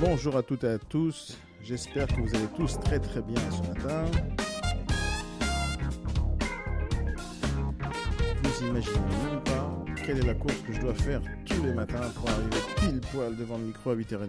Bonjour 0.00 0.36
à 0.36 0.44
toutes 0.44 0.62
et 0.62 0.68
à 0.68 0.78
tous. 0.78 1.36
J'espère 1.60 2.06
que 2.06 2.20
vous 2.20 2.32
allez 2.32 2.46
tous 2.56 2.78
très 2.78 3.00
très 3.00 3.20
bien 3.20 3.40
ce 3.50 3.68
matin. 3.68 4.04
Vous 8.44 8.66
imaginez 8.66 8.94
même 8.96 9.42
pas 9.42 9.84
quelle 10.06 10.18
est 10.18 10.26
la 10.26 10.34
course 10.34 10.54
que 10.64 10.72
je 10.72 10.80
dois 10.80 10.94
faire 10.94 11.20
tous 11.44 11.64
les 11.64 11.72
matins 11.72 12.08
pour 12.14 12.30
arriver 12.30 12.58
pile 12.76 13.00
poil 13.12 13.36
devant 13.36 13.58
le 13.58 13.64
micro 13.64 13.90
à 13.90 13.96
8h30. 13.96 14.28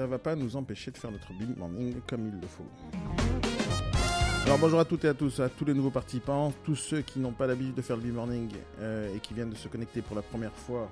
Ça 0.00 0.06
va 0.06 0.18
pas 0.18 0.34
nous 0.34 0.56
empêcher 0.56 0.90
de 0.90 0.96
faire 0.96 1.10
notre 1.10 1.30
big 1.34 1.54
morning 1.58 2.00
comme 2.08 2.26
il 2.26 2.40
le 2.40 2.46
faut. 2.46 2.64
Alors 4.46 4.56
bonjour 4.56 4.80
à 4.80 4.86
toutes 4.86 5.04
et 5.04 5.08
à 5.08 5.12
tous, 5.12 5.40
à 5.40 5.50
tous 5.50 5.66
les 5.66 5.74
nouveaux 5.74 5.90
participants, 5.90 6.54
tous 6.64 6.74
ceux 6.74 7.02
qui 7.02 7.18
n'ont 7.18 7.32
pas 7.32 7.46
l'habitude 7.46 7.74
de 7.74 7.82
faire 7.82 7.96
le 7.96 8.02
big 8.02 8.14
morning 8.14 8.48
euh, 8.80 9.14
et 9.14 9.20
qui 9.20 9.34
viennent 9.34 9.50
de 9.50 9.56
se 9.56 9.68
connecter 9.68 10.00
pour 10.00 10.16
la 10.16 10.22
première 10.22 10.54
fois. 10.54 10.90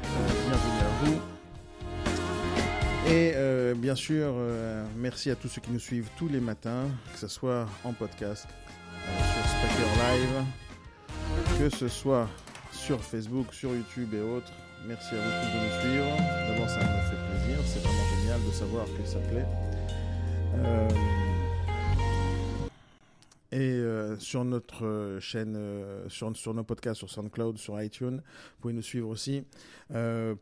bienvenue 0.00 0.80
à 0.80 1.04
vous. 1.04 1.20
Et 3.10 3.32
euh, 3.34 3.74
bien 3.74 3.96
sûr, 3.96 4.34
euh, 4.36 4.86
merci 4.96 5.28
à 5.32 5.34
tous 5.34 5.48
ceux 5.48 5.60
qui 5.60 5.72
nous 5.72 5.80
suivent 5.80 6.10
tous 6.16 6.28
les 6.28 6.38
matins, 6.38 6.84
que 7.14 7.18
ce 7.18 7.26
soit 7.26 7.66
en 7.82 7.92
podcast, 7.94 8.46
sur 9.02 9.44
Spreaker 9.48 9.90
Live, 10.12 11.58
que 11.58 11.68
ce 11.68 11.88
soit 11.88 12.28
sur 12.70 13.02
Facebook, 13.02 13.52
sur 13.52 13.74
YouTube 13.74 14.14
et 14.14 14.20
autres. 14.20 14.52
Merci 14.86 15.16
à 15.16 15.18
vous 15.18 15.24
tous 15.24 15.52
de 15.52 15.64
nous 15.64 15.80
suivre. 15.80 16.16
D'abord, 16.48 16.70
ça 16.70 16.78
me 16.78 17.00
fait 17.10 17.16
plaisir. 17.26 17.58
C'est 17.66 17.95
de 18.38 18.52
savoir 18.52 18.86
que 18.86 19.04
ça 19.06 19.18
plaît. 19.18 19.46
Euh, 20.56 20.88
et 23.52 23.58
euh, 23.58 24.18
sur 24.18 24.44
notre 24.44 24.84
euh, 24.84 25.20
chaîne, 25.20 25.54
euh, 25.56 26.06
sur, 26.08 26.36
sur 26.36 26.52
nos 26.52 26.64
podcasts, 26.64 26.98
sur 26.98 27.08
SoundCloud, 27.08 27.56
sur 27.56 27.80
iTunes, 27.80 28.16
vous 28.16 28.60
pouvez 28.60 28.74
nous 28.74 28.82
suivre 28.82 29.08
aussi 29.08 29.44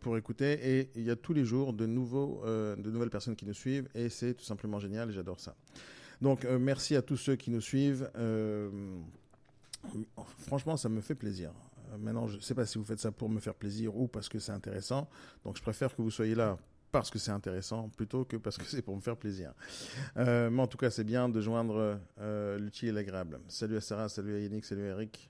pour 0.00 0.16
écouter. 0.16 0.58
Et 0.62 0.90
il 0.96 1.04
y 1.04 1.10
a 1.10 1.16
tous 1.16 1.32
les 1.32 1.44
jours 1.44 1.74
de, 1.74 1.86
nouveaux, 1.86 2.42
de 2.46 2.90
nouvelles 2.90 3.10
personnes 3.10 3.36
qui 3.36 3.44
nous 3.44 3.54
suivent 3.54 3.88
et 3.94 4.08
c'est 4.08 4.34
tout 4.34 4.44
simplement 4.44 4.80
génial. 4.80 5.10
J'adore 5.12 5.38
ça. 5.38 5.54
Donc, 6.22 6.44
merci 6.44 6.96
à 6.96 7.02
tous 7.02 7.18
ceux 7.18 7.36
qui 7.36 7.50
nous 7.50 7.60
suivent. 7.60 8.10
Franchement, 10.38 10.78
ça 10.78 10.88
me 10.88 11.02
fait 11.02 11.14
plaisir. 11.14 11.50
Maintenant, 11.98 12.26
je 12.26 12.36
ne 12.36 12.40
sais 12.40 12.54
pas 12.54 12.64
si 12.64 12.78
vous 12.78 12.84
faites 12.84 13.00
ça 13.00 13.12
pour 13.12 13.28
me 13.28 13.38
faire 13.38 13.54
plaisir 13.54 13.94
ou 13.94 14.08
parce 14.08 14.30
que 14.30 14.38
c'est 14.38 14.52
intéressant. 14.52 15.08
Donc, 15.44 15.58
je 15.58 15.62
préfère 15.62 15.94
que 15.94 16.00
vous 16.00 16.10
soyez 16.10 16.34
là 16.34 16.56
parce 16.94 17.10
que 17.10 17.18
c'est 17.18 17.32
intéressant 17.32 17.88
plutôt 17.88 18.24
que 18.24 18.36
parce 18.36 18.56
que 18.56 18.64
c'est 18.68 18.80
pour 18.80 18.94
me 18.94 19.00
faire 19.00 19.16
plaisir. 19.16 19.52
Euh, 20.16 20.48
mais 20.48 20.62
en 20.62 20.68
tout 20.68 20.78
cas, 20.78 20.90
c'est 20.90 21.02
bien 21.02 21.28
de 21.28 21.40
joindre 21.40 21.98
euh, 22.20 22.56
l'utile 22.56 22.90
et 22.90 22.92
l'agréable. 22.92 23.40
Salut 23.48 23.76
à 23.76 23.80
Sarah, 23.80 24.08
salut 24.08 24.36
à 24.36 24.38
Yannick, 24.38 24.64
salut 24.64 24.84
à 24.84 24.90
Eric. 24.90 25.28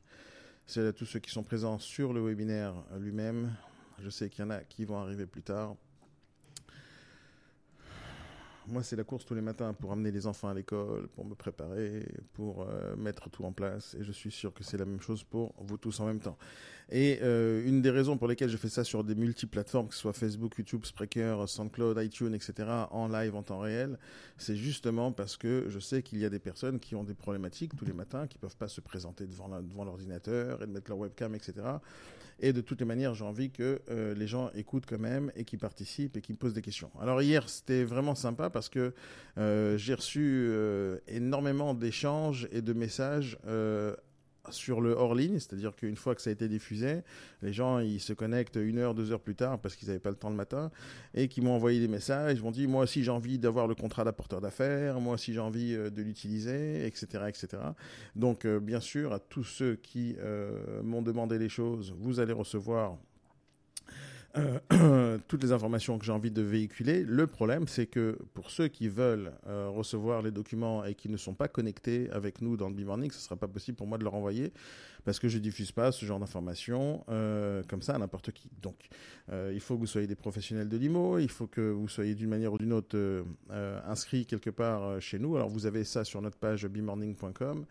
Salut 0.67 0.89
à 0.89 0.93
tous 0.93 1.07
ceux 1.07 1.21
qui 1.21 1.31
sont 1.31 1.43
présents 1.43 1.79
sur 1.79 2.13
le 2.13 2.21
webinaire 2.21 2.75
lui-même. 2.99 3.51
Je 3.99 4.11
sais 4.11 4.29
qu'il 4.29 4.45
y 4.45 4.47
en 4.47 4.51
a 4.51 4.59
qui 4.61 4.85
vont 4.85 4.99
arriver 4.99 5.25
plus 5.25 5.43
tard. 5.43 5.75
Moi, 8.67 8.83
c'est 8.83 8.97
la 8.97 9.05
course 9.05 9.27
tous 9.27 9.35
les 9.35 9.43
matins 9.43 9.75
pour 9.75 9.93
amener 9.93 10.11
les 10.11 10.27
enfants 10.27 10.49
à 10.49 10.55
l'école, 10.55 11.09
pour 11.09 11.27
me 11.27 11.35
préparer, 11.35 12.07
pour 12.33 12.63
euh, 12.63 12.97
mettre 12.97 13.29
tout 13.29 13.45
en 13.45 13.53
place. 13.53 13.95
Et 14.01 14.05
je 14.05 14.11
suis 14.11 14.31
sûr 14.31 14.55
que 14.55 14.65
c'est 14.65 14.79
la 14.79 14.87
même 14.87 15.03
chose 15.03 15.23
pour 15.23 15.55
vous 15.59 15.77
tous 15.77 16.01
en 16.01 16.07
même 16.07 16.21
temps. 16.21 16.39
Et 16.91 17.19
euh, 17.23 17.67
une 17.67 17.83
des 17.83 17.91
raisons 17.91 18.17
pour 18.17 18.27
lesquelles 18.27 18.49
je 18.49 18.57
fais 18.57 18.71
ça 18.71 18.83
sur 18.83 19.05
des 19.05 19.15
multiplateformes, 19.15 19.89
que 19.89 19.95
ce 19.95 20.01
soit 20.01 20.15
Facebook, 20.15 20.57
YouTube, 20.57 20.85
Spreaker, 20.87 21.47
SoundCloud, 21.47 22.03
iTunes, 22.03 22.35
etc., 22.35 22.69
en 22.91 23.09
live, 23.09 23.35
en 23.35 23.43
temps 23.43 23.59
réel, 23.59 23.99
c'est 24.39 24.57
justement 24.57 25.13
parce 25.13 25.37
que 25.37 25.67
je 25.69 25.79
sais 25.79 26.03
qu'il 26.03 26.19
y 26.19 26.25
a 26.25 26.31
des 26.31 26.39
personnes 26.39 26.81
qui 26.81 26.95
ont 26.95 27.05
des 27.05 27.15
problématiques 27.15 27.77
tous 27.77 27.85
les 27.85 27.93
matins, 27.93 28.27
qui 28.27 28.39
peuvent 28.39 28.57
pas 28.57 28.69
se 28.69 28.81
présenter 28.81 29.27
devant 29.27 29.85
l'ordinateur 29.85 30.63
et 30.63 30.67
mettre 30.67 30.91
leur 30.91 30.99
webcam, 30.99 31.35
etc. 31.35 31.53
Et 32.41 32.53
de 32.53 32.61
toutes 32.61 32.81
les 32.81 32.87
manières, 32.87 33.15
j'ai 33.15 33.25
envie 33.25 33.51
que 33.51 33.81
euh, 33.91 34.15
les 34.15 34.27
gens 34.27 34.51
écoutent 34.55 34.87
quand 34.87 34.99
même 34.99 35.31
et 35.37 35.45
qu'ils 35.45 35.59
participent 35.59 36.17
et 36.17 36.21
qu'ils 36.21 36.37
posent 36.37 36.55
des 36.55 36.63
questions. 36.63 36.91
Alors 37.01 37.23
hier, 37.23 37.49
c'était 37.49 37.85
vraiment 37.85 38.15
sympa 38.15 38.51
parce 38.51 38.69
que 38.69 38.93
euh, 39.39 39.77
j'ai 39.77 39.95
reçu 39.95 40.47
euh, 40.49 40.99
énormément 41.09 41.75
d'échanges 41.75 42.49
et 42.53 42.63
de 42.63 42.73
messages 42.73 43.39
sur 44.51 44.81
le 44.81 44.93
hors 44.93 45.15
ligne, 45.15 45.39
c'est-à-dire 45.39 45.75
qu'une 45.75 45.97
fois 45.97 46.15
que 46.15 46.23
ça 46.23 46.31
a 46.31 46.33
été 46.33 46.49
diffusé, 46.49 47.01
les 47.43 47.53
gens 47.53 47.79
ils 47.79 48.01
se 48.01 48.13
connectent 48.13 48.57
une 48.57 48.79
heure, 48.79 48.95
deux 48.95 49.13
heures 49.13 49.21
plus 49.21 49.35
tard 49.35 49.59
parce 49.59 49.77
qu'ils 49.77 49.89
n'avaient 49.89 50.01
pas 50.01 50.11
le 50.11 50.17
temps 50.17 50.31
le 50.31 50.37
matin 50.37 50.71
et 51.15 51.29
qui 51.29 51.41
m'ont 51.41 51.55
envoyé 51.55 51.81
des 51.81 51.89
messages, 51.89 52.39
ils 52.39 52.43
m'ont 52.43 52.51
dit 52.51 52.67
moi 52.67 52.85
aussi 52.85 53.03
j'ai 53.03 53.11
envie 53.11 53.39
d'avoir 53.39 53.67
le 53.67 53.75
contrat 53.75 54.05
d'apporteur 54.05 54.41
d'affaires, 54.41 55.01
moi 55.01 55.15
aussi 55.15 55.33
j'ai 55.33 55.41
envie 55.41 55.75
euh, 55.75 55.91
de 55.91 56.03
l'utiliser, 56.03 56.87
etc., 56.87 57.25
etc. 57.29 57.63
Donc 58.17 58.45
euh, 58.45 58.61
bien 58.61 58.81
sûr 58.81 59.13
à 59.13 59.19
tous 59.19 59.45
ceux 59.45 59.77
qui 59.77 60.17
euh, 60.19 60.83
m'ont 60.83 61.03
demandé 61.03 61.39
les 61.39 61.49
choses, 61.49 61.95
vous 61.99 62.21
allez 62.21 62.33
recevoir 62.33 62.97
euh, 64.37 65.19
toutes 65.29 65.43
les 65.43 65.53
informations 65.53 65.99
que 65.99 66.05
j'ai 66.05 66.13
envie 66.13 66.31
de 66.31 66.43
véhiculer. 66.43 67.05
Le 67.05 67.27
problème, 67.27 67.69
c'est 67.69 67.87
que 67.87 68.19
pour 68.35 68.51
ceux 68.51 68.69
qui 68.69 68.89
veulent 68.89 69.33
euh, 69.47 69.69
recevoir 69.69 70.23
les 70.23 70.31
documents 70.31 70.85
et 70.85 70.95
qui 70.95 71.09
ne 71.09 71.17
sont 71.17 71.35
pas 71.35 71.49
connectés 71.49 72.11
avec 72.11 72.41
nous 72.41 72.57
dans 72.57 72.69
le 72.69 72.75
B-Morning, 72.75 73.11
ce 73.11 73.19
ne 73.19 73.23
sera 73.23 73.37
pas 73.37 73.49
possible 73.49 73.77
pour 73.77 73.87
moi 73.87 73.99
de 73.99 74.05
leur 74.05 74.15
envoyer 74.15 74.53
parce 75.05 75.19
que 75.19 75.29
je 75.29 75.39
diffuse 75.39 75.71
pas 75.71 75.93
ce 75.93 76.07
genre 76.07 76.19
d'informations 76.19 77.05
euh, 77.11 77.63
comme 77.69 77.83
ça 77.83 77.95
à 77.95 77.99
n'importe 77.99 78.33
qui. 78.33 78.49
Donc, 78.63 78.77
il 79.31 79.61
faut 79.61 79.75
que 79.75 79.81
vous 79.81 79.87
soyez 79.87 80.07
des 80.07 80.15
professionnels 80.15 80.69
de 80.69 80.77
l'IMO, 80.77 81.19
il 81.19 81.31
faut 81.31 81.47
que 81.47 81.61
vous 81.61 81.89
soyez 81.89 82.15
d'une 82.15 82.31
manière 82.31 82.53
ou 82.53 82.59
d'une 82.59 82.73
autre 82.73 83.25
inscrits 83.87 84.27
quelque 84.27 84.51
part 84.51 85.01
chez 85.01 85.19
nous. 85.19 85.37
Alors, 85.37 85.49
vous 85.49 85.67
avez 85.67 85.85
ça 85.85 86.05
sur 86.05 86.23
notre 86.23 86.39
page 86.39 86.67
bmorning.com 86.67 87.67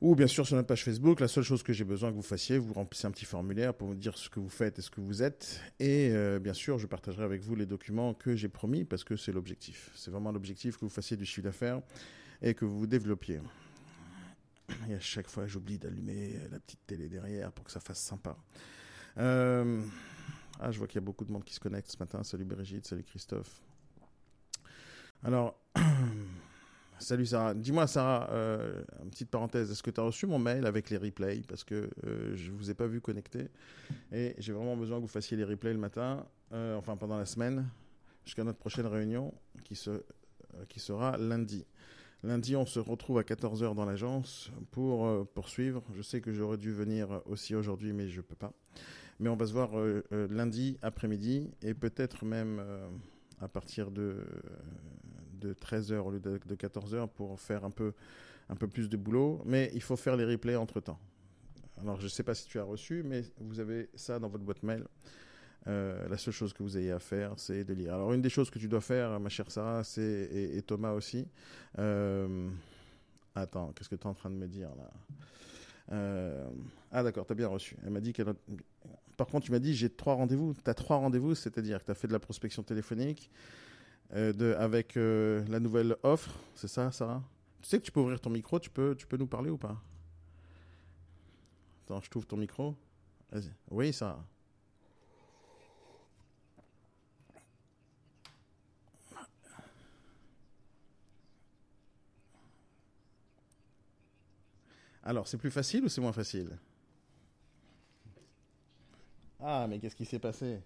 ou 0.00 0.14
bien 0.14 0.26
sûr 0.26 0.46
sur 0.46 0.56
notre 0.56 0.68
page 0.68 0.84
Facebook. 0.84 1.20
La 1.20 1.28
seule 1.28 1.44
chose 1.44 1.62
que 1.62 1.72
j'ai 1.72 1.84
besoin 1.84 2.10
que 2.10 2.16
vous 2.16 2.22
fassiez, 2.22 2.58
vous 2.58 2.72
remplissez 2.72 3.06
un 3.06 3.10
petit 3.10 3.24
formulaire 3.24 3.74
pour 3.74 3.88
vous 3.88 3.94
dire 3.94 4.16
ce 4.16 4.28
que 4.28 4.40
vous 4.40 4.48
faites 4.48 4.78
et 4.78 4.82
ce 4.82 4.90
que 4.90 5.00
vous 5.00 5.22
êtes. 5.22 5.60
Et 5.78 6.10
euh, 6.12 6.38
bien 6.38 6.54
sûr, 6.54 6.78
je 6.78 6.86
partagerai 6.86 7.24
avec 7.24 7.42
vous 7.42 7.54
les 7.54 7.66
documents 7.66 8.14
que 8.14 8.34
j'ai 8.36 8.48
promis 8.48 8.84
parce 8.84 9.04
que 9.04 9.16
c'est 9.16 9.32
l'objectif. 9.32 9.90
C'est 9.94 10.10
vraiment 10.10 10.32
l'objectif 10.32 10.76
que 10.76 10.84
vous 10.84 10.90
fassiez 10.90 11.16
du 11.16 11.26
chiffre 11.26 11.44
d'affaires 11.44 11.80
et 12.42 12.54
que 12.54 12.64
vous 12.64 12.78
vous 12.80 12.86
développiez. 12.86 13.40
Et 14.88 14.94
à 14.94 15.00
chaque 15.00 15.28
fois, 15.28 15.46
j'oublie 15.46 15.78
d'allumer 15.78 16.38
la 16.50 16.58
petite 16.60 16.86
télé 16.86 17.08
derrière 17.08 17.52
pour 17.52 17.64
que 17.64 17.72
ça 17.72 17.80
fasse 17.80 18.00
sympa. 18.00 18.36
Euh, 19.18 19.82
Ah, 20.62 20.70
je 20.70 20.78
vois 20.78 20.86
qu'il 20.86 20.96
y 20.96 21.02
a 21.02 21.04
beaucoup 21.04 21.24
de 21.24 21.32
monde 21.32 21.44
qui 21.44 21.54
se 21.54 21.60
connecte 21.60 21.90
ce 21.90 21.96
matin. 21.98 22.22
Salut 22.22 22.44
Brigitte, 22.44 22.86
salut 22.86 23.02
Christophe. 23.02 23.62
Alors, 25.24 25.59
salut 27.00 27.26
Sarah. 27.26 27.54
Dis-moi 27.54 27.86
Sarah, 27.86 28.28
euh, 28.30 28.82
une 29.02 29.10
petite 29.10 29.30
parenthèse, 29.30 29.70
est-ce 29.70 29.82
que 29.82 29.90
tu 29.90 30.00
as 30.00 30.02
reçu 30.02 30.26
mon 30.26 30.38
mail 30.38 30.66
avec 30.66 30.90
les 30.90 30.98
replays? 30.98 31.42
Parce 31.48 31.64
que 31.64 31.90
euh, 32.06 32.36
je 32.36 32.52
vous 32.52 32.70
ai 32.70 32.74
pas 32.74 32.86
vu 32.86 33.00
connecté 33.00 33.48
et 34.12 34.34
j'ai 34.38 34.52
vraiment 34.52 34.76
besoin 34.76 34.98
que 34.98 35.02
vous 35.02 35.08
fassiez 35.08 35.36
les 35.36 35.44
replays 35.44 35.72
le 35.72 35.78
matin, 35.78 36.26
euh, 36.52 36.76
enfin 36.76 36.96
pendant 36.96 37.16
la 37.16 37.26
semaine, 37.26 37.68
jusqu'à 38.24 38.44
notre 38.44 38.58
prochaine 38.58 38.86
réunion 38.86 39.32
qui, 39.64 39.74
se, 39.74 40.02
qui 40.68 40.78
sera 40.78 41.16
lundi. 41.16 41.64
Lundi, 42.22 42.54
on 42.54 42.66
se 42.66 42.78
retrouve 42.78 43.18
à 43.18 43.22
14h 43.22 43.74
dans 43.74 43.86
l'agence 43.86 44.50
pour 44.70 45.26
poursuivre. 45.28 45.82
Je 45.94 46.02
sais 46.02 46.20
que 46.20 46.34
j'aurais 46.34 46.58
dû 46.58 46.70
venir 46.70 47.22
aussi 47.24 47.54
aujourd'hui, 47.54 47.94
mais 47.94 48.08
je 48.08 48.20
peux 48.20 48.34
pas. 48.34 48.52
Mais 49.20 49.30
on 49.30 49.36
va 49.36 49.46
se 49.46 49.52
voir 49.54 49.70
lundi 50.10 50.76
après-midi 50.82 51.50
et 51.62 51.72
peut-être 51.72 52.26
même 52.26 52.62
à 53.40 53.48
partir 53.48 53.90
de, 53.90 54.18
de 55.40 55.54
13h 55.54 55.98
au 55.98 56.10
lieu 56.10 56.20
de, 56.20 56.38
de 56.44 56.54
14h 56.54 57.08
pour 57.08 57.40
faire 57.40 57.64
un 57.64 57.70
peu, 57.70 57.92
un 58.48 58.56
peu 58.56 58.68
plus 58.68 58.88
de 58.88 58.96
boulot. 58.96 59.42
Mais 59.44 59.70
il 59.74 59.82
faut 59.82 59.96
faire 59.96 60.16
les 60.16 60.24
replays 60.24 60.56
entre-temps. 60.56 60.98
Alors, 61.82 61.98
je 61.98 62.04
ne 62.04 62.08
sais 62.08 62.22
pas 62.22 62.34
si 62.34 62.46
tu 62.46 62.58
as 62.58 62.62
reçu, 62.62 63.02
mais 63.02 63.24
vous 63.38 63.58
avez 63.58 63.88
ça 63.94 64.18
dans 64.18 64.28
votre 64.28 64.44
boîte 64.44 64.62
mail. 64.62 64.84
Euh, 65.66 66.08
la 66.08 66.16
seule 66.16 66.32
chose 66.32 66.52
que 66.52 66.62
vous 66.62 66.76
ayez 66.78 66.92
à 66.92 66.98
faire, 66.98 67.32
c'est 67.36 67.64
de 67.64 67.74
lire. 67.74 67.94
Alors, 67.94 68.12
une 68.12 68.22
des 68.22 68.30
choses 68.30 68.50
que 68.50 68.58
tu 68.58 68.68
dois 68.68 68.80
faire, 68.80 69.18
ma 69.20 69.28
chère 69.28 69.50
Sarah, 69.50 69.84
c'est, 69.84 70.28
et, 70.32 70.62
Thomas 70.62 70.92
aussi. 70.92 71.26
Euh, 71.78 72.48
attends, 73.34 73.72
qu'est-ce 73.72 73.88
que 73.88 73.96
tu 73.96 74.02
es 74.02 74.06
en 74.06 74.14
train 74.14 74.30
de 74.30 74.36
me 74.36 74.46
dire 74.46 74.70
là? 74.76 74.90
Euh, 75.92 76.48
Ah, 76.92 77.02
d'accord, 77.02 77.26
tu 77.26 77.32
as 77.32 77.36
bien 77.36 77.48
reçu. 77.48 77.76
Elle 77.84 77.90
m'a 77.90 78.00
dit 78.00 78.12
qu'elle. 78.12 78.32
Par 79.16 79.26
contre, 79.26 79.46
tu 79.46 79.52
m'as 79.52 79.58
dit 79.58 79.74
j'ai 79.74 79.90
trois 79.90 80.14
rendez-vous. 80.14 80.54
Tu 80.54 80.70
as 80.70 80.74
trois 80.74 80.96
rendez-vous, 80.96 81.34
c'est-à-dire 81.34 81.80
que 81.80 81.84
tu 81.86 81.90
as 81.90 81.94
fait 81.94 82.08
de 82.08 82.12
la 82.12 82.18
prospection 82.18 82.62
téléphonique 82.62 83.30
euh, 84.14 84.32
de, 84.32 84.54
avec 84.54 84.96
euh, 84.96 85.44
la 85.48 85.60
nouvelle 85.60 85.96
offre, 86.02 86.30
c'est 86.54 86.68
ça, 86.68 86.90
Sarah? 86.92 87.22
Tu 87.62 87.68
sais 87.68 87.78
que 87.78 87.84
tu 87.84 87.92
peux 87.92 88.00
ouvrir 88.00 88.20
ton 88.20 88.30
micro, 88.30 88.58
tu 88.58 88.70
peux, 88.70 88.94
tu 88.96 89.06
peux 89.06 89.16
nous 89.16 89.26
parler 89.26 89.50
ou 89.50 89.58
pas? 89.58 89.80
Attends, 91.84 92.00
je 92.00 92.10
t'ouvre 92.10 92.26
ton 92.26 92.36
micro. 92.36 92.76
Vas-y. 93.30 93.52
Oui, 93.70 93.92
Sarah. 93.92 94.24
Alors, 105.02 105.26
c'est 105.26 105.38
plus 105.38 105.50
facile 105.50 105.84
ou 105.84 105.88
c'est 105.88 106.00
moins 106.00 106.12
facile? 106.12 106.58
Ah, 109.40 109.66
mais 109.68 109.78
qu'est-ce 109.78 109.96
qui 109.96 110.04
s'est 110.04 110.18
passé? 110.18 110.60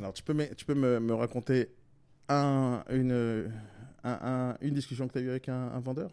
Alors, 0.00 0.14
tu 0.14 0.22
peux, 0.22 0.32
me, 0.32 1.12
raconter 1.12 1.68
un, 2.30 2.82
une, 2.90 3.52
une 4.62 4.74
discussion 4.74 5.06
que 5.06 5.12
tu 5.12 5.18
as 5.18 5.22
eue 5.22 5.28
avec 5.28 5.50
un 5.50 5.78
vendeur? 5.80 6.10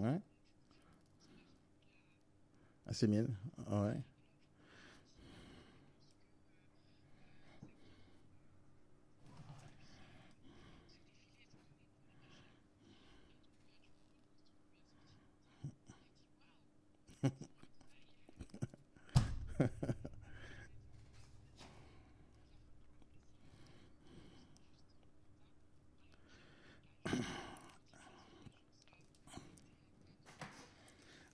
Ouais. 0.00 0.18
Ah, 2.86 2.92
c'est 2.92 3.06
mienne. 3.06 3.34
Ouais. 3.70 3.94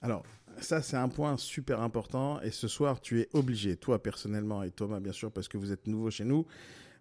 Alors, 0.01 0.23
ça, 0.67 0.81
c'est 0.81 0.97
un 0.97 1.07
point 1.07 1.37
super 1.37 1.81
important. 1.81 2.41
Et 2.41 2.51
ce 2.51 2.67
soir, 2.67 2.99
tu 2.99 3.21
es 3.21 3.29
obligé, 3.33 3.77
toi 3.77 4.03
personnellement, 4.03 4.63
et 4.63 4.71
Thomas, 4.71 4.99
bien 4.99 5.13
sûr, 5.13 5.31
parce 5.31 5.47
que 5.47 5.57
vous 5.57 5.71
êtes 5.71 5.87
nouveau 5.87 6.11
chez 6.11 6.25
nous, 6.25 6.45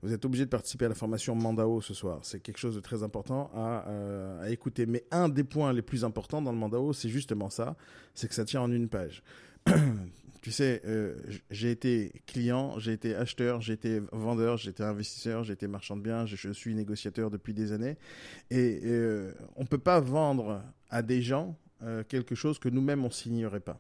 vous 0.03 0.13
êtes 0.13 0.25
obligé 0.25 0.45
de 0.45 0.51
participer 0.51 0.85
à 0.85 0.89
la 0.89 0.95
formation 0.95 1.35
Mandao 1.35 1.81
ce 1.81 1.93
soir. 1.93 2.21
C'est 2.23 2.39
quelque 2.39 2.59
chose 2.59 2.77
de 2.77 2.81
très 2.81 3.03
important 3.03 3.51
à, 3.55 3.89
euh, 3.89 4.45
écouter. 4.47 4.87
Mais 4.87 5.05
un 5.11 5.29
des 5.29 5.43
points 5.43 5.73
les 5.73 5.83
plus 5.83 6.05
importants 6.05 6.41
dans 6.41 6.53
le 6.53 6.59
Mandao, 6.59 6.93
c'est 6.93 7.09
justement 7.09 7.51
ça, 7.51 7.77
c'est 8.15 8.29
que 8.29 8.35
ça 8.35 8.45
tient 8.45 8.61
en 8.61 8.71
une 8.71 8.89
page. 8.89 9.25
tu 10.43 10.53
sais, 10.53 10.81
euh, 10.85 11.17
j'ai 11.51 11.73
été 11.73 12.13
client, 12.27 12.79
j'ai 12.79 12.93
été 12.93 13.17
acheteur, 13.17 13.63
j'ai 13.63 13.73
été 13.73 14.01
vendeur, 14.13 14.59
j'ai 14.59 14.71
été 14.71 14.85
investisseur, 14.85 15.43
j'ai 15.43 15.55
été 15.55 15.67
marchand 15.67 15.97
de 15.97 16.03
biens, 16.03 16.25
je, 16.25 16.53
suis 16.53 16.73
négociateur 16.73 17.31
depuis 17.31 17.53
des 17.53 17.73
années. 17.73 17.97
Et 18.51 18.81
euh, 18.85 19.33
on 19.57 19.63
ne 19.63 19.67
peut 19.67 19.79
pas 19.79 19.99
vendre 19.99 20.63
à 20.89 21.03
des 21.03 21.21
gens 21.21 21.59
euh, 21.83 22.03
quelque 22.05 22.35
chose 22.35 22.59
que 22.59 22.69
nous-mêmes 22.69 23.05
on 23.05 23.11
signerait 23.11 23.61
pas. 23.61 23.79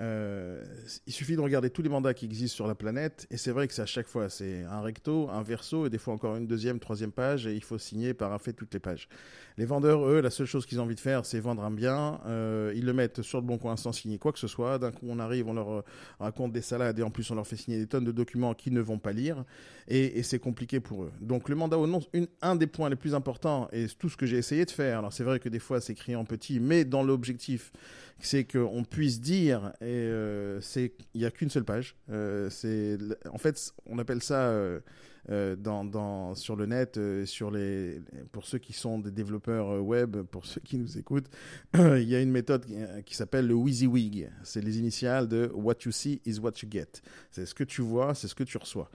Euh, 0.00 0.64
il 1.06 1.12
suffit 1.12 1.36
de 1.36 1.40
regarder 1.40 1.70
tous 1.70 1.82
les 1.82 1.88
mandats 1.88 2.14
qui 2.14 2.24
existent 2.24 2.56
sur 2.56 2.66
la 2.66 2.74
planète, 2.74 3.26
et 3.30 3.36
c'est 3.36 3.50
vrai 3.50 3.68
que 3.68 3.74
c'est 3.74 3.82
à 3.82 3.86
chaque 3.86 4.06
fois, 4.06 4.28
c'est 4.28 4.62
un 4.64 4.80
recto, 4.80 5.28
un 5.30 5.42
verso, 5.42 5.86
et 5.86 5.90
des 5.90 5.98
fois 5.98 6.14
encore 6.14 6.36
une 6.36 6.46
deuxième, 6.46 6.78
troisième 6.78 7.12
page, 7.12 7.46
et 7.46 7.54
il 7.54 7.62
faut 7.62 7.78
signer 7.78 8.14
par 8.14 8.40
fait 8.40 8.52
toutes 8.52 8.72
les 8.72 8.80
pages. 8.80 9.08
Les 9.58 9.66
vendeurs, 9.66 10.06
eux, 10.08 10.20
la 10.20 10.30
seule 10.30 10.46
chose 10.46 10.64
qu'ils 10.64 10.80
ont 10.80 10.84
envie 10.84 10.94
de 10.94 11.00
faire, 11.00 11.26
c'est 11.26 11.40
vendre 11.40 11.64
un 11.64 11.70
bien, 11.70 12.20
euh, 12.26 12.72
ils 12.74 12.84
le 12.84 12.92
mettent 12.92 13.22
sur 13.22 13.40
le 13.40 13.46
bon 13.46 13.58
coin 13.58 13.76
sans 13.76 13.92
signer 13.92 14.18
quoi 14.18 14.32
que 14.32 14.38
ce 14.38 14.48
soit, 14.48 14.78
d'un 14.78 14.92
coup 14.92 15.06
on 15.08 15.18
arrive, 15.18 15.48
on 15.48 15.52
leur 15.54 15.70
euh, 15.70 15.84
raconte 16.18 16.52
des 16.52 16.62
salades, 16.62 16.98
et 16.98 17.02
en 17.02 17.10
plus 17.10 17.30
on 17.30 17.34
leur 17.34 17.46
fait 17.46 17.56
signer 17.56 17.78
des 17.78 17.86
tonnes 17.86 18.04
de 18.04 18.12
documents 18.12 18.54
qu'ils 18.54 18.72
ne 18.72 18.80
vont 18.80 18.98
pas 18.98 19.12
lire, 19.12 19.44
et, 19.88 20.22
c'est 20.22 20.38
compliqué 20.38 20.80
pour 20.80 21.04
eux. 21.04 21.12
Donc 21.20 21.48
le 21.48 21.56
mandat 21.56 21.78
au 21.78 21.86
nom, 21.86 22.00
une, 22.12 22.28
un 22.42 22.54
des 22.54 22.66
points 22.66 22.88
les 22.88 22.96
plus 22.96 23.14
importants, 23.14 23.68
et 23.72 23.86
tout 23.98 24.08
ce 24.08 24.16
que 24.16 24.26
j'ai 24.26 24.38
essayé 24.38 24.64
de 24.64 24.70
faire, 24.70 25.00
alors 25.00 25.12
c'est 25.12 25.24
vrai 25.24 25.40
que 25.40 25.48
des 25.48 25.58
fois 25.58 25.80
c'est 25.80 25.92
écrit 25.92 26.14
en 26.14 26.24
petit, 26.24 26.60
mais 26.60 26.84
dans 26.84 27.02
l'objectif, 27.02 27.72
c'est 28.20 28.44
qu'on 28.44 28.84
puisse 28.84 29.20
dire, 29.20 29.72
euh, 29.90 30.60
c'est 30.60 30.92
il 31.14 31.20
n'y 31.20 31.26
a 31.26 31.30
qu'une 31.30 31.50
seule 31.50 31.64
page. 31.64 31.96
Euh, 32.10 32.50
c'est 32.50 32.98
en 33.30 33.38
fait, 33.38 33.72
on 33.86 33.98
appelle 33.98 34.22
ça 34.22 34.42
euh, 34.42 34.80
dans, 35.56 35.84
dans, 35.84 36.34
sur 36.34 36.56
le 36.56 36.66
net, 36.66 36.98
sur 37.24 37.50
les, 37.50 38.00
pour 38.32 38.44
ceux 38.46 38.58
qui 38.58 38.72
sont 38.72 38.98
des 38.98 39.10
développeurs 39.10 39.82
web, 39.82 40.22
pour 40.22 40.46
ceux 40.46 40.60
qui 40.60 40.78
nous 40.78 40.98
écoutent, 40.98 41.28
il 41.74 42.08
y 42.08 42.14
a 42.14 42.20
une 42.20 42.30
méthode 42.30 42.66
qui, 43.04 43.14
s'appelle 43.14 43.46
le 43.46 43.54
WYSIWYG. 43.54 44.30
C'est 44.42 44.62
les 44.62 44.78
initiales 44.78 45.28
de 45.28 45.50
What 45.54 45.76
you 45.84 45.92
see 45.92 46.20
is 46.24 46.38
what 46.38 46.52
you 46.62 46.68
get. 46.70 47.02
C'est 47.30 47.46
ce 47.46 47.54
que 47.54 47.64
tu 47.64 47.82
vois, 47.82 48.14
c'est 48.14 48.28
ce 48.28 48.34
que 48.34 48.44
tu 48.44 48.58
reçois. 48.58 48.90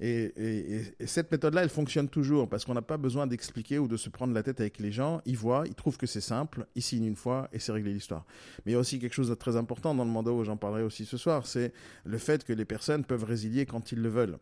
Et, 0.00 0.82
cette 1.04 1.30
méthode-là, 1.30 1.62
elle 1.62 1.68
fonctionne 1.68 2.08
toujours 2.08 2.48
parce 2.48 2.64
qu'on 2.64 2.72
n'a 2.72 2.82
pas 2.82 2.96
besoin 2.96 3.26
d'expliquer 3.26 3.78
ou 3.78 3.86
de 3.86 3.98
se 3.98 4.08
prendre 4.08 4.32
la 4.32 4.42
tête 4.42 4.60
avec 4.60 4.78
les 4.78 4.92
gens. 4.92 5.20
Ils 5.26 5.36
voient, 5.36 5.64
ils 5.66 5.74
trouvent 5.74 5.98
que 5.98 6.06
c'est 6.06 6.22
simple, 6.22 6.66
ils 6.74 6.82
signent 6.82 7.04
une 7.04 7.16
fois 7.16 7.48
et 7.52 7.58
c'est 7.58 7.72
réglé 7.72 7.92
l'histoire. 7.92 8.24
Mais 8.64 8.72
il 8.72 8.74
y 8.74 8.76
a 8.76 8.80
aussi 8.80 8.98
quelque 8.98 9.12
chose 9.12 9.28
de 9.28 9.34
très 9.34 9.56
important 9.56 9.94
dans 9.94 10.04
le 10.04 10.10
mandat, 10.10 10.30
j'en 10.42 10.56
parlerai 10.56 10.82
aussi 10.82 11.04
ce 11.04 11.18
soir, 11.18 11.46
c'est 11.46 11.72
le 12.04 12.18
fait 12.18 12.44
que 12.44 12.52
les 12.54 12.64
personnes 12.64 13.04
peuvent 13.04 13.24
résilier 13.24 13.66
quand 13.66 13.92
ils 13.92 14.00
le 14.00 14.08
veulent. 14.08 14.38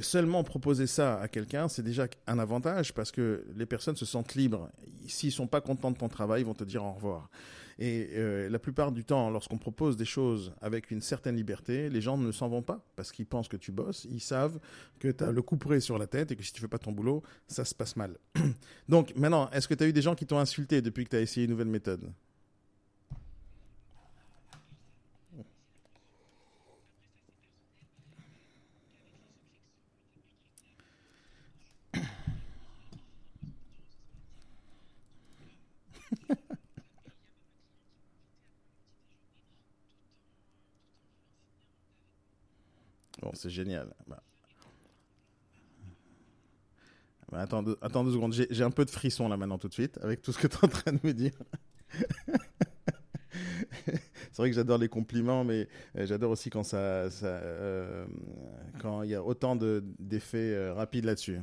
Seulement 0.00 0.42
proposer 0.42 0.86
ça 0.86 1.20
à 1.20 1.28
quelqu'un, 1.28 1.68
c'est 1.68 1.82
déjà 1.82 2.08
un 2.26 2.38
avantage 2.38 2.92
parce 2.92 3.12
que 3.12 3.44
les 3.56 3.66
personnes 3.66 3.96
se 3.96 4.04
sentent 4.04 4.34
libres. 4.34 4.68
S'ils 5.06 5.32
sont 5.32 5.46
pas 5.46 5.60
contents 5.60 5.92
de 5.92 5.96
ton 5.96 6.08
travail, 6.08 6.42
ils 6.42 6.44
vont 6.44 6.54
te 6.54 6.64
dire 6.64 6.84
au 6.84 6.92
revoir. 6.92 7.30
Et 7.78 8.08
euh, 8.14 8.48
la 8.48 8.58
plupart 8.58 8.90
du 8.90 9.04
temps, 9.04 9.28
lorsqu'on 9.28 9.58
propose 9.58 9.96
des 9.98 10.06
choses 10.06 10.54
avec 10.62 10.90
une 10.90 11.02
certaine 11.02 11.36
liberté, 11.36 11.90
les 11.90 12.00
gens 12.00 12.16
ne 12.16 12.32
s'en 12.32 12.48
vont 12.48 12.62
pas 12.62 12.82
parce 12.96 13.12
qu'ils 13.12 13.26
pensent 13.26 13.48
que 13.48 13.56
tu 13.58 13.70
bosses, 13.70 14.06
ils 14.10 14.20
savent 14.20 14.58
que 14.98 15.08
tu 15.08 15.22
as 15.22 15.30
le 15.30 15.42
coup 15.42 15.58
près 15.58 15.80
sur 15.80 15.98
la 15.98 16.06
tête 16.06 16.32
et 16.32 16.36
que 16.36 16.42
si 16.42 16.52
tu 16.52 16.60
fais 16.60 16.68
pas 16.68 16.78
ton 16.78 16.92
boulot, 16.92 17.22
ça 17.46 17.64
se 17.66 17.74
passe 17.74 17.96
mal. 17.96 18.16
Donc 18.88 19.14
maintenant, 19.16 19.50
est-ce 19.50 19.68
que 19.68 19.74
tu 19.74 19.84
as 19.84 19.88
eu 19.88 19.92
des 19.92 20.02
gens 20.02 20.14
qui 20.14 20.26
t'ont 20.26 20.38
insulté 20.38 20.80
depuis 20.80 21.04
que 21.04 21.10
tu 21.10 21.16
as 21.16 21.20
essayé 21.20 21.44
une 21.44 21.50
nouvelle 21.50 21.68
méthode? 21.68 22.10
C'est 43.34 43.50
génial. 43.50 43.94
Bah. 44.06 44.22
Bah, 47.32 47.40
attends, 47.40 47.62
deux, 47.62 47.76
secondes. 48.12 48.34
J'ai 48.50 48.64
un 48.64 48.70
peu 48.70 48.84
de 48.84 48.90
frisson 48.90 49.28
là 49.28 49.36
maintenant 49.36 49.58
tout 49.58 49.68
de 49.68 49.74
suite 49.74 49.98
avec 50.02 50.22
tout 50.22 50.32
ce 50.32 50.38
que 50.38 50.46
tu 50.46 50.56
es 50.56 50.64
en 50.64 50.68
train 50.68 50.92
de 50.92 51.00
me 51.02 51.12
dire. 51.12 51.32
c'est 53.86 54.36
vrai 54.36 54.50
que 54.50 54.56
j'adore 54.56 54.78
les 54.78 54.88
compliments, 54.88 55.44
mais 55.44 55.68
euh, 55.96 56.06
j'adore 56.06 56.30
aussi 56.30 56.50
quand 56.50 56.62
ça, 56.62 56.76
euh, 57.24 58.06
il 59.02 59.10
y 59.10 59.14
a 59.14 59.22
autant 59.22 59.56
d'effets 59.56 60.54
euh, 60.54 60.74
rapides 60.74 61.04
là-dessus. 61.04 61.40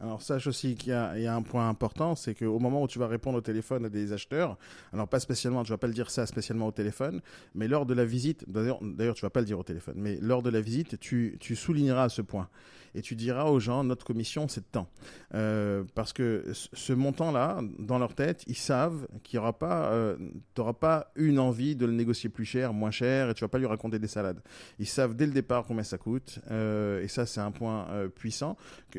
Alors 0.00 0.22
sache 0.22 0.46
aussi 0.46 0.76
qu'il 0.76 0.92
y, 0.92 0.94
a 0.94 1.34
un 1.34 1.42
point 1.42 1.68
important, 1.68 2.14
c'est 2.14 2.34
qu'au 2.34 2.58
moment 2.58 2.82
où 2.82 2.88
tu 2.88 2.98
vas 2.98 3.06
répondre 3.06 3.36
au 3.36 3.42
téléphone 3.42 3.84
à 3.84 3.90
des 3.90 4.14
acheteurs, 4.14 4.56
alors 4.94 5.06
pas 5.06 5.20
spécialement, 5.20 5.62
tu 5.62 5.72
vas 5.72 5.78
pas 5.78 5.88
le 5.88 5.92
dire 5.92 6.10
ça 6.10 6.24
spécialement 6.24 6.68
au 6.68 6.72
téléphone, 6.72 7.20
mais 7.54 7.68
lors 7.68 7.84
de 7.84 7.92
la 7.92 8.06
visite, 8.06 8.46
d'ailleurs 8.48 8.80
tu 9.14 9.20
vas 9.20 9.30
pas 9.30 9.40
le 9.40 9.46
dire 9.46 9.58
au 9.58 9.62
téléphone, 9.62 9.96
mais 9.98 10.16
lors 10.22 10.42
de 10.42 10.48
la 10.48 10.62
visite, 10.62 10.98
tu, 10.98 11.38
souligneras 11.54 12.08
ce 12.08 12.22
point. 12.22 12.48
et 12.94 13.02
tu 13.02 13.14
diras 13.14 13.44
aux 13.44 13.60
gens 13.60 13.84
notre 13.84 14.04
commission 14.04 14.48
c'est 14.48 14.62
de 14.62 14.70
temps. 14.72 14.88
Euh, 15.34 15.84
parce 15.94 16.12
que 16.14 16.44
ce 16.52 16.92
montant-là, 16.92 17.60
dans 17.78 17.98
leur 17.98 18.14
tête, 18.14 18.42
ils 18.46 18.56
savent 18.56 19.06
qu'il 19.22 19.36
y 19.36 19.38
aura 19.38 19.58
pas, 19.58 19.92
euh, 19.92 20.16
t'auras 20.54 20.72
pas 20.72 21.12
une 21.14 21.38
envie 21.38 21.76
de 21.76 21.84
le 21.84 21.92
négocier 21.92 22.30
plus 22.30 22.46
cher, 22.46 22.72
moins 22.72 22.90
cher, 22.90 23.30
et 23.30 23.34
tu 23.34 23.44
vas 23.44 23.48
pas 23.48 23.58
lui 23.58 23.66
raconter 23.66 23.98
des 23.98 24.08
salades. 24.08 24.40
Ils 24.78 24.88
savent 24.88 25.14
dès 25.14 25.26
le 25.26 25.32
départ 25.32 25.66
combien 25.66 25.84
ça 25.84 25.98
coûte, 25.98 26.40
euh, 26.50 27.02
et 27.02 27.08
ça 27.08 27.26
c'est 27.26 27.40
un 27.40 27.50
point 27.50 27.86
euh, 27.90 28.08
puissant. 28.08 28.56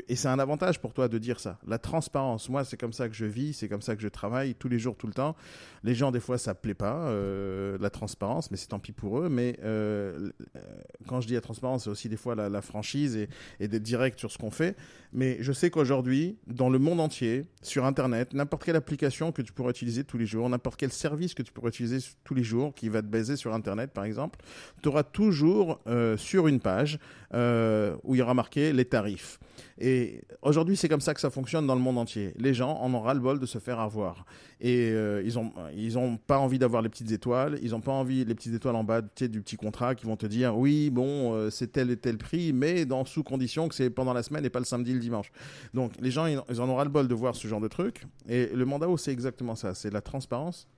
Et 0.08 0.16
c'est 0.16 0.28
un 0.28 0.38
avantage 0.38 0.80
pour 0.80 0.91
toi 0.92 1.08
de 1.08 1.18
dire 1.18 1.40
ça. 1.40 1.58
La 1.66 1.78
transparence, 1.78 2.48
moi 2.48 2.64
c'est 2.64 2.76
comme 2.76 2.92
ça 2.92 3.08
que 3.08 3.14
je 3.14 3.24
vis, 3.24 3.54
c'est 3.54 3.68
comme 3.68 3.82
ça 3.82 3.96
que 3.96 4.02
je 4.02 4.08
travaille 4.08 4.54
tous 4.54 4.68
les 4.68 4.78
jours, 4.78 4.96
tout 4.96 5.06
le 5.06 5.12
temps. 5.12 5.36
Les 5.84 5.94
gens 5.94 6.10
des 6.10 6.20
fois 6.20 6.38
ça 6.38 6.54
plaît 6.54 6.74
pas, 6.74 7.08
euh, 7.08 7.76
la 7.80 7.90
transparence, 7.90 8.50
mais 8.50 8.56
c'est 8.56 8.68
tant 8.68 8.78
pis 8.78 8.92
pour 8.92 9.20
eux. 9.20 9.28
Mais 9.28 9.58
euh, 9.64 10.30
quand 11.06 11.20
je 11.20 11.26
dis 11.26 11.34
la 11.34 11.40
transparence, 11.40 11.84
c'est 11.84 11.90
aussi 11.90 12.08
des 12.08 12.16
fois 12.16 12.34
la, 12.34 12.62
franchise 12.62 13.16
et, 13.16 13.28
et 13.60 13.68
d'être 13.68 13.82
direct 13.82 14.18
sur 14.18 14.30
ce 14.30 14.38
qu'on 14.38 14.50
fait. 14.50 14.76
Mais 15.12 15.36
je 15.40 15.52
sais 15.52 15.70
qu'aujourd'hui, 15.70 16.38
dans 16.46 16.70
le 16.70 16.78
monde 16.78 17.00
entier, 17.00 17.44
sur 17.60 17.84
Internet, 17.84 18.32
n'importe 18.32 18.64
quelle 18.64 18.76
application 18.76 19.32
que 19.32 19.42
tu 19.42 19.52
pourrais 19.52 19.70
utiliser 19.70 20.04
tous 20.04 20.16
les 20.16 20.26
jours, 20.26 20.48
n'importe 20.48 20.78
quel 20.78 20.92
service 20.92 21.34
que 21.34 21.42
tu 21.42 21.52
pourrais 21.52 21.68
utiliser 21.68 21.98
tous 22.24 22.34
les 22.34 22.44
jours, 22.44 22.74
qui 22.74 22.88
va 22.88 23.02
te 23.02 23.06
baser 23.06 23.36
sur 23.36 23.52
Internet 23.52 23.92
par 23.92 24.04
exemple, 24.04 24.38
tu 24.82 24.88
auras 24.88 25.02
toujours 25.02 25.80
euh, 25.86 26.16
sur 26.16 26.48
une 26.48 26.60
page 26.60 26.98
euh, 27.34 27.96
où 28.04 28.14
il 28.14 28.18
y 28.18 28.22
aura 28.22 28.34
marqué 28.34 28.72
les 28.72 28.84
tarifs. 28.84 29.38
Et 29.78 30.22
aujourd'hui, 30.42 30.76
c'est 30.76 30.88
comme 30.88 31.00
ça 31.00 31.14
que 31.14 31.20
ça 31.20 31.30
fonctionne 31.30 31.66
dans 31.66 31.74
le 31.74 31.80
monde 31.80 31.98
entier. 31.98 32.32
Les 32.38 32.54
gens 32.54 32.78
en 32.78 32.92
ont 32.94 33.00
ras-le-bol 33.00 33.38
de 33.40 33.46
se 33.46 33.58
faire 33.58 33.80
avoir. 33.80 34.24
Et 34.60 34.90
euh, 34.90 35.22
ils 35.24 35.38
ont 35.38 35.52
ils 35.74 35.98
ont 35.98 36.16
pas 36.16 36.38
envie 36.38 36.58
d'avoir 36.58 36.82
les 36.82 36.88
petites 36.88 37.10
étoiles, 37.10 37.58
ils 37.62 37.74
ont 37.74 37.80
pas 37.80 37.92
envie 37.92 38.24
les 38.24 38.34
petites 38.34 38.54
étoiles 38.54 38.76
en 38.76 38.84
bas 38.84 39.02
du 39.02 39.40
petit 39.40 39.56
contrat 39.56 39.94
qui 39.94 40.06
vont 40.06 40.16
te 40.16 40.26
dire 40.26 40.56
oui, 40.56 40.90
bon, 40.90 41.34
euh, 41.34 41.50
c'est 41.50 41.72
tel 41.72 41.90
et 41.90 41.96
tel 41.96 42.18
prix, 42.18 42.52
mais 42.52 42.86
sous 43.06 43.22
condition 43.22 43.68
que 43.68 43.74
c'est 43.74 43.90
pendant 43.90 44.12
la 44.12 44.22
semaine 44.22 44.44
et 44.44 44.50
pas 44.50 44.60
le 44.60 44.64
samedi 44.64 44.92
le 44.92 45.00
dimanche. 45.00 45.32
Donc 45.74 45.92
les 46.00 46.10
gens, 46.10 46.26
ils, 46.26 46.38
en 46.38 46.68
ont 46.68 46.76
ras-le-bol 46.76 47.08
de 47.08 47.14
voir 47.14 47.34
ce 47.34 47.48
genre 47.48 47.60
de 47.60 47.68
truc. 47.68 48.06
Et 48.28 48.46
le 48.54 48.64
mandat 48.64 48.86
c'est 48.96 49.12
exactement 49.12 49.54
ça, 49.56 49.74
c'est 49.74 49.92
la 49.92 50.00
transparence 50.00 50.68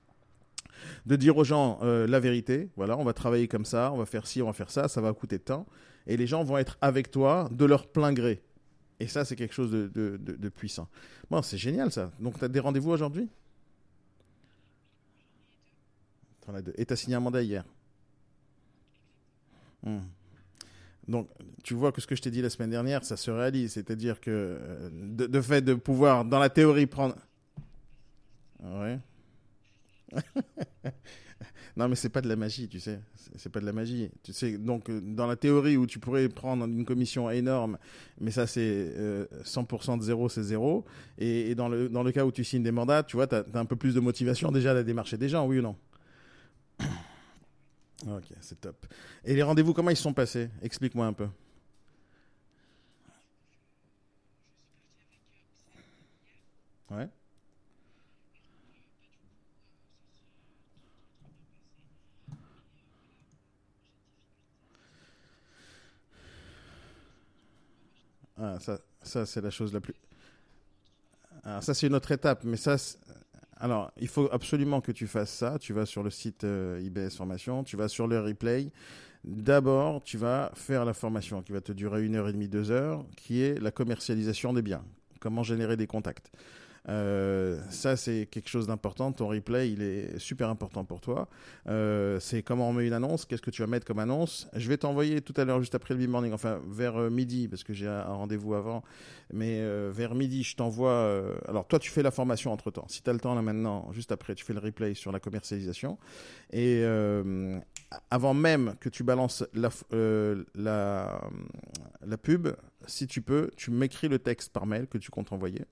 de 1.05 1.15
dire 1.15 1.37
aux 1.37 1.43
gens 1.43 1.79
euh, 1.83 2.07
la 2.07 2.19
vérité. 2.19 2.69
Voilà, 2.75 2.97
on 2.97 3.03
va 3.03 3.13
travailler 3.13 3.47
comme 3.47 3.65
ça, 3.65 3.91
on 3.93 3.97
va 3.97 4.05
faire 4.05 4.27
ci, 4.27 4.41
on 4.41 4.47
va 4.47 4.53
faire 4.53 4.71
ça, 4.71 4.87
ça 4.87 5.01
va 5.01 5.13
coûter 5.13 5.37
de 5.37 5.43
temps. 5.43 5.65
Et 6.07 6.17
les 6.17 6.27
gens 6.27 6.43
vont 6.43 6.57
être 6.57 6.77
avec 6.81 7.11
toi 7.11 7.49
de 7.51 7.65
leur 7.65 7.87
plein 7.87 8.13
gré. 8.13 8.41
Et 8.99 9.07
ça, 9.07 9.25
c'est 9.25 9.35
quelque 9.35 9.53
chose 9.53 9.71
de, 9.71 9.87
de, 9.87 10.17
de, 10.17 10.49
puissant. 10.49 10.87
Bon, 11.29 11.41
c'est 11.41 11.57
génial 11.57 11.91
ça. 11.91 12.11
Donc, 12.19 12.39
tu 12.39 12.45
as 12.45 12.47
des 12.47 12.59
rendez-vous 12.59 12.91
aujourd'hui? 12.91 13.27
Et 16.77 16.85
tu 16.85 16.93
as 16.93 16.95
signé 16.95 17.15
un 17.15 17.19
mandat 17.19 17.41
hier? 17.41 17.65
Hmm. 19.83 19.99
Donc, 21.07 21.29
tu 21.63 21.73
vois 21.73 21.91
que 21.91 22.01
ce 22.01 22.07
que 22.07 22.15
je 22.15 22.21
t'ai 22.21 22.31
dit 22.31 22.41
la 22.41 22.49
semaine 22.49 22.69
dernière, 22.69 23.03
ça 23.03 23.17
se 23.17 23.29
réalise. 23.31 23.73
C'est-à-dire 23.73 24.21
que 24.21 24.31
euh, 24.31 24.89
de, 24.91 25.25
de 25.25 25.41
fait 25.41 25.61
de 25.61 25.73
pouvoir, 25.73 26.23
dans 26.23 26.39
la 26.39 26.49
théorie, 26.49 26.85
prendre. 26.85 27.15
Ouais. 28.63 28.99
non, 31.77 31.89
mais 31.89 31.95
c'est 31.95 32.09
pas 32.09 32.21
de 32.21 32.29
la 32.29 32.37
magie, 32.37 32.69
tu 32.69 32.79
sais. 32.79 32.99
C'est- 33.37 33.49
pas 33.49 33.59
de 33.59 33.65
la 33.65 33.73
magie. 33.73 34.09
Tu 34.23 34.31
sais, 34.31 34.57
donc, 34.57 34.89
euh, 34.89 35.01
dans 35.01 35.27
la 35.27 35.35
théorie 35.35 35.75
où 35.75 35.85
tu 35.85 35.99
pourrais 35.99 36.29
prendre 36.29 36.65
une 36.65 36.85
commission 36.85 37.29
énorme, 37.29 37.77
mais 38.19 38.31
ça, 38.31 38.47
c'est 38.47 38.61
euh, 38.61 39.25
100% 39.43 39.97
de 39.97 40.03
zéro, 40.03 40.29
c'est 40.29 40.43
zéro. 40.43 40.85
Et, 41.17 41.53
dans, 41.53 41.67
le, 41.67 41.89
dans 41.89 42.03
le 42.03 42.11
cas 42.13 42.25
où 42.25 42.31
tu 42.31 42.45
signes 42.45 42.63
des 42.63 42.71
mandats, 42.71 43.03
tu 43.03 43.17
vois, 43.17 43.27
tu 43.27 43.35
as, 43.35 43.43
un 43.55 43.65
peu 43.65 43.75
plus 43.75 43.93
de 43.93 43.99
motivation 43.99 44.51
déjà 44.51 44.71
à 44.71 44.83
démarcher 44.83 45.17
des 45.17 45.27
gens, 45.29 45.45
oui 45.45 45.59
ou 45.59 45.61
non? 45.61 45.75
Ok, 48.07 48.25
c'est 48.41 48.59
top. 48.59 48.85
Et 49.23 49.33
les 49.33 49.41
rendez-vous, 49.43 49.73
comment 49.73 49.89
ils 49.89 49.95
sont 49.97 50.13
passés? 50.13 50.49
Explique-moi 50.61 51.05
un 51.07 51.13
peu. 51.13 51.27
Ouais. 56.91 57.09
Ah, 68.37 68.57
ça, 68.59 68.79
ça 69.01 69.25
c'est 69.25 69.41
la 69.41 69.49
chose 69.49 69.73
la 69.73 69.81
plus. 69.81 69.93
Ah, 71.43 71.61
ça, 71.61 71.73
c'est 71.73 71.87
une 71.87 71.95
autre 71.95 72.11
étape, 72.11 72.43
mais 72.43 72.57
ça. 72.57 72.75
Alors, 73.57 73.91
il 73.97 74.07
faut 74.07 74.27
absolument 74.31 74.81
que 74.81 74.91
tu 74.91 75.07
fasses 75.07 75.31
ça. 75.31 75.57
Tu 75.59 75.73
vas 75.73 75.85
sur 75.85 76.03
le 76.03 76.09
site 76.09 76.43
euh, 76.43 76.81
IBS 76.83 77.15
Formation, 77.15 77.63
tu 77.63 77.77
vas 77.77 77.87
sur 77.87 78.07
le 78.07 78.19
replay. 78.19 78.71
D'abord, 79.23 80.03
tu 80.03 80.17
vas 80.17 80.51
faire 80.55 80.85
la 80.85 80.93
formation 80.93 81.41
qui 81.41 81.51
va 81.51 81.61
te 81.61 81.71
durer 81.71 82.03
une 82.03 82.15
heure 82.15 82.27
et 82.27 82.33
demie, 82.33 82.47
deux 82.47 82.69
heures, 82.71 83.05
qui 83.15 83.41
est 83.41 83.59
la 83.59 83.71
commercialisation 83.71 84.53
des 84.53 84.61
biens. 84.61 84.83
Comment 85.19 85.41
générer 85.41 85.77
des 85.77 85.87
contacts. 85.87 86.31
Euh, 86.87 87.59
ça, 87.69 87.95
c'est 87.97 88.27
quelque 88.29 88.49
chose 88.49 88.67
d'important. 88.67 89.11
Ton 89.11 89.27
replay, 89.27 89.71
il 89.71 89.81
est 89.81 90.19
super 90.19 90.49
important 90.49 90.85
pour 90.85 91.01
toi. 91.01 91.27
Euh, 91.67 92.19
c'est 92.19 92.43
comment 92.43 92.69
on 92.69 92.73
met 92.73 92.87
une 92.87 92.93
annonce, 92.93 93.25
qu'est-ce 93.25 93.41
que 93.41 93.51
tu 93.51 93.61
vas 93.61 93.67
mettre 93.67 93.85
comme 93.85 93.99
annonce. 93.99 94.47
Je 94.53 94.67
vais 94.69 94.77
t'envoyer 94.77 95.21
tout 95.21 95.33
à 95.37 95.45
l'heure, 95.45 95.59
juste 95.59 95.75
après 95.75 95.93
le 95.93 96.05
B-Morning, 96.05 96.33
enfin 96.33 96.59
vers 96.67 96.97
euh, 96.97 97.09
midi, 97.09 97.47
parce 97.47 97.63
que 97.63 97.73
j'ai 97.73 97.87
un 97.87 98.03
rendez-vous 98.03 98.53
avant, 98.53 98.83
mais 99.33 99.61
vers 99.89 100.15
midi, 100.15 100.43
je 100.43 100.55
t'envoie. 100.55 101.23
alors, 101.47 101.67
toi, 101.67 101.79
tu 101.79 101.89
fais 101.89 102.03
la 102.03 102.11
formation 102.11 102.51
entre 102.51 102.71
temps. 102.71 102.85
Si 102.87 103.01
tu 103.01 103.09
as 103.09 103.13
le 103.13 103.19
temps 103.19 103.33
là 103.33 103.41
maintenant, 103.41 103.91
juste 103.91 104.11
après, 104.11 104.35
tu 104.35 104.45
fais 104.45 104.53
le 104.53 104.59
replay 104.59 104.93
sur 104.93 105.11
la 105.11 105.19
commercialisation. 105.19 105.97
Et 106.51 106.83
avant 108.11 108.33
même 108.33 108.75
que 108.79 108.89
tu 108.89 109.03
balances 109.03 109.43
la, 109.53 109.69
la, 110.55 111.21
la 112.05 112.17
pub, 112.17 112.49
si 112.87 113.07
tu 113.07 113.21
peux, 113.21 113.49
tu 113.55 113.71
m'écris 113.71 114.07
le 114.07 114.19
texte 114.19 114.51
par 114.51 114.65
mail 114.65 114.87
que 114.87 114.97
tu 114.97 115.09
comptes 115.09 115.31
envoyer. 115.31 115.65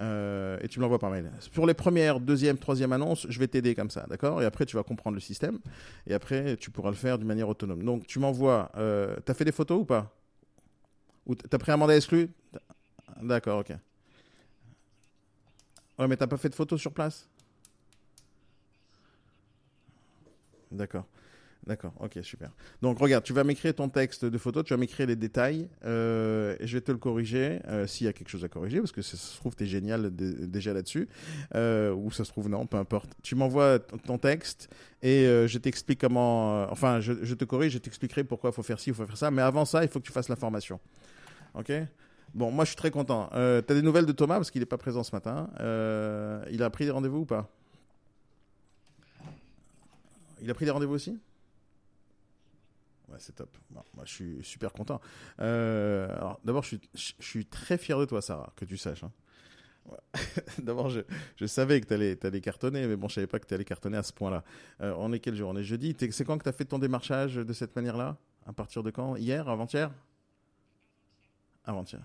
Euh, 0.00 0.58
et 0.62 0.68
tu 0.68 0.78
me 0.78 0.82
l'envoies 0.82 0.98
par 0.98 1.10
mail. 1.10 1.30
Pour 1.52 1.66
les 1.66 1.74
premières, 1.74 2.18
deuxième, 2.18 2.56
troisième 2.58 2.92
annonces, 2.92 3.26
je 3.28 3.38
vais 3.38 3.48
t'aider 3.48 3.74
comme 3.74 3.90
ça, 3.90 4.06
d'accord? 4.08 4.42
Et 4.42 4.46
après, 4.46 4.64
tu 4.64 4.76
vas 4.76 4.82
comprendre 4.82 5.14
le 5.14 5.20
système. 5.20 5.58
Et 6.06 6.14
après, 6.14 6.56
tu 6.56 6.70
pourras 6.70 6.90
le 6.90 6.96
faire 6.96 7.18
d'une 7.18 7.28
manière 7.28 7.48
autonome. 7.48 7.82
Donc, 7.84 8.06
tu 8.06 8.18
m'envoies. 8.18 8.70
Euh, 8.76 9.16
T'as 9.24 9.34
fait 9.34 9.44
des 9.44 9.52
photos 9.52 9.80
ou 9.80 9.84
pas? 9.84 10.10
Ou 11.26 11.34
t'as 11.34 11.58
pris 11.58 11.72
un 11.72 11.76
mandat 11.76 11.96
exclu? 11.96 12.30
D'accord, 13.22 13.60
ok. 13.60 13.76
Ouais, 15.98 16.08
mais 16.08 16.16
t'as 16.16 16.26
pas 16.26 16.36
fait 16.38 16.48
de 16.48 16.54
photos 16.54 16.80
sur 16.80 16.92
place? 16.92 17.28
D'accord. 20.70 21.06
D'accord, 21.64 21.92
ok, 22.00 22.18
super. 22.22 22.50
Donc 22.80 22.98
regarde, 22.98 23.22
tu 23.22 23.32
vas 23.32 23.44
m'écrire 23.44 23.72
ton 23.72 23.88
texte 23.88 24.24
de 24.24 24.36
photo, 24.36 24.64
tu 24.64 24.74
vas 24.74 24.78
m'écrire 24.78 25.06
les 25.06 25.14
détails, 25.14 25.68
euh, 25.84 26.56
et 26.58 26.66
je 26.66 26.76
vais 26.76 26.80
te 26.80 26.90
le 26.90 26.98
corriger 26.98 27.60
euh, 27.68 27.86
s'il 27.86 28.06
y 28.06 28.08
a 28.08 28.12
quelque 28.12 28.30
chose 28.30 28.42
à 28.42 28.48
corriger, 28.48 28.80
parce 28.80 28.90
que 28.90 29.00
ça 29.00 29.16
se 29.16 29.36
trouve, 29.36 29.54
tu 29.54 29.62
es 29.62 29.66
génial 29.68 30.10
dé- 30.10 30.48
déjà 30.48 30.74
là-dessus, 30.74 31.08
euh, 31.54 31.94
ou 31.94 32.10
ça 32.10 32.24
se 32.24 32.30
trouve 32.32 32.48
non, 32.48 32.66
peu 32.66 32.78
importe. 32.78 33.12
Tu 33.22 33.36
m'envoies 33.36 33.78
ton 33.78 34.18
texte, 34.18 34.70
et 35.02 35.24
je 35.24 35.58
t'explique 35.58 36.00
comment... 36.00 36.64
enfin, 36.72 36.98
je, 36.98 37.12
te 37.34 37.44
corrige, 37.44 37.74
je 37.74 37.78
t'expliquerai 37.78 38.24
pourquoi 38.24 38.50
il 38.50 38.54
faut 38.54 38.64
faire 38.64 38.80
ci, 38.80 38.90
il 38.90 38.94
faut 38.94 39.06
faire 39.06 39.16
ça, 39.16 39.30
mais 39.30 39.42
avant 39.42 39.64
ça, 39.64 39.84
il 39.84 39.88
faut 39.88 40.00
que 40.00 40.06
tu 40.06 40.12
fasses 40.12 40.28
la 40.28 40.36
formation. 40.36 40.80
Ok? 41.54 41.70
Bon, 42.34 42.50
moi 42.50 42.64
je 42.64 42.70
suis 42.70 42.76
très 42.76 42.90
content. 42.90 43.30
Euh, 43.34 43.62
tu 43.64 43.72
as 43.72 43.76
des 43.76 43.82
nouvelles 43.82 44.06
de 44.06 44.12
Thomas, 44.12 44.34
parce 44.34 44.50
qu'il 44.50 44.62
n'est 44.62 44.66
pas 44.66 44.78
présent 44.78 45.04
ce 45.04 45.14
matin. 45.14 45.48
Il 46.50 46.60
a 46.60 46.70
pris 46.70 46.86
des 46.86 46.90
rendez-vous 46.90 47.18
ou 47.18 47.24
pas? 47.24 47.48
Il 50.42 50.50
a 50.50 50.54
pris 50.54 50.64
des 50.64 50.72
rendez-vous 50.72 50.94
aussi? 50.94 51.20
Ouais, 53.08 53.16
c'est 53.18 53.34
top. 53.34 53.56
Moi, 53.70 53.84
je 54.04 54.12
suis 54.12 54.38
super 54.42 54.72
content. 54.72 55.00
Euh, 55.40 56.08
alors, 56.16 56.40
d'abord, 56.44 56.62
je 56.62 56.68
suis, 56.68 56.80
je, 56.94 57.12
suis 57.18 57.46
très 57.46 57.78
fier 57.78 57.98
de 57.98 58.04
toi, 58.04 58.22
Sarah, 58.22 58.52
que 58.56 58.64
tu 58.64 58.76
saches. 58.76 59.04
hein. 59.04 59.12
D'abord, 60.58 60.90
je, 60.90 61.00
je 61.36 61.46
savais 61.46 61.80
que 61.80 61.86
tu 61.86 61.94
allais, 61.94 62.40
cartonner, 62.40 62.86
mais 62.86 62.96
bon, 62.96 63.08
je 63.08 63.14
savais 63.16 63.26
pas 63.26 63.38
que 63.38 63.46
tu 63.46 63.54
allais 63.54 63.64
cartonner 63.64 63.96
à 63.96 64.02
ce 64.02 64.12
point-là. 64.12 64.44
Euh, 64.80 64.94
on 64.96 65.12
est 65.12 65.18
quel 65.18 65.34
jour? 65.34 65.50
On 65.50 65.56
est 65.56 65.64
jeudi. 65.64 65.96
C'est 65.98 66.24
quand 66.24 66.38
que 66.38 66.44
tu 66.44 66.48
as 66.48 66.52
fait 66.52 66.64
ton 66.64 66.78
démarchage 66.78 67.34
de 67.34 67.52
cette 67.52 67.74
manière-là? 67.76 68.16
À 68.46 68.52
partir 68.52 68.82
de 68.82 68.90
quand? 68.90 69.16
Hier? 69.16 69.48
Avant-hier? 69.48 69.90
Avant-hier. 71.64 72.02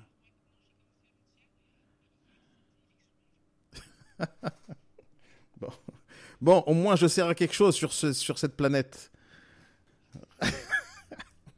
bon. 5.60 5.70
bon, 6.42 6.64
au 6.66 6.74
moins, 6.74 6.96
je 6.96 7.08
sers 7.08 7.28
à 7.28 7.36
quelque 7.36 7.54
chose 7.54 7.76
sur, 7.76 7.94
ce, 7.94 8.14
sur 8.14 8.40
cette 8.40 8.56
planète. 8.56 9.12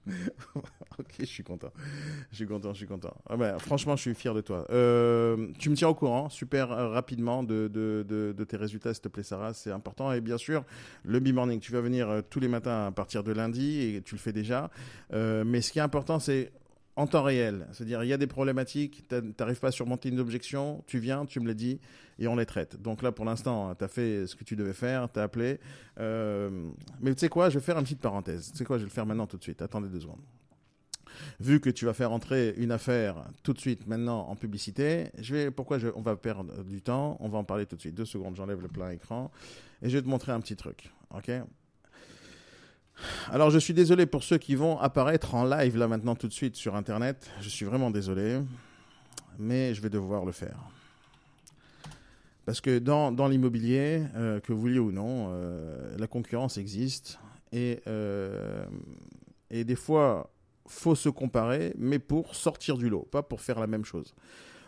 ok, 1.00 1.16
je 1.20 1.26
suis 1.26 1.44
content. 1.44 1.72
Je 2.32 2.38
suis 2.38 2.48
content, 2.48 2.74
je 2.74 2.78
suis 2.78 2.88
content. 2.88 3.16
Ah 3.30 3.38
ben, 3.38 3.58
franchement, 3.60 3.96
je 3.96 4.02
suis 4.02 4.16
fier 4.16 4.34
de 4.34 4.42
toi. 4.42 4.66
Euh, 4.70 5.48
tu 5.58 5.70
me 5.70 5.76
tiens 5.76 5.90
au 5.90 5.96
courant, 5.96 6.30
super 6.30 6.72
euh, 6.72 6.90
rapidement, 6.90 7.44
de, 7.44 8.36
tes 8.48 8.58
résultats, 8.58 8.94
s'il 8.94 9.04
te 9.04 9.08
plaît, 9.08 9.24
Sarah. 9.24 9.54
C'est 9.54 9.72
important. 9.72 10.12
Et 10.12 10.22
bien 10.22 10.38
sûr, 10.38 10.64
le 11.04 11.20
B-Morning, 11.20 11.60
tu 11.60 11.72
vas 11.72 11.82
venir 11.82 12.10
euh, 12.10 12.22
tous 12.28 12.40
les 12.40 12.48
matins 12.48 12.88
à 12.88 12.92
partir 12.92 13.24
de 13.24 13.32
lundi, 13.32 13.82
et 13.82 14.02
tu 14.02 14.16
le 14.16 14.20
fais 14.20 14.34
déjà. 14.34 14.70
Mais 15.12 15.62
ce 15.62 15.72
qui 15.72 15.80
est 15.80 15.84
important, 15.84 16.20
c'est 16.20 16.52
en 17.00 17.08
temps 17.08 17.24
réel. 17.24 17.66
C'est-à-dire, 17.72 18.04
il 18.04 18.08
y 18.08 18.14
a 18.14 18.18
des 18.18 18.28
problématiques, 18.28 19.08
tu 19.08 19.16
n'arrives 19.40 19.60
pas 19.60 19.70
à 19.70 19.72
surmonter 19.72 20.10
une 20.10 20.20
objection, 20.20 20.84
tu 20.86 21.00
viens, 21.00 21.26
tu 21.26 21.40
me 21.40 21.48
l'as 21.48 21.54
dit, 21.54 21.80
et 22.20 22.28
on 22.28 22.36
les 22.36 22.46
traite. 22.46 22.82
Donc 22.82 23.02
là, 23.02 23.14
pour 23.14 23.24
l'instant, 23.24 23.74
tu 23.74 23.86
as 23.86 23.88
fait 23.88 24.28
ce 24.28 24.36
que 24.36 24.44
tu 24.44 24.58
devais 24.58 24.74
faire, 24.74 25.10
tu 25.10 25.18
as 25.18 25.24
appelé. 25.24 25.62
Euh, 25.98 26.70
mais 27.00 27.14
tu 27.14 27.22
sais 27.22 27.30
quoi, 27.30 27.50
je 27.50 27.58
vais 27.58 27.64
faire 27.64 27.78
une 27.78 27.86
petite 27.86 28.02
parenthèse. 28.02 28.52
Tu 28.52 28.58
sais 28.58 28.66
quoi, 28.66 28.78
je 28.78 28.84
vais 28.84 28.90
le 28.90 28.94
faire 28.94 29.06
maintenant 29.06 29.28
tout 29.28 29.38
de 29.38 29.44
suite. 29.44 29.62
Attendez 29.62 29.88
deux 29.88 30.02
secondes. 30.02 30.20
vu 31.40 31.62
que 31.62 31.70
tu 31.70 31.86
vas 31.86 31.94
faire 31.94 32.12
entrer 32.12 32.54
une 32.58 32.72
affaire 32.72 33.24
tout 33.44 33.54
de 33.54 33.60
suite 33.60 33.88
maintenant 33.88 34.28
en 34.28 34.36
publicité, 34.36 35.10
je 35.20 35.36
vais, 35.36 35.52
pourquoi 35.52 35.78
je, 35.78 35.88
on 35.96 36.02
va 36.02 36.18
perdre 36.18 36.64
du 36.64 36.82
temps? 36.82 37.16
On 37.22 37.30
va 37.30 37.38
en 37.38 37.46
parler 37.46 37.66
tout 37.66 37.78
de 37.78 37.82
suite. 37.82 37.96
Deux 37.96 38.06
secondes, 38.06 38.36
j'enlève 38.36 38.62
le 38.62 38.68
plein 38.68 38.92
écran 38.92 39.32
et 39.82 39.90
je 39.90 39.98
vais 39.98 40.04
te 40.04 40.10
montrer 40.10 40.34
un 40.34 40.42
petit 40.42 40.56
truc. 40.56 40.92
Ok? 41.12 41.32
Alors 43.32 43.50
je 43.50 43.60
suis 43.60 43.74
désolé 43.74 44.06
pour 44.06 44.24
ceux 44.24 44.38
qui 44.38 44.56
vont 44.56 44.80
apparaître 44.80 45.36
en 45.36 45.46
live 45.46 45.78
là 45.78 45.88
maintenant 45.88 46.16
tout 46.16 46.28
de 46.28 46.34
suite 46.34 46.56
sur 46.56 46.76
Internet. 46.76 47.30
Je 47.42 47.50
suis 47.50 47.66
vraiment 47.66 47.92
désolé, 47.92 48.40
mais 49.38 49.74
je 49.74 49.82
vais 49.82 49.90
devoir 49.90 50.26
le 50.26 50.32
faire. 50.32 50.58
Parce 52.50 52.62
que 52.62 52.80
dans, 52.80 53.12
dans 53.12 53.28
l'immobilier, 53.28 54.02
euh, 54.16 54.40
que 54.40 54.54
vous 54.54 54.60
vouliez 54.60 54.80
ou 54.80 54.92
non, 54.92 55.28
euh, 55.30 55.96
la 56.00 56.08
concurrence 56.08 56.58
existe. 56.58 57.20
Et, 57.52 57.80
euh, 57.86 58.66
et 59.52 59.64
des 59.64 59.76
fois, 59.76 60.32
faut 60.66 60.96
se 60.96 61.10
comparer, 61.10 61.74
mais 61.78 62.00
pour 62.00 62.34
sortir 62.34 62.76
du 62.76 62.90
lot, 62.90 63.08
pas 63.12 63.22
pour 63.22 63.42
faire 63.42 63.60
la 63.60 63.68
même 63.68 63.86
chose. 63.86 64.16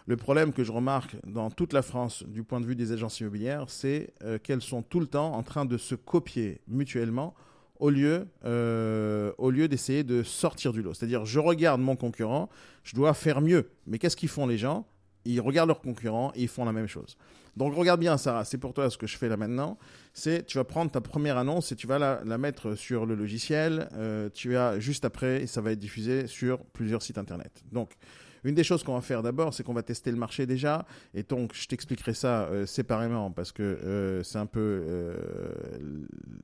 Le 0.05 0.15
problème 0.15 0.53
que 0.53 0.63
je 0.63 0.71
remarque 0.71 1.15
dans 1.25 1.49
toute 1.49 1.73
la 1.73 1.81
France 1.81 2.23
du 2.27 2.43
point 2.43 2.59
de 2.59 2.67
vue 2.67 2.75
des 2.75 2.91
agences 2.91 3.19
immobilières, 3.19 3.65
c'est 3.67 4.13
qu'elles 4.43 4.61
sont 4.61 4.83
tout 4.83 4.99
le 4.99 5.07
temps 5.07 5.33
en 5.33 5.41
train 5.41 5.65
de 5.65 5.77
se 5.77 5.95
copier 5.95 6.61
mutuellement 6.67 7.35
au 7.81 7.89
lieu, 7.89 8.27
au 8.45 9.51
lieu 9.51 9.67
d'essayer 9.67 10.03
de 10.03 10.23
sortir 10.23 10.71
du 10.71 10.81
lot. 10.81 10.93
C'est-à-dire, 10.93 11.25
je 11.25 11.39
regarde 11.39 11.81
mon 11.81 11.97
concurrent, 11.97 12.47
je 12.83 12.95
dois 12.95 13.13
faire 13.13 13.41
mieux. 13.41 13.69
Mais 13.87 13.97
qu'est-ce 13.99 14.15
qu'ils 14.15 14.29
font 14.29 14.47
les 14.47 14.57
gens? 14.57 14.85
Ils 15.25 15.41
regardent 15.41 15.67
leurs 15.67 15.81
concurrents 15.81 16.31
et 16.35 16.43
ils 16.43 16.47
font 16.47 16.63
la 16.63 16.71
même 16.71 16.87
chose. 16.87 17.17
Donc 17.57 17.75
regarde 17.75 17.99
bien 17.99 18.17
Sarah, 18.17 18.45
c'est 18.45 18.57
pour 18.57 18.73
toi 18.73 18.89
ce 18.89 18.97
que 18.97 19.07
je 19.07 19.17
fais 19.17 19.27
là 19.27 19.35
maintenant. 19.35 19.77
C'est 20.13 20.45
tu 20.45 20.57
vas 20.57 20.63
prendre 20.63 20.89
ta 20.89 21.01
première 21.01 21.37
annonce 21.37 21.71
et 21.71 21.75
tu 21.75 21.85
vas 21.85 21.99
la, 21.99 22.37
mettre 22.37 22.75
sur 22.75 23.05
le 23.05 23.15
logiciel. 23.15 23.89
Euh, 23.93 24.29
tu 24.33 24.55
as 24.55 24.79
juste 24.79 25.03
après, 25.03 25.47
ça 25.47 25.59
va 25.61 25.71
être 25.71 25.79
diffusé 25.79 26.27
sur 26.27 26.59
plusieurs 26.59 27.01
sites 27.01 27.17
internet. 27.17 27.63
Donc 27.71 27.97
une 28.43 28.55
des 28.55 28.63
choses 28.63 28.83
qu'on 28.83 28.95
va 28.95 29.01
faire 29.01 29.21
d'abord, 29.21 29.53
c'est 29.53 29.63
qu'on 29.63 29.73
va 29.73 29.83
tester 29.83 30.11
le 30.11 30.17
marché 30.17 30.45
déjà. 30.45 30.85
Et 31.13 31.23
donc, 31.23 31.53
je 31.53 31.67
t'expliquerai 31.67 32.13
ça 32.13 32.45
euh, 32.45 32.65
séparément 32.65 33.31
parce 33.31 33.51
que 33.51 33.61
euh, 33.61 34.23
c'est 34.23 34.39
un 34.39 34.45
peu 34.45 34.59
euh, 34.59 35.15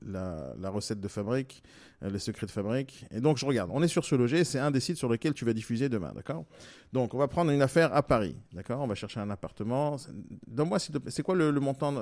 la, 0.05 0.69
recette 0.69 0.99
de 0.99 1.07
fabrique, 1.07 1.63
les 2.01 2.19
secrets 2.19 2.45
de 2.45 2.51
fabrique. 2.51 3.05
Et 3.11 3.19
donc, 3.19 3.37
je 3.37 3.45
regarde. 3.45 3.71
On 3.73 3.81
est 3.81 3.87
sur 3.87 4.05
ce 4.05 4.13
loger. 4.15 4.43
C'est 4.43 4.59
un 4.59 4.69
des 4.69 4.79
sites 4.79 4.97
sur 4.97 5.09
lequel 5.09 5.33
tu 5.33 5.45
vas 5.45 5.53
diffuser 5.53 5.89
demain. 5.89 6.11
D'accord? 6.15 6.45
Donc, 6.93 7.13
on 7.13 7.17
va 7.17 7.27
prendre 7.27 7.49
une 7.51 7.61
affaire 7.61 7.93
à 7.95 8.03
Paris. 8.03 8.35
D'accord? 8.53 8.81
On 8.81 8.87
va 8.87 8.95
chercher 8.95 9.19
un 9.19 9.29
appartement. 9.29 9.97
Donne-moi, 10.47 10.77
s'il 10.79 10.93
te 10.93 10.99
plaît. 10.99 11.11
C'est 11.11 11.23
quoi 11.23 11.35
le, 11.35 11.51
montant 11.59 11.93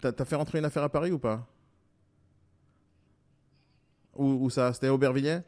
T'as 0.00 0.12
as 0.18 0.24
fait 0.24 0.36
rentrer 0.36 0.58
une 0.58 0.64
affaire 0.64 0.82
à 0.82 0.88
Paris 0.88 1.12
ou 1.12 1.18
pas? 1.18 1.46
Où, 4.14 4.48
ça? 4.48 4.72
C'était 4.72 4.86
à 4.86 4.94
Aubervilliers? 4.94 5.40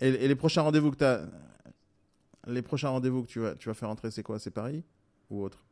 Et, 0.00 0.08
et, 0.08 0.28
les 0.28 0.34
prochains 0.34 0.62
rendez-vous 0.62 0.90
que 0.90 0.96
tu 0.96 1.04
as, 1.04 1.26
les 2.46 2.62
prochains 2.62 2.88
rendez-vous 2.88 3.22
que 3.22 3.28
tu 3.28 3.40
vas, 3.40 3.54
tu 3.54 3.68
vas 3.68 3.74
faire 3.74 3.90
entrer, 3.90 4.10
c'est 4.10 4.22
quoi? 4.22 4.38
C'est 4.38 4.50
Paris? 4.50 4.84
Ou 5.30 5.42
autre? 5.42 5.62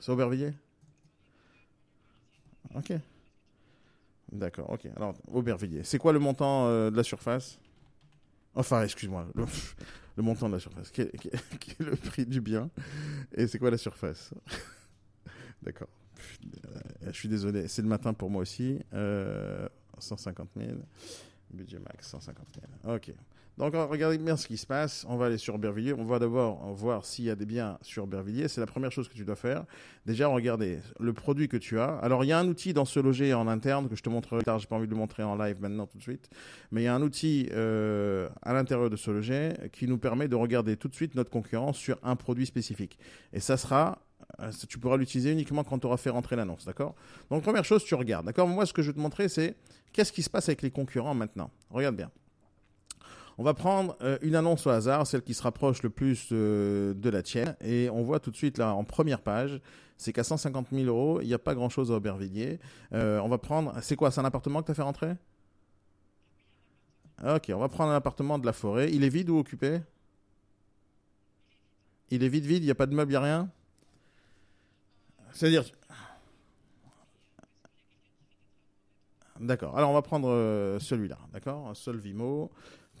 C'est 0.00 0.12
Aubervilliers? 0.12 0.52
Ok. 2.74 2.92
D'accord, 4.32 4.70
ok. 4.70 4.86
Alors, 4.96 5.14
Aubervilliers. 5.28 5.84
C'est 5.84 5.98
quoi 5.98 6.12
le 6.12 6.18
montant 6.18 6.66
euh, 6.66 6.90
de 6.90 6.96
la 6.96 7.02
surface? 7.02 7.58
Enfin, 8.54 8.82
excuse-moi, 8.82 9.26
le, 9.34 10.22
montant 10.22 10.48
de 10.48 10.54
la 10.54 10.60
surface. 10.60 10.90
Quel, 10.90 11.08
est 11.08 11.80
le 11.80 11.94
prix 11.94 12.26
du 12.26 12.40
bien? 12.40 12.70
Et 13.32 13.46
c'est 13.46 13.58
quoi 13.58 13.70
la 13.70 13.78
surface? 13.78 14.32
D'accord. 15.62 15.88
Euh, 16.64 16.80
je 17.06 17.12
suis 17.12 17.28
désolé, 17.28 17.68
c'est 17.68 17.82
le 17.82 17.88
matin 17.88 18.14
pour 18.14 18.30
moi 18.30 18.42
aussi. 18.42 18.78
150 19.98 20.48
euh, 20.56 20.66
000. 20.66 20.78
Budget 21.52 21.78
max, 21.78 22.08
150 22.08 22.46
000. 22.84 22.94
Ok. 22.96 23.12
Donc 23.58 23.72
regardez 23.74 24.18
bien 24.18 24.36
ce 24.36 24.46
qui 24.46 24.58
se 24.58 24.66
passe. 24.66 25.06
On 25.08 25.16
va 25.16 25.26
aller 25.26 25.38
sur 25.38 25.54
Aubervilliers. 25.54 25.94
On 25.94 26.04
va 26.04 26.18
d'abord 26.18 26.72
voir 26.74 27.06
s'il 27.06 27.24
y 27.24 27.30
a 27.30 27.34
des 27.34 27.46
biens 27.46 27.78
sur 27.80 28.04
Aubervilliers. 28.04 28.48
C'est 28.48 28.60
la 28.60 28.66
première 28.66 28.92
chose 28.92 29.08
que 29.08 29.14
tu 29.14 29.24
dois 29.24 29.36
faire. 29.36 29.64
Déjà, 30.04 30.28
regarder 30.28 30.80
le 31.00 31.12
produit 31.14 31.48
que 31.48 31.56
tu 31.56 31.80
as. 31.80 31.96
Alors 31.96 32.22
il 32.22 32.26
y 32.26 32.32
a 32.32 32.38
un 32.38 32.46
outil 32.48 32.74
dans 32.74 32.84
ce 32.84 33.00
loger 33.00 33.32
en 33.32 33.48
interne 33.48 33.88
que 33.88 33.96
je 33.96 34.02
te 34.02 34.10
montrerai 34.10 34.42
tard. 34.42 34.58
J'ai 34.58 34.66
pas 34.66 34.76
envie 34.76 34.86
de 34.86 34.92
le 34.92 34.98
montrer 34.98 35.22
en 35.22 35.36
live 35.36 35.60
maintenant 35.62 35.86
tout 35.86 35.96
de 35.96 36.02
suite. 36.02 36.28
Mais 36.70 36.82
il 36.82 36.84
y 36.84 36.88
a 36.88 36.94
un 36.94 37.00
outil 37.00 37.48
euh, 37.52 38.28
à 38.42 38.52
l'intérieur 38.52 38.90
de 38.90 38.96
ce 38.96 39.10
loger 39.10 39.54
qui 39.72 39.86
nous 39.86 39.98
permet 39.98 40.28
de 40.28 40.36
regarder 40.36 40.76
tout 40.76 40.88
de 40.88 40.94
suite 40.94 41.14
notre 41.14 41.30
concurrence 41.30 41.78
sur 41.78 41.98
un 42.02 42.14
produit 42.14 42.44
spécifique. 42.44 42.98
Et 43.32 43.40
ça 43.40 43.56
sera 43.56 43.98
euh, 44.40 44.50
tu 44.68 44.78
pourras 44.78 44.98
l'utiliser 44.98 45.32
uniquement 45.32 45.64
quand 45.64 45.78
tu 45.78 45.86
auras 45.86 45.96
fait 45.96 46.10
rentrer 46.10 46.36
l'annonce, 46.36 46.66
d'accord? 46.66 46.94
Donc 47.30 47.42
première 47.42 47.64
chose, 47.64 47.84
tu 47.84 47.94
regardes, 47.94 48.26
d'accord? 48.26 48.46
Moi, 48.46 48.66
ce 48.66 48.72
que 48.72 48.82
je 48.82 48.90
vais 48.90 48.94
te 48.94 49.00
montrer, 49.00 49.28
c'est 49.28 49.54
qu'est-ce 49.92 50.12
qui 50.12 50.22
se 50.22 50.28
passe 50.28 50.48
avec 50.48 50.60
les 50.62 50.70
concurrents 50.70 51.14
maintenant? 51.14 51.50
Regarde 51.70 51.96
bien. 51.96 52.10
On 53.38 53.42
va 53.42 53.52
prendre 53.52 53.96
euh, 54.00 54.18
une 54.22 54.34
annonce 54.34 54.66
au 54.66 54.70
hasard, 54.70 55.06
celle 55.06 55.22
qui 55.22 55.34
se 55.34 55.42
rapproche 55.42 55.82
le 55.82 55.90
plus 55.90 56.28
euh, 56.32 56.94
de 56.94 57.10
la 57.10 57.22
tienne, 57.22 57.54
et 57.60 57.90
on 57.90 58.02
voit 58.02 58.18
tout 58.18 58.30
de 58.30 58.36
suite 58.36 58.56
là 58.56 58.74
en 58.74 58.84
première 58.84 59.20
page, 59.20 59.60
c'est 59.98 60.12
qu'à 60.12 60.24
150 60.24 60.68
000 60.72 60.86
euros, 60.86 61.20
il 61.20 61.26
n'y 61.26 61.34
a 61.34 61.38
pas 61.38 61.54
grand-chose 61.54 61.92
à 61.92 61.96
Aubervilliers. 61.96 62.58
Euh, 62.94 63.18
on 63.20 63.28
va 63.28 63.38
prendre, 63.38 63.74
c'est 63.82 63.96
quoi, 63.96 64.10
c'est 64.10 64.20
un 64.20 64.24
appartement 64.24 64.62
que 64.62 64.66
tu 64.66 64.72
as 64.72 64.74
fait 64.74 64.82
rentrer? 64.82 65.14
Ok, 67.24 67.50
on 67.54 67.58
va 67.58 67.68
prendre 67.68 67.92
un 67.92 67.96
appartement 67.96 68.38
de 68.38 68.44
la 68.44 68.52
forêt. 68.52 68.92
Il 68.92 69.04
est 69.04 69.08
vide 69.08 69.30
ou 69.30 69.38
occupé? 69.38 69.80
Il 72.10 72.22
est 72.22 72.28
vide, 72.28 72.44
vide, 72.44 72.62
il 72.62 72.66
n'y 72.66 72.70
a 72.70 72.74
pas 72.74 72.86
de 72.86 72.94
meubles, 72.94 73.10
il 73.10 73.14
n'y 73.14 73.16
a 73.16 73.22
rien? 73.22 73.50
C'est-à-dire... 75.32 75.64
D'accord. 79.40 79.76
Alors 79.76 79.90
on 79.90 79.94
va 79.94 80.00
prendre 80.00 80.78
celui-là, 80.80 81.18
d'accord? 81.32 81.76
Solvimo. 81.76 82.50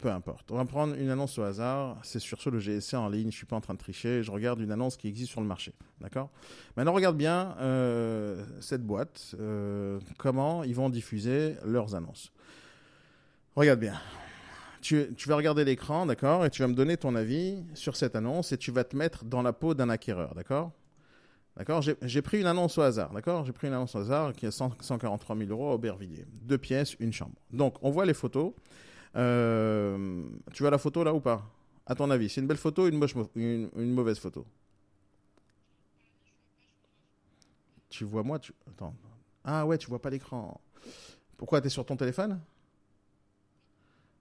Peu 0.00 0.10
importe. 0.10 0.50
On 0.50 0.56
va 0.56 0.64
prendre 0.66 0.94
une 0.94 1.08
annonce 1.08 1.38
au 1.38 1.42
hasard. 1.42 1.98
C'est 2.02 2.18
sur 2.18 2.40
ce 2.40 2.50
le 2.50 2.58
GSC 2.58 2.94
en 2.94 3.08
ligne. 3.08 3.30
Je 3.30 3.36
suis 3.36 3.46
pas 3.46 3.56
en 3.56 3.60
train 3.60 3.74
de 3.74 3.78
tricher. 3.78 4.22
Je 4.22 4.30
regarde 4.30 4.60
une 4.60 4.70
annonce 4.70 4.96
qui 4.96 5.08
existe 5.08 5.30
sur 5.30 5.40
le 5.40 5.46
marché. 5.46 5.72
D'accord? 6.00 6.30
Maintenant, 6.76 6.92
regarde 6.92 7.16
bien 7.16 7.56
euh, 7.60 8.44
cette 8.60 8.82
boîte. 8.82 9.34
Euh, 9.40 9.98
comment 10.18 10.64
ils 10.64 10.74
vont 10.74 10.90
diffuser 10.90 11.54
leurs 11.64 11.94
annonces. 11.94 12.30
Regarde 13.54 13.80
bien. 13.80 13.94
Tu, 14.82 15.08
vas 15.26 15.34
regarder 15.34 15.64
l'écran, 15.64 16.06
d'accord? 16.06 16.44
Et 16.44 16.50
tu 16.50 16.62
vas 16.62 16.68
me 16.68 16.74
donner 16.74 16.96
ton 16.96 17.16
avis 17.16 17.64
sur 17.74 17.96
cette 17.96 18.14
annonce 18.14 18.52
et 18.52 18.58
tu 18.58 18.70
vas 18.70 18.84
te 18.84 18.94
mettre 18.94 19.24
dans 19.24 19.42
la 19.42 19.52
peau 19.52 19.74
d'un 19.74 19.88
acquéreur, 19.88 20.34
d'accord? 20.34 20.70
D'accord? 21.56 21.82
J'ai 22.02 22.22
pris 22.22 22.38
une 22.38 22.46
annonce 22.46 22.78
au 22.78 22.82
hasard, 22.82 23.12
d'accord? 23.12 23.44
J'ai 23.44 23.52
pris 23.52 23.66
une 23.66 23.72
annonce 23.72 23.96
au 23.96 23.98
hasard 23.98 24.34
qui 24.34 24.46
est 24.46 24.50
143 24.52 25.36
000 25.36 25.50
euros 25.50 25.70
à 25.70 25.74
Aubervilliers. 25.74 26.26
Deux 26.30 26.58
pièces, 26.58 26.94
une 27.00 27.12
chambre. 27.12 27.34
Donc, 27.50 27.74
on 27.82 27.90
voit 27.90 28.04
les 28.04 28.14
photos. 28.14 28.52
Euh, 29.16 30.24
tu 30.52 30.62
vois 30.62 30.70
la 30.70 30.78
photo 30.78 31.02
là 31.04 31.14
ou 31.14 31.20
pas? 31.20 31.42
À 31.86 31.94
ton 31.94 32.10
avis, 32.10 32.28
c'est 32.28 32.40
une 32.40 32.46
belle 32.46 32.56
photo 32.56 32.84
ou 32.84 32.88
une, 32.88 33.70
une, 33.76 33.94
mauvaise 33.94 34.18
photo? 34.18 34.44
Tu 37.88 38.04
vois 38.04 38.22
moi 38.22 38.38
tu... 38.38 38.52
Attends. 38.68 38.94
Ah 39.44 39.64
ouais, 39.64 39.78
tu 39.78 39.86
vois 39.88 40.02
pas 40.02 40.10
l'écran. 40.10 40.60
Pourquoi 41.36 41.60
tu 41.60 41.68
es 41.68 41.70
sur 41.70 41.86
ton 41.86 41.96
téléphone? 41.96 42.40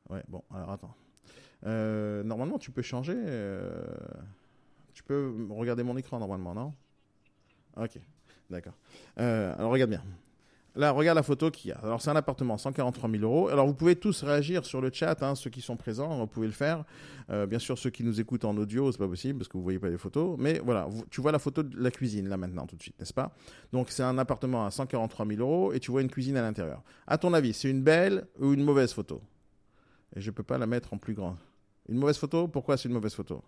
Ouais, 0.09 0.23
bon, 0.27 0.43
alors 0.53 0.71
attends. 0.71 0.95
Euh, 1.65 2.23
normalement, 2.23 2.59
tu 2.59 2.71
peux 2.71 2.83
changer. 2.83 3.15
Euh, 3.17 3.83
tu 4.93 5.03
peux 5.03 5.47
regarder 5.49 5.83
mon 5.83 5.97
écran 5.97 6.19
normalement, 6.19 6.53
non? 6.53 6.73
Ok, 7.75 7.99
d'accord. 8.49 8.75
alors 9.17 9.71
regarde 9.71 9.89
bien. 9.89 10.03
Là, 10.75 10.91
regarde 10.91 11.15
la 11.15 11.23
photo 11.23 11.49
qu'il 11.51 11.69
y 11.69 11.71
a. 11.71 11.77
Alors, 11.77 12.01
c'est 12.01 12.09
un 12.09 12.15
appartement, 12.17 12.57
143 12.57 13.09
000 13.09 13.23
euros. 13.23 13.47
Alors, 13.47 13.65
vous 13.65 13.73
pouvez 13.73 13.95
tous 13.95 14.23
réagir 14.23 14.65
sur 14.65 14.81
le 14.81 14.91
chat, 14.91 15.23
hein, 15.23 15.33
ceux 15.33 15.49
qui 15.49 15.61
sont 15.61 15.77
présents, 15.77 16.17
vous 16.17 16.27
pouvez 16.27 16.47
le 16.47 16.53
faire. 16.53 16.83
Euh, 17.29 17.45
bien 17.45 17.59
sûr, 17.59 17.77
ceux 17.77 17.89
qui 17.89 18.03
nous 18.03 18.19
écoutent 18.19 18.43
en 18.43 18.57
audio, 18.57 18.91
c'est 18.91 18.97
pas 18.97 19.07
possible 19.07 19.39
parce 19.39 19.47
que 19.47 19.57
vous 19.57 19.63
voyez 19.63 19.79
pas 19.79 19.89
les 19.89 19.97
photos. 19.97 20.35
Mais 20.37 20.59
voilà, 20.59 20.87
tu 21.09 21.21
vois 21.21 21.31
la 21.31 21.39
photo 21.39 21.63
de 21.63 21.79
la 21.81 21.91
cuisine 21.91 22.27
là 22.27 22.35
maintenant, 22.35 22.67
tout 22.67 22.75
de 22.75 22.81
suite, 22.81 22.99
n'est-ce 22.99 23.13
pas? 23.13 23.33
Donc, 23.71 23.89
c'est 23.89 24.03
un 24.03 24.17
appartement 24.17 24.65
à 24.65 24.71
143 24.71 25.25
000 25.25 25.39
euros 25.39 25.71
et 25.71 25.79
tu 25.79 25.91
vois 25.91 26.01
une 26.01 26.09
cuisine 26.09 26.35
à 26.35 26.41
l'intérieur. 26.41 26.83
À 27.07 27.17
ton 27.17 27.33
avis, 27.33 27.53
c'est 27.53 27.69
une 27.69 27.81
belle 27.81 28.27
ou 28.39 28.51
une 28.51 28.63
mauvaise 28.63 28.91
photo? 28.91 29.21
Et 30.15 30.21
je 30.21 30.29
peux 30.29 30.43
pas 30.43 30.57
la 30.57 30.67
mettre 30.67 30.93
en 30.93 30.97
plus 30.97 31.13
grand. 31.13 31.37
Une 31.87 31.97
mauvaise 31.97 32.17
photo? 32.17 32.49
Pourquoi 32.49 32.75
c'est 32.75 32.89
une 32.89 32.95
mauvaise 32.95 33.13
photo? 33.13 33.41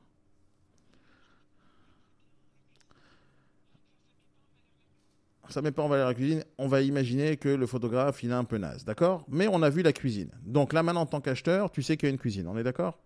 Ça 5.49 5.62
met 5.62 5.71
pas 5.71 5.83
en 5.83 5.88
valeur 5.88 6.07
la 6.07 6.13
cuisine, 6.13 6.43
on 6.57 6.67
va 6.67 6.81
imaginer 6.81 7.38
que 7.38 7.49
le 7.49 7.65
photographe, 7.65 8.23
il 8.23 8.31
est 8.31 8.33
un 8.33 8.43
peu 8.43 8.57
naze, 8.57 8.86
d'accord? 8.86 9.25
Mais 9.29 9.47
on 9.47 9.62
a 9.62 9.69
vu 9.69 9.81
la 9.81 9.93
cuisine. 9.93 10.31
Donc 10.45 10.73
là, 10.73 10.83
maintenant, 10.83 11.01
en 11.01 11.05
tant 11.05 11.21
qu'acheteur, 11.21 11.71
tu 11.71 11.81
sais 11.81 11.97
qu'il 11.97 12.07
y 12.07 12.12
a 12.12 12.13
une 12.13 12.19
cuisine, 12.19 12.47
on 12.47 12.57
est 12.57 12.63
d'accord? 12.63 12.99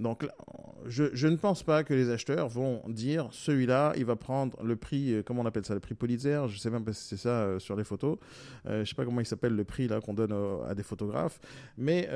Donc, 0.00 0.26
je, 0.86 1.26
ne 1.26 1.36
pense 1.36 1.62
pas 1.62 1.84
que 1.84 1.92
les 1.92 2.10
acheteurs 2.10 2.48
vont 2.48 2.82
dire 2.88 3.28
celui-là, 3.32 3.92
il 3.96 4.06
va 4.06 4.16
prendre 4.16 4.60
le 4.62 4.74
prix, 4.74 5.12
euh, 5.12 5.22
comment 5.22 5.42
on 5.42 5.46
appelle 5.46 5.66
ça, 5.66 5.74
le 5.74 5.80
prix 5.80 5.94
Pulitzer, 5.94 6.42
je 6.48 6.58
sais 6.58 6.70
même 6.70 6.84
pas 6.84 6.94
si 6.94 7.06
c'est 7.06 7.18
ça 7.18 7.28
euh, 7.28 7.58
sur 7.58 7.76
les 7.76 7.84
photos. 7.84 8.16
Je 8.64 8.70
euh, 8.70 8.84
je 8.84 8.88
sais 8.88 8.94
pas 8.94 9.04
comment 9.04 9.20
il 9.20 9.26
s'appelle 9.26 9.54
le 9.54 9.64
prix 9.64 9.88
là 9.88 10.00
qu'on 10.00 10.14
donne 10.14 10.34
à 10.66 10.74
des 10.74 10.82
photographes, 10.82 11.38
mais 11.76 12.08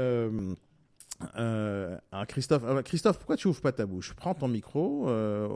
Christophe, 2.26 2.62
Christophe, 2.84 3.18
pourquoi 3.18 3.36
tu 3.36 3.48
ouvres 3.48 3.60
pas 3.60 3.72
ta 3.72 3.84
bouche? 3.84 4.14
Prends 4.14 4.34
ton 4.34 4.48
micro, 4.48 5.06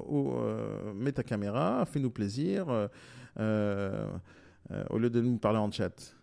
ou, 0.06 0.34
mets 0.94 1.12
ta 1.12 1.22
caméra, 1.22 1.84
fais-nous 1.86 2.10
plaisir. 2.10 2.88
Euh, 3.40 4.06
euh, 4.70 4.84
au 4.90 4.98
lieu 4.98 5.08
de 5.08 5.20
nous 5.22 5.38
parler 5.38 5.58
en 5.58 5.70
chat. 5.70 6.14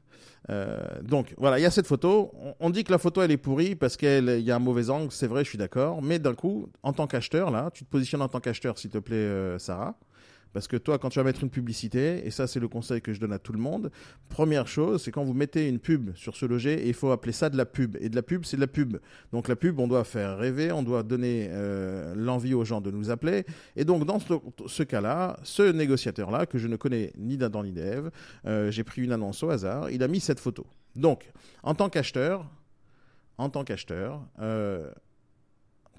Euh, 0.51 0.77
donc 1.01 1.33
voilà, 1.37 1.57
il 1.57 1.63
y 1.63 1.65
a 1.65 1.71
cette 1.71 1.87
photo. 1.87 2.31
On, 2.59 2.69
dit 2.69 2.83
que 2.83 2.91
la 2.91 2.99
photo 2.99 3.23
elle 3.23 3.31
est 3.31 3.37
pourrie 3.37 3.73
parce 3.73 3.97
qu'il 3.97 4.39
y 4.41 4.51
a 4.51 4.55
un 4.55 4.59
mauvais 4.59 4.91
angle, 4.91 5.11
c'est 5.11 5.25
vrai, 5.25 5.43
je 5.43 5.49
suis 5.49 5.57
d'accord. 5.57 6.03
Mais 6.03 6.19
d'un 6.19 6.35
coup, 6.35 6.69
en 6.83 6.93
tant 6.93 7.07
qu'acheteur, 7.07 7.49
là, 7.49 7.71
tu 7.73 7.83
te 7.85 7.89
positionnes 7.89 8.21
en 8.21 8.27
tant 8.27 8.39
qu'acheteur, 8.39 8.77
s'il 8.77 8.91
te 8.91 8.99
plaît, 8.99 9.57
Sarah. 9.57 9.97
Parce 10.55 10.69
que 10.69 10.77
toi, 10.77 10.97
quand 10.97 11.09
tu 11.09 11.19
vas 11.19 11.25
mettre 11.25 11.43
une 11.43 11.49
publicité, 11.49 12.25
et 12.25 12.31
ça 12.31 12.47
c'est 12.47 12.61
le 12.61 12.69
conseil 12.69 13.01
que 13.01 13.11
je 13.11 13.19
donne 13.19 13.33
à 13.33 13.39
tout 13.39 13.51
le 13.51 13.59
monde, 13.59 13.91
première 14.29 14.69
chose, 14.69 15.03
c'est 15.03 15.11
quand 15.11 15.25
vous 15.25 15.33
mettez 15.33 15.67
une 15.67 15.79
pub 15.79 16.15
sur 16.15 16.37
ce 16.37 16.45
loger, 16.45 16.87
il 16.87 16.93
faut 16.93 17.11
appeler 17.11 17.33
ça 17.33 17.49
de 17.49 17.57
la 17.57 17.65
pub. 17.65 17.97
Et 17.99 18.07
de 18.07 18.15
la 18.15 18.21
pub, 18.21 18.45
c'est 18.45 18.55
de 18.55 18.61
la 18.61 18.67
pub. 18.67 18.95
Donc 19.33 19.49
la 19.49 19.57
pub, 19.57 19.77
on 19.81 19.87
doit 19.89 20.05
faire 20.05 20.37
rêver, 20.37 20.71
on 20.71 20.81
doit 20.81 21.03
donner 21.03 21.49
euh, 21.49 22.15
l'envie 22.15 22.53
aux 22.53 22.63
gens 22.63 22.79
de 22.79 22.89
nous 22.89 23.09
appeler. 23.09 23.43
Et 23.75 23.83
donc 23.83 24.05
dans 24.05 24.17
ce, 24.17 24.83
cas-là, 24.83 25.37
ce 25.43 25.73
négociateur-là, 25.73 26.45
que 26.45 26.57
je 26.57 26.69
ne 26.69 26.77
connais 26.77 27.11
ni 27.17 27.35
d'Adam 27.35 27.61
ni 27.61 27.73
d'Ève, 27.73 28.09
euh, 28.45 28.71
j'ai 28.71 28.85
pris 28.85 29.01
une 29.01 29.11
annonce 29.11 29.43
au 29.43 29.49
hasard, 29.49 29.89
il 29.89 30.03
a 30.03 30.07
mis 30.07 30.21
cette 30.21 30.39
photo. 30.39 30.65
Donc, 30.95 31.33
en 31.63 31.75
tant 31.75 31.89
qu'acheteur, 31.89 32.49
en 33.37 33.49
tant 33.49 33.65
qu'acheteur, 33.65 34.25
euh, 34.39 34.89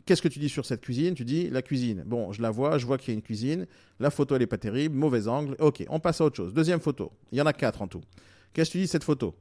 Qu'est-ce 0.04 0.22
que 0.22 0.28
tu 0.28 0.38
dis 0.38 0.48
sur 0.48 0.66
cette 0.66 0.82
cuisine? 0.82 1.14
Tu 1.14 1.24
dis 1.24 1.48
la 1.48 1.62
cuisine. 1.62 2.04
Bon, 2.06 2.32
je 2.32 2.42
la 2.42 2.50
vois, 2.50 2.78
je 2.78 2.86
vois 2.86 2.98
qu'il 2.98 3.08
y 3.08 3.10
a 3.12 3.14
une 3.14 3.22
cuisine. 3.22 3.66
La 3.98 4.10
photo, 4.10 4.34
elle 4.34 4.42
n'est 4.42 4.46
pas 4.46 4.58
terrible, 4.58 4.94
mauvais 4.94 5.26
angle. 5.26 5.56
Ok, 5.58 5.84
on 5.88 6.00
passe 6.00 6.20
à 6.20 6.24
autre 6.24 6.36
chose. 6.36 6.52
Deuxième 6.52 6.80
photo. 6.80 7.12
Il 7.32 7.38
y 7.38 7.40
en 7.40 7.46
a 7.46 7.52
quatre 7.52 7.82
en 7.82 7.88
tout. 7.88 8.02
Qu'est-ce 8.52 8.70
que 8.70 8.72
tu 8.72 8.78
dis 8.78 8.84
de 8.84 8.90
cette 8.90 9.04
photo? 9.04 9.34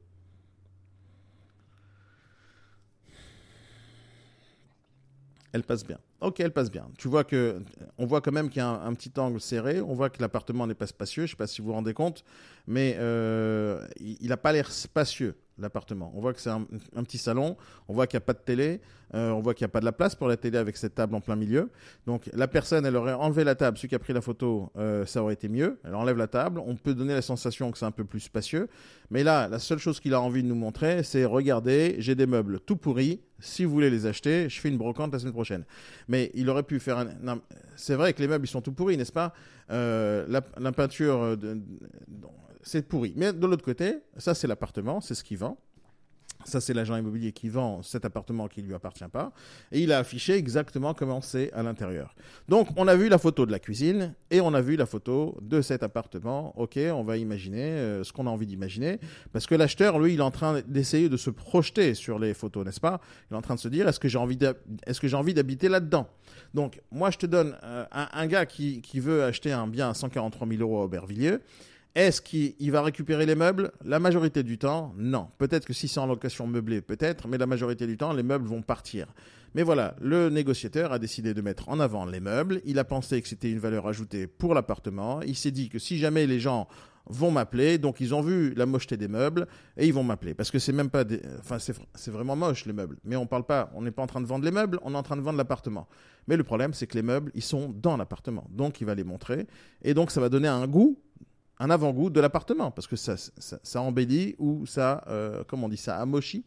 Elle 5.52 5.62
passe 5.62 5.84
bien. 5.84 5.98
Ok, 6.20 6.40
elle 6.40 6.52
passe 6.52 6.70
bien. 6.70 6.88
Tu 6.98 7.08
vois 7.08 7.24
que, 7.24 7.62
on 7.98 8.06
voit 8.06 8.20
quand 8.20 8.32
même 8.32 8.48
qu'il 8.48 8.58
y 8.58 8.62
a 8.62 8.68
un, 8.68 8.94
petit 8.94 9.12
angle 9.18 9.40
serré. 9.40 9.80
On 9.80 9.94
voit 9.94 10.10
que 10.10 10.20
l'appartement 10.20 10.66
n'est 10.66 10.74
pas 10.74 10.86
spacieux. 10.86 11.22
Je 11.22 11.28
ne 11.28 11.30
sais 11.30 11.36
pas 11.36 11.46
si 11.46 11.60
vous 11.60 11.68
vous 11.68 11.74
rendez 11.74 11.94
compte, 11.94 12.24
mais 12.66 12.96
euh, 12.98 13.86
il 14.00 14.28
n'a 14.28 14.36
pas 14.36 14.52
l'air 14.52 14.70
spacieux 14.70 15.36
l'appartement. 15.58 16.12
On 16.14 16.20
voit 16.20 16.34
que 16.34 16.40
c'est 16.40 16.50
un, 16.50 16.64
petit 17.02 17.18
salon, 17.18 17.56
on 17.88 17.94
voit 17.94 18.06
qu'il 18.06 18.18
n'y 18.18 18.22
a 18.22 18.26
pas 18.26 18.32
de 18.32 18.38
télé, 18.38 18.80
euh, 19.14 19.30
on 19.30 19.40
voit 19.40 19.54
qu'il 19.54 19.64
n'y 19.64 19.70
a 19.70 19.72
pas 19.72 19.80
de 19.80 19.84
la 19.84 19.92
place 19.92 20.14
pour 20.14 20.28
la 20.28 20.36
télé 20.36 20.58
avec 20.58 20.76
cette 20.76 20.94
table 20.94 21.14
en 21.14 21.20
plein 21.20 21.36
milieu. 21.36 21.70
Donc 22.06 22.28
la 22.32 22.48
personne, 22.48 22.84
elle 22.84 22.96
aurait 22.96 23.14
enlevé 23.14 23.44
la 23.44 23.54
table, 23.54 23.78
celui 23.78 23.88
qui 23.88 23.94
a 23.94 23.98
pris 23.98 24.12
la 24.12 24.20
photo, 24.20 24.70
euh, 24.76 25.06
ça 25.06 25.22
aurait 25.22 25.34
été 25.34 25.48
mieux. 25.48 25.78
Elle 25.84 25.94
enlève 25.94 26.16
la 26.16 26.26
table, 26.26 26.60
on 26.64 26.76
peut 26.76 26.94
donner 26.94 27.14
la 27.14 27.22
sensation 27.22 27.70
que 27.70 27.78
c'est 27.78 27.86
un 27.86 27.90
peu 27.90 28.04
plus 28.04 28.20
spacieux. 28.20 28.68
Mais 29.10 29.22
là, 29.22 29.48
la 29.48 29.58
seule 29.58 29.78
chose 29.78 30.00
qu'il 30.00 30.14
a 30.14 30.20
envie 30.20 30.42
de 30.42 30.48
nous 30.48 30.54
montrer, 30.54 31.02
c'est 31.02 31.24
regardez, 31.24 31.96
j'ai 31.98 32.14
des 32.14 32.26
meubles 32.26 32.60
tout 32.60 32.76
pourris, 32.76 33.20
si 33.38 33.64
vous 33.64 33.72
voulez 33.72 33.90
les 33.90 34.06
acheter, 34.06 34.48
je 34.48 34.60
fais 34.60 34.68
une 34.68 34.78
brocante 34.78 35.12
la 35.12 35.18
semaine 35.18 35.34
prochaine. 35.34 35.64
Mais 36.08 36.30
il 36.34 36.48
aurait 36.48 36.62
pu 36.62 36.80
faire 36.80 36.98
un... 36.98 37.06
C'est 37.76 37.94
vrai 37.94 38.12
que 38.12 38.20
les 38.20 38.28
meubles, 38.28 38.46
ils 38.46 38.50
sont 38.50 38.62
tout 38.62 38.72
pourris, 38.72 38.96
n'est-ce 38.96 39.12
pas? 39.12 39.32
Euh, 39.70 40.26
la, 40.28 40.72
peinture... 40.72 41.36
De 41.36 41.60
c'est 42.66 42.86
pourri. 42.86 43.12
Mais 43.16 43.32
de 43.32 43.46
l'autre 43.46 43.64
côté, 43.64 43.98
ça 44.16 44.34
c'est 44.34 44.46
l'appartement, 44.46 45.00
c'est 45.00 45.14
ce 45.14 45.22
qu'il 45.24 45.38
vend. 45.38 45.56
Ça, 46.44 46.60
c'est 46.60 46.74
l'agent 46.74 46.96
immobilier 46.96 47.32
qui 47.32 47.48
vend 47.48 47.82
cet 47.82 48.04
appartement 48.04 48.46
qui 48.46 48.62
ne 48.62 48.68
lui 48.68 48.74
appartient 48.74 49.08
pas. 49.10 49.32
Et 49.72 49.80
il 49.80 49.90
a 49.90 49.98
affiché 49.98 50.34
exactement 50.34 50.94
comment 50.94 51.20
c'est 51.20 51.52
à 51.52 51.62
l'intérieur. 51.62 52.14
Donc, 52.48 52.68
on 52.76 52.86
a 52.86 52.94
vu 52.94 53.08
la 53.08 53.18
photo 53.18 53.46
de 53.46 53.50
la 53.50 53.58
cuisine 53.58 54.14
et 54.30 54.40
on 54.40 54.54
a 54.54 54.60
vu 54.60 54.76
la 54.76 54.86
photo 54.86 55.36
de 55.40 55.60
cet 55.60 55.82
appartement. 55.82 56.56
OK, 56.56 56.78
on 56.78 57.02
va 57.02 57.16
imaginer 57.16 57.62
euh, 57.62 58.04
ce 58.04 58.12
qu'on 58.12 58.28
a 58.28 58.30
envie 58.30 58.46
d'imaginer. 58.46 59.00
Parce 59.32 59.46
que 59.46 59.56
l'acheteur, 59.56 59.98
lui, 59.98 60.14
il 60.14 60.20
est 60.20 60.22
en 60.22 60.30
train 60.30 60.60
d'essayer 60.68 61.08
de 61.08 61.16
se 61.16 61.30
projeter 61.30 61.94
sur 61.94 62.18
les 62.20 62.32
photos, 62.32 62.64
n'est-ce 62.64 62.80
pas? 62.80 63.00
Il 63.28 63.34
est 63.34 63.36
en 63.36 63.42
train 63.42 63.56
de 63.56 63.60
se 63.60 63.68
dire, 63.68 63.88
est-ce 63.88 63.98
que 63.98 64.08
j'ai 64.08 64.18
envie 65.16 65.34
d'habiter 65.34 65.68
là-dedans? 65.68 66.08
Donc, 66.54 66.80
moi, 66.92 67.10
je 67.10 67.18
te 67.18 67.26
donne 67.26 67.56
euh, 67.64 67.84
un, 67.90 68.26
gars 68.28 68.46
qui, 68.46 68.82
qui, 68.82 69.00
veut 69.00 69.24
acheter 69.24 69.50
un 69.50 69.66
bien 69.66 69.90
à 69.90 69.94
143 69.94 70.46
000 70.46 70.60
euros 70.60 70.80
à 70.80 70.84
Aubervilliers. 70.84 71.38
Est-ce 71.96 72.20
qu'il 72.20 72.70
va 72.70 72.82
récupérer 72.82 73.24
les 73.24 73.34
meubles? 73.34 73.72
La 73.82 73.98
majorité 73.98 74.42
du 74.42 74.58
temps, 74.58 74.92
non. 74.98 75.28
Peut-être 75.38 75.64
que 75.64 75.72
si 75.72 75.88
c'est 75.88 75.98
en 75.98 76.04
location 76.04 76.46
meublée, 76.46 76.82
peut-être, 76.82 77.26
mais 77.26 77.38
la 77.38 77.46
majorité 77.46 77.86
du 77.86 77.96
temps, 77.96 78.12
les 78.12 78.22
meubles 78.22 78.46
vont 78.46 78.60
partir. 78.60 79.06
Mais 79.54 79.62
voilà, 79.62 79.96
le 80.02 80.28
négociateur 80.28 80.92
a 80.92 80.98
décidé 80.98 81.32
de 81.32 81.40
mettre 81.40 81.70
en 81.70 81.80
avant 81.80 82.04
les 82.04 82.20
meubles. 82.20 82.60
Il 82.66 82.78
a 82.78 82.84
pensé 82.84 83.22
que 83.22 83.28
c'était 83.28 83.50
une 83.50 83.60
valeur 83.60 83.86
ajoutée 83.86 84.26
pour 84.26 84.52
l'appartement. 84.52 85.22
Il 85.22 85.36
s'est 85.36 85.50
dit 85.50 85.70
que 85.70 85.78
si 85.78 85.96
jamais 85.96 86.26
les 86.26 86.38
gens 86.38 86.68
vont 87.06 87.30
m'appeler, 87.30 87.78
donc 87.78 87.98
ils 88.00 88.14
ont 88.14 88.20
vu 88.20 88.52
la 88.52 88.66
mocheté 88.66 88.98
des 88.98 89.08
meubles 89.08 89.46
et 89.78 89.86
ils 89.86 89.94
vont 89.94 90.02
m'appeler 90.02 90.34
parce 90.34 90.50
que 90.50 90.58
c'est 90.58 90.72
même 90.72 90.90
pas, 90.90 91.04
des... 91.04 91.22
c'est 91.94 92.10
vraiment 92.10 92.36
moche 92.36 92.66
les 92.66 92.74
meubles. 92.74 92.98
Mais 93.04 93.16
on 93.16 93.26
parle 93.26 93.46
pas, 93.46 93.70
on 93.74 93.80
n'est 93.80 93.90
pas 93.90 94.02
en 94.02 94.06
train 94.06 94.20
de 94.20 94.26
vendre 94.26 94.44
les 94.44 94.50
meubles, 94.50 94.78
on 94.82 94.92
est 94.92 94.98
en 94.98 95.02
train 95.02 95.16
de 95.16 95.22
vendre 95.22 95.38
l'appartement. 95.38 95.88
Mais 96.28 96.36
le 96.36 96.44
problème 96.44 96.74
c'est 96.74 96.86
que 96.86 96.94
les 96.94 97.02
meubles 97.02 97.30
ils 97.34 97.42
sont 97.42 97.70
dans 97.70 97.96
l'appartement, 97.96 98.46
donc 98.50 98.80
il 98.80 98.86
va 98.86 98.94
les 98.94 99.04
montrer 99.04 99.46
et 99.82 99.94
donc 99.94 100.10
ça 100.10 100.20
va 100.20 100.28
donner 100.28 100.48
un 100.48 100.66
goût 100.66 100.98
un 101.58 101.70
avant-goût 101.70 102.10
de 102.10 102.20
l'appartement, 102.20 102.70
parce 102.70 102.86
que 102.86 102.96
ça, 102.96 103.16
ça, 103.16 103.80
embellit 103.80 104.34
ou 104.38 104.66
ça, 104.66 105.04
euh, 105.08 105.42
comment 105.46 105.66
on 105.66 105.70
dit 105.70 105.76
ça, 105.76 105.96
amochit 105.98 106.44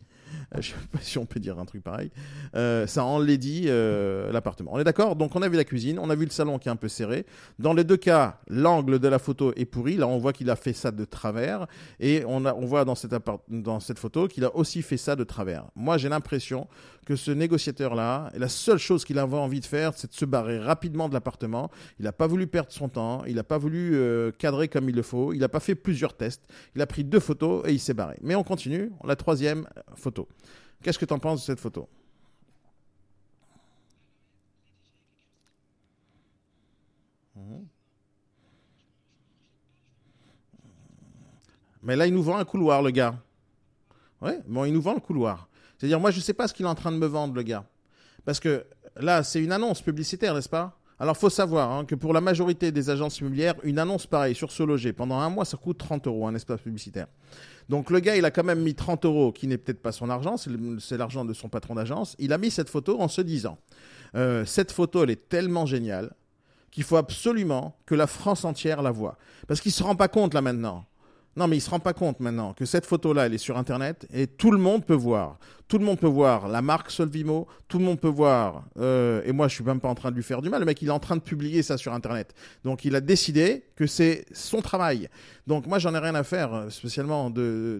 je 0.53 0.57
ne 0.57 0.61
sais 0.61 0.87
pas 0.91 0.99
si 1.01 1.17
on 1.17 1.25
peut 1.25 1.39
dire 1.39 1.59
un 1.59 1.65
truc 1.65 1.83
pareil. 1.83 2.11
Euh, 2.55 2.87
ça 2.87 3.03
enlaidit 3.03 3.65
euh, 3.67 4.31
l'appartement. 4.31 4.71
On 4.73 4.79
est 4.79 4.83
d'accord? 4.83 5.15
Donc 5.15 5.35
on 5.35 5.41
a 5.41 5.49
vu 5.49 5.57
la 5.57 5.63
cuisine, 5.63 5.99
on 5.99 6.09
a 6.09 6.15
vu 6.15 6.25
le 6.25 6.31
salon 6.31 6.59
qui 6.59 6.69
est 6.69 6.71
un 6.71 6.75
peu 6.75 6.87
serré. 6.87 7.25
Dans 7.59 7.73
les 7.73 7.83
deux 7.83 7.97
cas, 7.97 8.39
l'angle 8.47 8.99
de 8.99 9.07
la 9.07 9.19
photo 9.19 9.53
est 9.55 9.65
pourri. 9.65 9.97
Là, 9.97 10.07
on 10.07 10.17
voit 10.17 10.33
qu'il 10.33 10.49
a 10.49 10.55
fait 10.55 10.73
ça 10.73 10.91
de 10.91 11.05
travers. 11.05 11.67
Et 11.99 12.23
on, 12.27 12.45
a, 12.45 12.53
on 12.53 12.65
voit 12.65 12.85
dans 12.85 12.95
cette, 12.95 13.15
dans 13.49 13.79
cette 13.79 13.99
photo 13.99 14.27
qu'il 14.27 14.45
a 14.45 14.55
aussi 14.55 14.81
fait 14.81 14.97
ça 14.97 15.15
de 15.15 15.23
travers. 15.23 15.65
Moi, 15.75 15.97
j'ai 15.97 16.09
l'impression 16.09 16.67
que 17.05 17.15
ce 17.15 17.31
négociateur-là, 17.31 18.31
la 18.35 18.49
seule 18.49 18.77
chose 18.77 19.03
qu'il 19.03 19.17
avait 19.17 19.35
envie 19.35 19.59
de 19.59 19.65
faire, 19.65 19.93
c'est 19.95 20.11
de 20.11 20.15
se 20.15 20.25
barrer 20.25 20.59
rapidement 20.59 21.09
de 21.09 21.13
l'appartement. 21.13 21.71
Il 21.99 22.05
n'a 22.05 22.11
pas 22.11 22.27
voulu 22.27 22.45
perdre 22.47 22.71
son 22.71 22.89
temps. 22.89 23.23
Il 23.25 23.35
n'a 23.35 23.43
pas 23.43 23.57
voulu 23.57 23.95
euh, 23.95 24.31
cadrer 24.31 24.67
comme 24.67 24.89
il 24.89 24.95
le 24.95 25.01
faut. 25.01 25.33
Il 25.33 25.39
n'a 25.39 25.49
pas 25.49 25.59
fait 25.59 25.75
plusieurs 25.75 26.15
tests. 26.15 26.43
Il 26.75 26.81
a 26.81 26.87
pris 26.87 27.03
deux 27.03 27.19
photos 27.19 27.67
et 27.67 27.73
il 27.73 27.79
s'est 27.79 27.93
barré. 27.93 28.17
Mais 28.21 28.35
on 28.35 28.43
continue. 28.43 28.91
La 29.03 29.15
troisième 29.15 29.65
photo. 29.95 30.18
Qu'est-ce 30.81 30.97
que 30.97 31.05
tu 31.05 31.13
en 31.13 31.19
penses 31.19 31.41
de 31.41 31.45
cette 31.45 31.59
photo? 31.59 31.87
Mais 41.81 41.95
là, 41.95 42.07
il 42.07 42.13
nous 42.13 42.23
vend 42.23 42.37
un 42.37 42.45
couloir, 42.45 42.81
le 42.81 42.91
gars. 42.91 43.15
Ouais, 44.21 44.41
bon, 44.47 44.65
il 44.65 44.73
nous 44.73 44.81
vend 44.81 44.93
le 44.93 44.99
couloir. 44.99 45.47
C'est-à-dire, 45.77 45.99
moi, 45.99 46.11
je 46.11 46.17
ne 46.17 46.21
sais 46.21 46.33
pas 46.33 46.47
ce 46.47 46.53
qu'il 46.53 46.65
est 46.65 46.69
en 46.69 46.75
train 46.75 46.91
de 46.91 46.97
me 46.97 47.07
vendre, 47.07 47.33
le 47.33 47.43
gars. 47.43 47.65
Parce 48.25 48.39
que 48.39 48.65
là, 48.95 49.23
c'est 49.23 49.41
une 49.41 49.51
annonce 49.51 49.81
publicitaire, 49.81 50.33
n'est-ce 50.33 50.49
pas? 50.49 50.78
Alors, 51.01 51.15
faut 51.15 51.29
savoir 51.29 51.71
hein, 51.71 51.85
que 51.85 51.95
pour 51.95 52.13
la 52.13 52.19
majorité 52.19 52.71
des 52.73 52.89
agences 52.89 53.19
immobilières, 53.19 53.55
une 53.63 53.79
annonce 53.79 54.05
pareille 54.05 54.35
sur 54.35 54.51
ce 54.51 54.63
loger 54.63 54.91
pendant 54.91 55.17
un 55.19 55.29
mois, 55.29 55.45
ça 55.45 55.55
coûte 55.55 55.77
30 55.77 56.07
euros, 56.07 56.27
un 56.27 56.35
espace 56.35 56.59
publicitaire. 56.59 57.07
Donc 57.69 57.89
le 57.89 57.99
gars, 57.99 58.17
il 58.17 58.25
a 58.25 58.31
quand 58.31 58.43
même 58.43 58.61
mis 58.61 58.75
30 58.75 59.05
euros, 59.05 59.31
qui 59.31 59.47
n'est 59.47 59.57
peut-être 59.57 59.81
pas 59.81 59.91
son 59.91 60.09
argent, 60.09 60.35
c'est 60.37 60.97
l'argent 60.97 61.23
de 61.23 61.33
son 61.33 61.47
patron 61.47 61.75
d'agence. 61.75 62.15
Il 62.19 62.33
a 62.33 62.37
mis 62.37 62.51
cette 62.51 62.69
photo 62.69 62.99
en 62.99 63.07
se 63.07 63.21
disant, 63.21 63.57
euh, 64.15 64.43
cette 64.43 64.71
photo, 64.71 65.03
elle 65.03 65.11
est 65.11 65.29
tellement 65.29 65.65
géniale 65.65 66.11
qu'il 66.71 66.83
faut 66.83 66.97
absolument 66.97 67.77
que 67.85 67.95
la 67.95 68.07
France 68.07 68.43
entière 68.43 68.81
la 68.81 68.91
voie. 68.91 69.17
Parce 69.47 69.61
qu'il 69.61 69.69
ne 69.69 69.73
se 69.75 69.83
rend 69.83 69.95
pas 69.95 70.07
compte 70.07 70.33
là 70.33 70.41
maintenant. 70.41 70.85
Non, 71.35 71.47
mais 71.47 71.57
il 71.57 71.61
se 71.61 71.69
rend 71.69 71.79
pas 71.79 71.93
compte 71.93 72.19
maintenant 72.19 72.53
que 72.53 72.65
cette 72.65 72.85
photo-là, 72.85 73.27
elle 73.27 73.33
est 73.33 73.37
sur 73.37 73.57
Internet 73.57 74.07
et 74.11 74.27
tout 74.27 74.51
le 74.51 74.57
monde 74.57 74.85
peut 74.85 74.95
voir. 74.95 75.37
Tout 75.69 75.77
le 75.77 75.85
monde 75.85 75.99
peut 75.99 76.07
voir 76.07 76.47
la 76.47 76.63
marque 76.63 76.89
Solvimo, 76.89 77.47
tout 77.67 77.77
le 77.77 77.85
monde 77.85 77.99
peut 77.99 78.07
voir. 78.07 78.63
Euh, 78.79 79.21
et 79.23 79.31
moi, 79.31 79.47
je 79.47 79.53
suis 79.53 79.63
même 79.63 79.79
pas 79.79 79.87
en 79.87 79.93
train 79.93 80.09
de 80.09 80.15
lui 80.15 80.23
faire 80.23 80.41
du 80.41 80.49
mal. 80.49 80.61
Le 80.61 80.65
mec, 80.65 80.81
il 80.81 80.87
est 80.87 80.91
en 80.91 80.97
train 80.97 81.15
de 81.15 81.21
publier 81.21 81.61
ça 81.61 81.77
sur 81.77 81.93
Internet. 81.93 82.33
Donc, 82.63 82.85
il 82.85 82.95
a 82.95 83.01
décidé 83.01 83.65
que 83.75 83.85
c'est 83.85 84.25
son 84.31 84.63
travail. 84.63 85.09
Donc, 85.45 85.67
moi, 85.67 85.77
j'en 85.77 85.93
ai 85.93 85.99
rien 85.99 86.15
à 86.15 86.23
faire, 86.23 86.65
spécialement 86.69 87.29
de, 87.29 87.79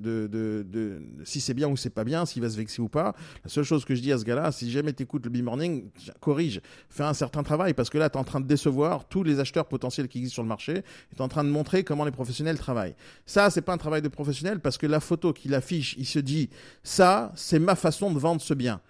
si 1.23 1.41
c'est 1.41 1.55
bien 1.55 1.67
ou 1.67 1.75
c'est 1.77 1.89
pas 1.89 2.03
bien, 2.03 2.27
s'il 2.27 2.43
va 2.43 2.49
se 2.51 2.57
vexer 2.57 2.79
ou 2.79 2.89
pas. 2.89 3.15
La 3.43 3.49
seule 3.49 3.63
chose 3.63 3.85
que 3.85 3.95
je 3.95 4.01
dis 4.01 4.11
à 4.11 4.19
ce 4.19 4.23
gars-là, 4.23 4.51
si 4.51 4.69
jamais 4.69 4.93
tu 4.93 5.01
écoutes 5.01 5.25
le 5.25 5.31
B-Morning, 5.31 5.89
corrige, 6.19 6.61
fais 6.89 7.03
un 7.03 7.15
certain 7.15 7.41
travail 7.41 7.73
parce 7.73 7.89
que 7.89 7.97
là, 7.97 8.11
tu 8.11 8.17
es 8.17 8.21
en 8.21 8.23
train 8.23 8.39
de 8.39 8.45
décevoir 8.47 9.05
tous 9.05 9.23
les 9.23 9.39
acheteurs 9.39 9.65
potentiels 9.65 10.07
qui 10.07 10.19
existent 10.19 10.35
sur 10.35 10.43
le 10.43 10.49
marché. 10.49 10.83
Tu 11.09 11.17
es 11.17 11.21
en 11.21 11.27
train 11.27 11.43
de 11.43 11.49
montrer 11.49 11.83
comment 11.83 12.05
les 12.05 12.11
professionnels 12.11 12.59
travaillent. 12.59 12.95
Ça, 13.25 13.49
c'est 13.49 13.61
pas 13.61 13.73
un 13.73 13.77
travail 13.77 14.03
de 14.03 14.09
professionnel 14.09 14.59
parce 14.59 14.77
que 14.77 14.85
la 14.85 14.99
photo 14.99 15.33
qu'il 15.33 15.55
affiche, 15.55 15.95
il 15.97 16.05
se 16.05 16.19
dit, 16.19 16.51
ça, 16.83 17.31
c'est 17.35 17.57
ma 17.57 17.75
façon 17.79 18.11
de 18.11 18.19
vendre 18.19 18.41
ce 18.41 18.53
bien. 18.53 18.81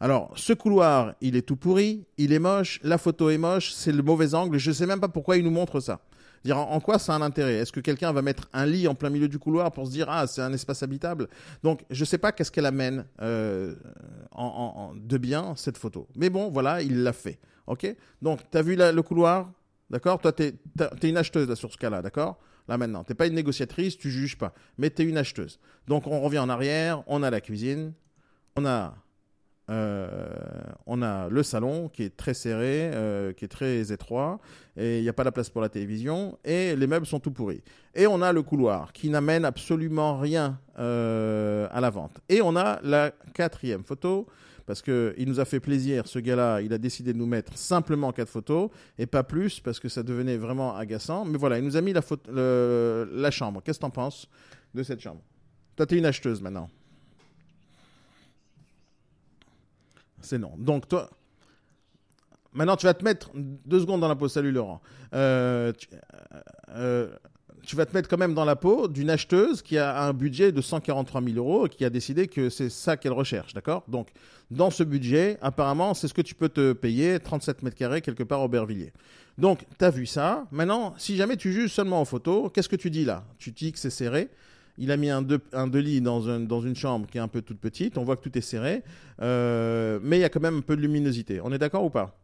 Alors, 0.00 0.32
ce 0.36 0.52
couloir, 0.52 1.14
il 1.20 1.36
est 1.36 1.42
tout 1.42 1.56
pourri, 1.56 2.04
il 2.18 2.32
est 2.32 2.38
moche, 2.38 2.80
la 2.82 2.98
photo 2.98 3.30
est 3.30 3.38
moche, 3.38 3.72
c'est 3.72 3.92
le 3.92 4.02
mauvais 4.02 4.34
angle, 4.34 4.58
je 4.58 4.70
ne 4.70 4.74
sais 4.74 4.86
même 4.86 5.00
pas 5.00 5.08
pourquoi 5.08 5.36
il 5.36 5.44
nous 5.44 5.50
montre 5.50 5.80
ça. 5.80 6.00
Dire 6.44 6.58
en, 6.58 6.78
quoi 6.78 6.98
ça 6.98 7.14
a 7.14 7.16
un 7.16 7.22
intérêt? 7.22 7.54
Est-ce 7.54 7.72
que 7.72 7.80
quelqu'un 7.80 8.12
va 8.12 8.20
mettre 8.20 8.50
un 8.52 8.66
lit 8.66 8.86
en 8.86 8.94
plein 8.94 9.08
milieu 9.08 9.28
du 9.28 9.38
couloir 9.38 9.72
pour 9.72 9.86
se 9.86 9.92
dire 9.92 10.10
ah 10.10 10.26
c'est 10.26 10.42
un 10.42 10.52
espace 10.52 10.82
habitable? 10.82 11.28
Donc 11.62 11.80
je 11.88 12.00
ne 12.00 12.04
sais 12.04 12.18
pas 12.18 12.32
qu'est-ce 12.32 12.50
qu'elle 12.50 12.66
amène 12.66 13.06
euh, 13.22 13.74
en, 14.32 14.92
de 14.94 15.16
bien 15.16 15.54
cette 15.56 15.78
photo. 15.78 16.06
Mais 16.16 16.28
bon 16.28 16.50
voilà 16.50 16.82
il 16.82 17.02
l'a 17.02 17.14
fait. 17.14 17.38
Ok? 17.66 17.86
Donc 18.20 18.40
tu 18.50 18.58
as 18.58 18.62
vu 18.62 18.76
le 18.76 19.00
couloir? 19.00 19.50
D'accord? 19.88 20.20
Toi 20.20 20.32
tu 20.32 20.42
es, 20.42 21.08
une 21.08 21.16
acheteuse 21.16 21.54
sur 21.54 21.72
ce 21.72 21.78
cas-là, 21.78 22.02
d'accord? 22.02 22.38
Là 22.68 22.76
maintenant, 22.76 23.04
tu 23.04 23.12
n'es 23.12 23.16
pas 23.16 23.26
une 23.26 23.34
négociatrice, 23.34 23.96
tu 23.96 24.10
juges 24.10 24.36
pas, 24.36 24.52
mais 24.76 24.90
tu 24.90 25.00
es 25.00 25.04
une 25.06 25.16
acheteuse. 25.16 25.58
Donc 25.86 26.06
on 26.06 26.20
revient 26.20 26.40
en 26.40 26.50
arrière, 26.50 27.02
on 27.06 27.22
a 27.22 27.30
la 27.30 27.40
cuisine, 27.40 27.94
on 28.56 28.64
a 28.66 28.94
euh, 29.70 30.28
on 30.86 31.00
a 31.00 31.28
le 31.30 31.42
salon 31.42 31.88
qui 31.88 32.02
est 32.02 32.14
très 32.14 32.34
serré, 32.34 32.90
euh, 32.92 33.32
qui 33.32 33.46
est 33.46 33.48
très 33.48 33.92
étroit, 33.92 34.38
et 34.76 34.98
il 34.98 35.02
n'y 35.02 35.08
a 35.08 35.14
pas 35.14 35.24
la 35.24 35.32
place 35.32 35.48
pour 35.48 35.62
la 35.62 35.70
télévision, 35.70 36.38
et 36.44 36.76
les 36.76 36.86
meubles 36.86 37.06
sont 37.06 37.18
tout 37.18 37.30
pourris. 37.30 37.62
Et 37.94 38.06
on 38.06 38.20
a 38.20 38.32
le 38.32 38.42
couloir 38.42 38.92
qui 38.92 39.08
n'amène 39.08 39.46
absolument 39.46 40.18
rien 40.18 40.60
euh, 40.78 41.66
à 41.70 41.80
la 41.80 41.88
vente. 41.88 42.20
Et 42.28 42.42
on 42.42 42.56
a 42.56 42.78
la 42.82 43.10
quatrième 43.32 43.84
photo, 43.84 44.26
parce 44.66 44.82
qu'il 44.82 45.24
nous 45.26 45.40
a 45.40 45.46
fait 45.46 45.60
plaisir, 45.60 46.06
ce 46.06 46.18
gars-là, 46.18 46.60
il 46.60 46.72
a 46.74 46.78
décidé 46.78 47.14
de 47.14 47.18
nous 47.18 47.26
mettre 47.26 47.56
simplement 47.56 48.12
quatre 48.12 48.30
photos, 48.30 48.68
et 48.98 49.06
pas 49.06 49.22
plus, 49.22 49.60
parce 49.60 49.80
que 49.80 49.88
ça 49.88 50.02
devenait 50.02 50.36
vraiment 50.36 50.76
agaçant. 50.76 51.24
Mais 51.24 51.38
voilà, 51.38 51.58
il 51.58 51.64
nous 51.64 51.76
a 51.78 51.80
mis 51.80 51.94
la, 51.94 52.02
la 53.10 53.30
chambre. 53.30 53.62
Qu'est-ce 53.62 53.78
que 53.78 53.84
tu 53.84 53.86
en 53.86 53.90
penses 53.90 54.28
de 54.74 54.82
cette 54.82 55.00
chambre? 55.00 55.22
Toi, 55.74 55.86
tu 55.86 55.94
es 55.94 55.98
une 55.98 56.06
acheteuse 56.06 56.42
maintenant. 56.42 56.68
C'est 60.24 60.38
non. 60.38 60.52
Donc, 60.58 60.88
toi, 60.88 61.10
maintenant, 62.52 62.76
tu 62.76 62.86
vas 62.86 62.94
te 62.94 63.04
mettre 63.04 63.30
deux 63.34 63.80
secondes 63.80 64.00
dans 64.00 64.08
la 64.08 64.16
peau. 64.16 64.28
Salut 64.28 64.52
Laurent. 64.52 64.80
Euh, 65.12 65.72
euh, 66.70 67.08
tu, 67.62 67.76
vas 67.76 67.84
te 67.84 67.94
mettre 67.94 68.08
quand 68.08 68.16
même 68.16 68.34
dans 68.34 68.46
la 68.46 68.56
peau 68.56 68.88
d'une 68.88 69.10
acheteuse 69.10 69.60
qui 69.60 69.76
a 69.76 70.02
un 70.02 70.12
budget 70.14 70.50
de 70.50 70.62
143 70.62 71.22
000 71.22 71.36
euros 71.36 71.66
et 71.66 71.68
qui 71.68 71.84
a 71.84 71.90
décidé 71.90 72.26
que 72.26 72.48
c'est 72.48 72.70
ça 72.70 72.96
qu'elle 72.96 73.12
recherche, 73.12 73.52
d'accord? 73.52 73.84
Donc, 73.86 74.08
dans 74.50 74.70
ce 74.70 74.82
budget, 74.82 75.38
apparemment, 75.42 75.92
c'est 75.92 76.08
ce 76.08 76.14
que 76.14 76.22
tu 76.22 76.34
peux 76.34 76.48
te 76.48 76.72
payer, 76.72 77.20
37 77.20 77.62
mètres 77.62 77.76
carrés 77.76 78.00
quelque 78.00 78.22
part 78.22 78.40
au 78.40 78.44
Aubervilliers. 78.44 78.92
Donc, 79.36 79.66
tu 79.78 79.84
as 79.84 79.90
vu 79.90 80.06
ça. 80.06 80.46
Maintenant, 80.50 80.94
si 80.96 81.16
jamais 81.16 81.36
tu 81.36 81.52
juges 81.52 81.72
seulement 81.72 82.00
en 82.00 82.04
photo, 82.04 82.48
qu'est-ce 82.48 82.68
que 82.68 82.76
tu 82.76 82.90
dis 82.90 83.04
là? 83.04 83.24
Tu 83.38 83.50
dis 83.50 83.72
que 83.72 83.78
c'est 83.78 83.90
serré. 83.90 84.30
Il 84.76 84.90
a 84.90 84.96
mis 84.96 85.08
un 85.08 85.22
deux, 85.22 85.40
un 85.52 85.68
lits 85.68 86.00
dans, 86.00 86.20
une 86.20 86.76
chambre 86.76 87.06
qui 87.06 87.18
est 87.18 87.20
un 87.20 87.28
peu 87.28 87.42
toute 87.42 87.60
petite. 87.60 87.96
On 87.96 88.04
voit 88.04 88.16
que 88.16 88.22
tout 88.22 88.36
est 88.36 88.42
serré. 88.42 88.82
Euh, 89.22 90.00
mais 90.02 90.18
il 90.18 90.20
y 90.20 90.24
a 90.24 90.28
quand 90.28 90.40
même 90.40 90.58
un 90.58 90.62
peu 90.62 90.76
de 90.76 90.80
luminosité. 90.80 91.40
On 91.42 91.52
est 91.52 91.58
d'accord 91.58 91.84
ou 91.84 91.90
pas? 91.90 92.18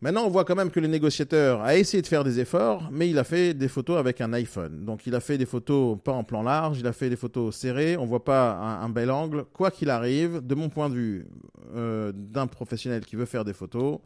Maintenant, 0.00 0.26
on 0.26 0.30
voit 0.30 0.44
quand 0.44 0.54
même 0.54 0.70
que 0.70 0.78
le 0.78 0.86
négociateur 0.86 1.60
a 1.60 1.76
essayé 1.76 2.02
de 2.02 2.06
faire 2.06 2.22
des 2.22 2.38
efforts, 2.38 2.88
mais 2.92 3.10
il 3.10 3.18
a 3.18 3.24
fait 3.24 3.52
des 3.52 3.66
photos 3.66 3.98
avec 3.98 4.20
un 4.20 4.32
iPhone. 4.32 4.84
Donc, 4.84 5.08
il 5.08 5.14
a 5.16 5.20
fait 5.20 5.38
des 5.38 5.46
photos 5.46 5.98
pas 6.04 6.12
en 6.12 6.22
plan 6.22 6.42
large, 6.42 6.78
il 6.78 6.86
a 6.86 6.92
fait 6.92 7.10
des 7.10 7.16
photos 7.16 7.56
serrées. 7.56 7.96
On 7.96 8.06
voit 8.06 8.24
pas 8.24 8.52
un, 8.52 8.88
bel 8.90 9.10
angle. 9.10 9.44
Quoi 9.52 9.72
qu'il 9.72 9.90
arrive, 9.90 10.46
de 10.46 10.54
mon 10.54 10.68
point 10.68 10.88
de 10.88 10.94
vue 10.94 11.26
euh, 11.74 12.12
d'un 12.14 12.46
professionnel 12.46 13.04
qui 13.04 13.16
veut 13.16 13.24
faire 13.24 13.44
des 13.44 13.52
photos, 13.52 13.98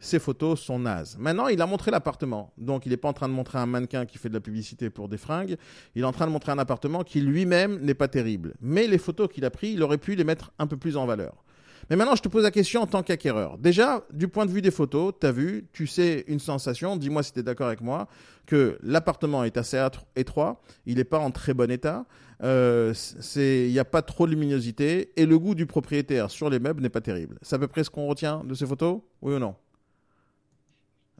ces 0.00 0.18
photos 0.18 0.58
sont 0.58 0.78
nazes. 0.78 1.16
Maintenant, 1.18 1.46
il 1.48 1.60
a 1.60 1.66
montré 1.66 1.90
l'appartement. 1.90 2.52
Donc, 2.56 2.86
il 2.86 2.88
n'est 2.88 2.96
pas 2.96 3.08
en 3.08 3.12
train 3.12 3.28
de 3.28 3.34
montrer 3.34 3.58
un 3.58 3.66
mannequin 3.66 4.06
qui 4.06 4.18
fait 4.18 4.30
de 4.30 4.34
la 4.34 4.40
publicité 4.40 4.88
pour 4.90 5.08
des 5.08 5.18
fringues. 5.18 5.56
Il 5.94 6.02
est 6.02 6.06
en 6.06 6.12
train 6.12 6.26
de 6.26 6.32
montrer 6.32 6.52
un 6.52 6.58
appartement 6.58 7.04
qui 7.04 7.20
lui-même 7.20 7.78
n'est 7.80 7.94
pas 7.94 8.08
terrible. 8.08 8.54
Mais 8.60 8.86
les 8.86 8.98
photos 8.98 9.28
qu'il 9.28 9.44
a 9.44 9.50
prises, 9.50 9.74
il 9.74 9.82
aurait 9.82 9.98
pu 9.98 10.14
les 10.14 10.24
mettre 10.24 10.52
un 10.58 10.66
peu 10.66 10.78
plus 10.78 10.96
en 10.96 11.06
valeur. 11.06 11.44
Mais 11.88 11.96
maintenant, 11.96 12.14
je 12.14 12.22
te 12.22 12.28
pose 12.28 12.44
la 12.44 12.50
question 12.50 12.82
en 12.82 12.86
tant 12.86 13.02
qu'acquéreur. 13.02 13.58
Déjà, 13.58 14.04
du 14.12 14.28
point 14.28 14.46
de 14.46 14.50
vue 14.50 14.62
des 14.62 14.70
photos, 14.70 15.12
tu 15.20 15.26
as 15.26 15.32
vu, 15.32 15.66
tu 15.72 15.86
sais 15.86 16.24
une 16.28 16.38
sensation, 16.38 16.96
dis-moi 16.96 17.22
si 17.22 17.32
tu 17.32 17.40
es 17.40 17.42
d'accord 17.42 17.66
avec 17.66 17.80
moi, 17.80 18.06
que 18.46 18.78
l'appartement 18.82 19.44
est 19.44 19.56
assez 19.56 19.82
étroit, 20.14 20.60
il 20.86 20.96
n'est 20.96 21.04
pas 21.04 21.18
en 21.18 21.30
très 21.30 21.52
bon 21.52 21.70
état, 21.70 22.06
euh, 22.42 22.94
il 23.36 23.72
n'y 23.72 23.78
a 23.78 23.84
pas 23.84 24.02
trop 24.02 24.26
de 24.26 24.32
luminosité, 24.32 25.12
et 25.16 25.26
le 25.26 25.38
goût 25.38 25.54
du 25.54 25.66
propriétaire 25.66 26.30
sur 26.30 26.48
les 26.48 26.60
meubles 26.60 26.80
n'est 26.80 26.90
pas 26.90 27.00
terrible. 27.00 27.38
C'est 27.42 27.56
à 27.56 27.58
peu 27.58 27.68
près 27.68 27.82
ce 27.82 27.90
qu'on 27.90 28.06
retient 28.06 28.44
de 28.44 28.54
ces 28.54 28.66
photos? 28.66 29.00
Oui 29.20 29.34
ou 29.34 29.38
non? 29.38 29.56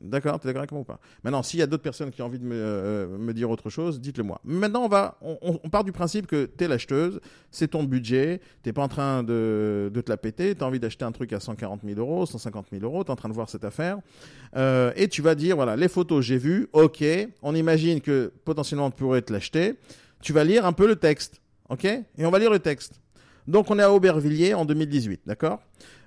D'accord, 0.00 0.40
tu 0.40 0.46
es 0.46 0.48
d'accord 0.48 0.60
avec 0.60 0.72
moi 0.72 0.80
ou 0.80 0.84
pas? 0.84 0.98
Maintenant, 1.24 1.42
s'il 1.42 1.60
y 1.60 1.62
a 1.62 1.66
d'autres 1.66 1.82
personnes 1.82 2.10
qui 2.10 2.22
ont 2.22 2.26
envie 2.26 2.38
de 2.38 2.44
me, 2.44 2.54
euh, 2.56 3.32
dire 3.34 3.50
autre 3.50 3.68
chose, 3.68 4.00
dites-le 4.00 4.24
moi. 4.24 4.40
Maintenant, 4.44 4.84
on, 4.84 4.88
va, 4.88 5.18
on, 5.20 5.68
part 5.68 5.84
du 5.84 5.92
principe 5.92 6.26
que 6.26 6.46
tu 6.46 6.64
es 6.64 6.68
l'acheteuse, 6.68 7.20
c'est 7.50 7.68
ton 7.68 7.84
budget, 7.84 8.40
tu 8.62 8.72
pas 8.72 8.82
en 8.82 8.88
train 8.88 9.22
de, 9.22 9.92
te 9.92 10.10
la 10.10 10.16
péter, 10.16 10.54
tu 10.54 10.64
as 10.64 10.66
envie 10.66 10.80
d'acheter 10.80 11.04
un 11.04 11.12
truc 11.12 11.34
à 11.34 11.40
140 11.40 11.82
000 11.84 12.00
euros, 12.00 12.24
150 12.24 12.68
000 12.72 12.82
euros, 12.82 13.04
tu 13.04 13.08
es 13.08 13.10
en 13.12 13.16
train 13.16 13.28
de 13.28 13.34
voir 13.34 13.50
cette 13.50 13.64
affaire, 13.64 13.98
euh, 14.56 14.90
et 14.96 15.08
tu 15.08 15.20
vas 15.20 15.34
dire, 15.34 15.56
voilà, 15.56 15.76
les 15.76 15.88
photos, 15.88 16.24
j'ai 16.24 16.38
vu, 16.38 16.68
ok, 16.72 17.04
on 17.42 17.54
imagine 17.54 18.00
que 18.00 18.32
potentiellement 18.46 18.90
tu 18.90 18.96
pourrais 18.96 19.20
te 19.20 19.32
l'acheter, 19.32 19.74
tu 20.22 20.32
vas 20.32 20.44
lire 20.44 20.64
un 20.64 20.72
peu 20.72 20.86
le 20.86 20.96
texte, 20.96 21.42
ok? 21.68 21.84
Et 21.84 22.24
on 22.24 22.30
va 22.30 22.38
lire 22.38 22.50
le 22.50 22.58
texte. 22.58 23.00
Donc, 23.50 23.68
on 23.68 23.80
est 23.80 23.82
à 23.82 23.92
Aubervilliers 23.92 24.54
en 24.54 24.64
2018, 24.64 25.22
d'accord? 25.26 25.60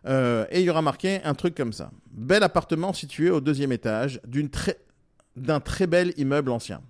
Euh, 0.07 0.45
et 0.49 0.61
il 0.61 0.65
y 0.65 0.69
aura 0.69 0.81
marqué 0.81 1.21
un 1.25 1.33
truc 1.33 1.55
comme 1.55 1.73
ça. 1.73 1.91
Bel 2.09 2.41
appartement 2.41 2.93
situé 2.93 3.29
au 3.29 3.41
deuxième 3.41 3.73
étage 3.73 4.21
d'un 5.35 5.59
très, 5.59 5.87
bel 5.87 6.13
immeuble 6.15 6.51
ancien. 6.51 6.81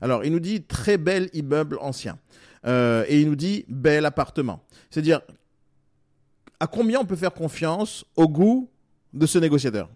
Alors, 0.00 0.24
il 0.24 0.32
nous 0.32 0.40
dit 0.40 0.62
très 0.62 0.96
bel 0.96 1.28
immeuble 1.34 1.76
ancien. 1.82 2.18
Euh, 2.66 3.04
et 3.06 3.20
il 3.20 3.28
nous 3.28 3.36
dit 3.36 3.66
bel 3.68 4.06
appartement. 4.06 4.64
C'est-à-dire, 4.88 5.20
à 6.58 6.66
combien 6.66 7.00
on 7.00 7.04
peut 7.04 7.14
faire 7.14 7.34
confiance 7.34 8.06
au 8.16 8.28
goût 8.28 8.70
de 9.12 9.26
ce 9.26 9.38
négociateur? 9.38 9.90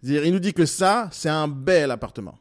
C'est-à-dire, 0.00 0.24
il 0.24 0.32
nous 0.32 0.40
dit 0.40 0.54
que 0.54 0.64
ça, 0.64 1.10
c'est 1.12 1.28
un 1.28 1.46
bel 1.46 1.90
appartement. 1.90 2.38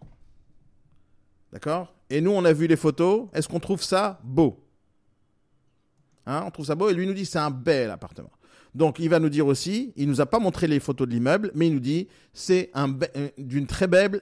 D'accord? 1.52 1.93
Et 2.10 2.22
nous, 2.22 2.32
on 2.32 2.46
a 2.46 2.54
vu 2.54 2.67
les 2.67 2.78
photos. 2.78 3.28
Est-ce 3.34 3.50
qu'on 3.50 3.60
trouve 3.60 3.84
ça 3.84 4.22
beau? 4.24 4.62
Hein, 6.26 6.44
on 6.46 6.52
trouve 6.52 6.66
ça 6.66 6.76
beau 6.76 6.90
et 6.90 6.94
lui 6.94 7.06
nous 7.06 7.14
dit 7.14 7.26
c'est 7.26 7.40
un 7.40 7.52
bel 7.52 7.92
appartement. 7.92 8.32
Donc 8.76 9.00
il 9.00 9.10
va 9.10 9.20
nous 9.20 9.30
dire 9.30 9.46
aussi, 9.46 9.94
il 9.96 10.08
nous 10.08 10.22
a 10.22 10.26
pas 10.26 10.40
montré 10.40 10.68
les 10.68 10.80
photos 10.80 11.08
de 11.08 11.14
l'immeuble, 11.14 11.52
mais 11.54 11.68
il 11.68 11.74
nous 11.74 11.80
dit 11.80 12.08
c'est 12.34 12.72
un 12.74 12.92
euh, 13.16 13.30
d'une 13.38 13.68
très 13.68 13.88
belle 13.88 14.22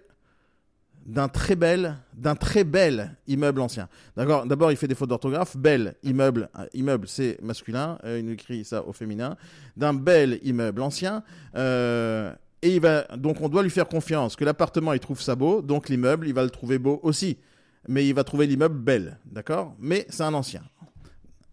d'un 1.05 1.29
très 1.29 1.55
bel 1.55 1.97
d'un 2.13 2.35
très 2.35 2.63
bel 2.63 3.15
immeuble 3.27 3.61
ancien. 3.61 3.87
D'accord. 4.15 4.45
D'abord 4.45 4.71
il 4.71 4.77
fait 4.77 4.87
des 4.87 4.95
fautes 4.95 5.09
d'orthographe. 5.09 5.57
Bel 5.57 5.95
immeuble 6.03 6.49
euh, 6.59 6.65
immeuble 6.73 7.07
c'est 7.07 7.41
masculin. 7.41 7.97
Euh, 8.03 8.19
il 8.19 8.25
nous 8.25 8.33
écrit 8.33 8.65
ça 8.65 8.83
au 8.85 8.93
féminin. 8.93 9.37
D'un 9.77 9.93
bel 9.93 10.39
immeuble 10.43 10.81
ancien. 10.81 11.23
et 11.55 12.75
il 12.75 12.81
va 12.81 13.03
donc 13.15 13.41
on 13.41 13.49
doit 13.49 13.63
lui 13.63 13.69
faire 13.69 13.87
confiance 13.87 14.35
que 14.35 14.43
l'appartement 14.43 14.93
il 14.93 14.99
trouve 14.99 15.21
ça 15.21 15.35
beau, 15.35 15.61
donc 15.61 15.87
l'immeuble 15.87 16.27
il 16.27 16.33
va 16.33 16.43
le 16.43 16.49
trouver 16.49 16.77
beau 16.77 16.99
aussi. 17.03 17.37
Mais 17.87 18.07
il 18.07 18.13
va 18.13 18.23
trouver 18.23 18.45
l'immeuble 18.45 18.77
bel, 18.77 19.17
d'accord? 19.25 19.75
Mais 19.79 20.05
c'est 20.09 20.21
un 20.21 20.35
ancien. 20.35 20.61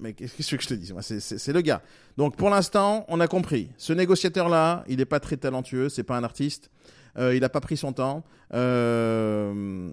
Mais 0.01 0.13
qu'est-ce 0.13 0.55
que 0.55 0.63
je 0.63 0.69
te 0.69 0.75
dis 0.75 0.93
C'est 1.01 1.53
le 1.53 1.61
gars. 1.61 1.83
Donc 2.17 2.37
pour 2.37 2.51
l'instant, 2.51 3.05
on 3.09 3.21
a 3.21 3.27
compris. 3.27 3.71
Ce 3.77 3.93
négociateur-là, 3.93 4.85
il 4.89 4.99
n'est 4.99 5.05
pas 5.05 5.21
très 5.21 5.37
talentueux, 5.37 5.89
c'est 5.89 6.05
pas 6.05 6.17
un 6.17 6.25
artiste. 6.25 6.71
Euh, 7.19 7.35
il 7.35 7.41
n'a 7.41 7.49
pas 7.49 7.61
pris 7.61 7.77
son 7.77 7.93
temps. 7.93 8.25
Euh, 8.55 9.91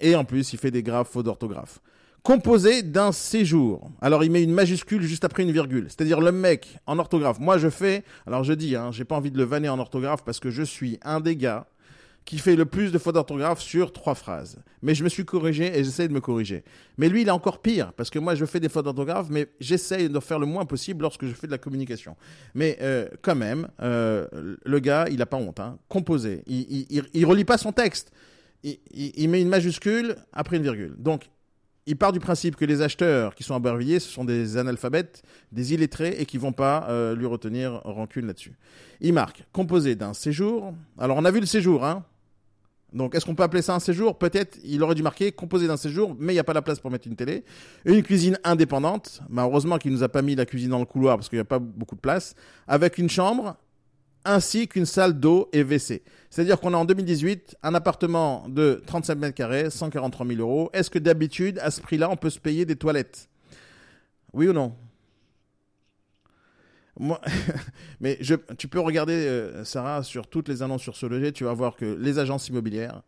et 0.00 0.14
en 0.14 0.24
plus, 0.24 0.52
il 0.52 0.58
fait 0.58 0.70
des 0.70 0.82
graves 0.82 1.08
fautes 1.08 1.24
d'orthographe. 1.24 1.80
Composé 2.22 2.82
d'un 2.82 3.12
séjour. 3.12 3.88
Alors 4.00 4.24
il 4.24 4.32
met 4.32 4.42
une 4.42 4.52
majuscule 4.52 5.02
juste 5.02 5.24
après 5.24 5.44
une 5.44 5.52
virgule. 5.52 5.86
C'est-à-dire 5.88 6.20
le 6.20 6.32
mec 6.32 6.76
en 6.86 6.98
orthographe. 6.98 7.38
Moi 7.38 7.56
je 7.56 7.70
fais. 7.70 8.02
Alors 8.26 8.42
je 8.42 8.52
dis, 8.52 8.74
hein, 8.74 8.90
j'ai 8.90 9.04
pas 9.04 9.14
envie 9.14 9.30
de 9.30 9.38
le 9.38 9.44
vanner 9.44 9.68
en 9.68 9.78
orthographe 9.78 10.24
parce 10.24 10.40
que 10.40 10.50
je 10.50 10.64
suis 10.64 10.98
un 11.02 11.20
des 11.20 11.36
gars 11.36 11.68
qui 12.26 12.38
fait 12.38 12.56
le 12.56 12.66
plus 12.66 12.90
de 12.90 12.98
fautes 12.98 13.14
d'orthographe 13.14 13.60
sur 13.62 13.92
trois 13.92 14.16
phrases. 14.16 14.58
Mais 14.82 14.96
je 14.96 15.04
me 15.04 15.08
suis 15.08 15.24
corrigé 15.24 15.78
et 15.78 15.84
j'essaie 15.84 16.08
de 16.08 16.12
me 16.12 16.20
corriger. 16.20 16.64
Mais 16.98 17.08
lui, 17.08 17.22
il 17.22 17.28
est 17.28 17.32
encore 17.32 17.62
pire, 17.62 17.92
parce 17.92 18.10
que 18.10 18.18
moi, 18.18 18.34
je 18.34 18.44
fais 18.44 18.58
des 18.58 18.68
fautes 18.68 18.84
d'orthographe, 18.84 19.28
mais 19.30 19.46
j'essaie 19.60 20.08
de 20.08 20.20
faire 20.20 20.40
le 20.40 20.46
moins 20.46 20.66
possible 20.66 21.02
lorsque 21.02 21.24
je 21.24 21.32
fais 21.32 21.46
de 21.46 21.52
la 21.52 21.58
communication. 21.58 22.16
Mais 22.54 22.78
euh, 22.82 23.08
quand 23.22 23.36
même, 23.36 23.68
euh, 23.80 24.26
le 24.64 24.78
gars, 24.80 25.06
il 25.08 25.18
n'a 25.18 25.26
pas 25.26 25.36
honte. 25.36 25.60
Hein. 25.60 25.78
Composé. 25.88 26.42
Il, 26.48 26.86
il, 27.14 27.24
relit 27.24 27.44
pas 27.44 27.58
son 27.58 27.70
texte. 27.70 28.10
Il, 28.64 29.28
met 29.28 29.40
une 29.40 29.48
majuscule 29.48 30.16
après 30.32 30.56
une 30.56 30.64
virgule. 30.64 30.96
Donc, 30.98 31.30
il 31.86 31.96
part 31.96 32.10
du 32.10 32.18
principe 32.18 32.56
que 32.56 32.64
les 32.64 32.82
acheteurs 32.82 33.36
qui 33.36 33.44
sont 33.44 33.54
à 33.54 33.60
Bervilliers, 33.60 34.00
ce 34.00 34.10
sont 34.10 34.24
des 34.24 34.56
analphabètes, 34.56 35.22
des 35.52 35.74
illettrés 35.74 36.16
et 36.18 36.26
qui 36.26 36.38
vont 36.38 36.50
pas 36.50 36.88
euh, 36.88 37.14
lui 37.14 37.26
retenir 37.26 37.82
rancune 37.84 38.26
là-dessus. 38.26 38.58
Il 39.00 39.12
marque 39.12 39.44
composé 39.52 39.94
d'un 39.94 40.12
séjour. 40.12 40.74
Alors 40.98 41.16
on 41.16 41.24
a 41.24 41.30
vu 41.30 41.38
le 41.38 41.46
séjour, 41.46 41.84
hein. 41.84 42.04
Donc, 42.96 43.14
est-ce 43.14 43.26
qu'on 43.26 43.34
peut 43.34 43.42
appeler 43.42 43.62
ça 43.62 43.74
un 43.74 43.78
séjour? 43.78 44.18
Peut-être, 44.18 44.58
il 44.64 44.82
aurait 44.82 44.94
dû 44.94 45.02
marquer 45.02 45.30
composé 45.30 45.66
d'un 45.66 45.76
séjour, 45.76 46.16
mais 46.18 46.32
il 46.32 46.36
n'y 46.36 46.40
a 46.40 46.44
pas 46.44 46.54
la 46.54 46.62
place 46.62 46.80
pour 46.80 46.90
mettre 46.90 47.06
une 47.06 47.14
télé. 47.14 47.44
Une 47.84 48.02
cuisine 48.02 48.38
indépendante. 48.42 49.20
Bah, 49.28 49.42
heureusement 49.42 49.76
qu'il 49.76 49.92
nous 49.92 50.02
a 50.02 50.08
pas 50.08 50.22
mis 50.22 50.34
la 50.34 50.46
cuisine 50.46 50.70
dans 50.70 50.78
le 50.78 50.86
couloir 50.86 51.16
parce 51.16 51.28
qu'il 51.28 51.36
n'y 51.36 51.42
a 51.42 51.44
pas 51.44 51.58
beaucoup 51.58 51.94
de 51.94 52.00
place. 52.00 52.34
Avec 52.66 52.96
une 52.96 53.10
chambre, 53.10 53.56
ainsi 54.24 54.66
qu'une 54.66 54.86
salle 54.86 55.20
d'eau 55.20 55.50
et 55.52 55.62
WC. 55.62 56.02
C'est-à-dire 56.30 56.58
qu'on 56.58 56.72
a 56.72 56.78
en 56.78 56.86
2018 56.86 57.56
un 57.62 57.74
appartement 57.74 58.48
de 58.48 58.82
35 58.86 59.18
mètres 59.18 59.34
carrés, 59.34 59.68
143 59.68 60.26
000 60.26 60.40
euros. 60.40 60.70
Est-ce 60.72 60.88
que 60.88 60.98
d'habitude, 60.98 61.58
à 61.60 61.70
ce 61.70 61.82
prix-là, 61.82 62.08
on 62.10 62.16
peut 62.16 62.30
se 62.30 62.40
payer 62.40 62.64
des 62.64 62.76
toilettes? 62.76 63.28
Oui 64.32 64.48
ou 64.48 64.54
non? 64.54 64.74
Moi, 66.98 67.20
mais 68.00 68.16
je, 68.20 68.34
tu 68.56 68.68
peux 68.68 68.80
regarder, 68.80 69.14
euh, 69.14 69.64
Sarah, 69.64 70.02
sur 70.02 70.26
toutes 70.26 70.48
les 70.48 70.62
annonces 70.62 70.82
sur 70.82 70.96
ce 70.96 71.06
loger, 71.06 71.32
tu 71.32 71.44
vas 71.44 71.52
voir 71.52 71.76
que 71.76 71.84
les 72.00 72.18
agences 72.18 72.48
immobilières, 72.48 73.02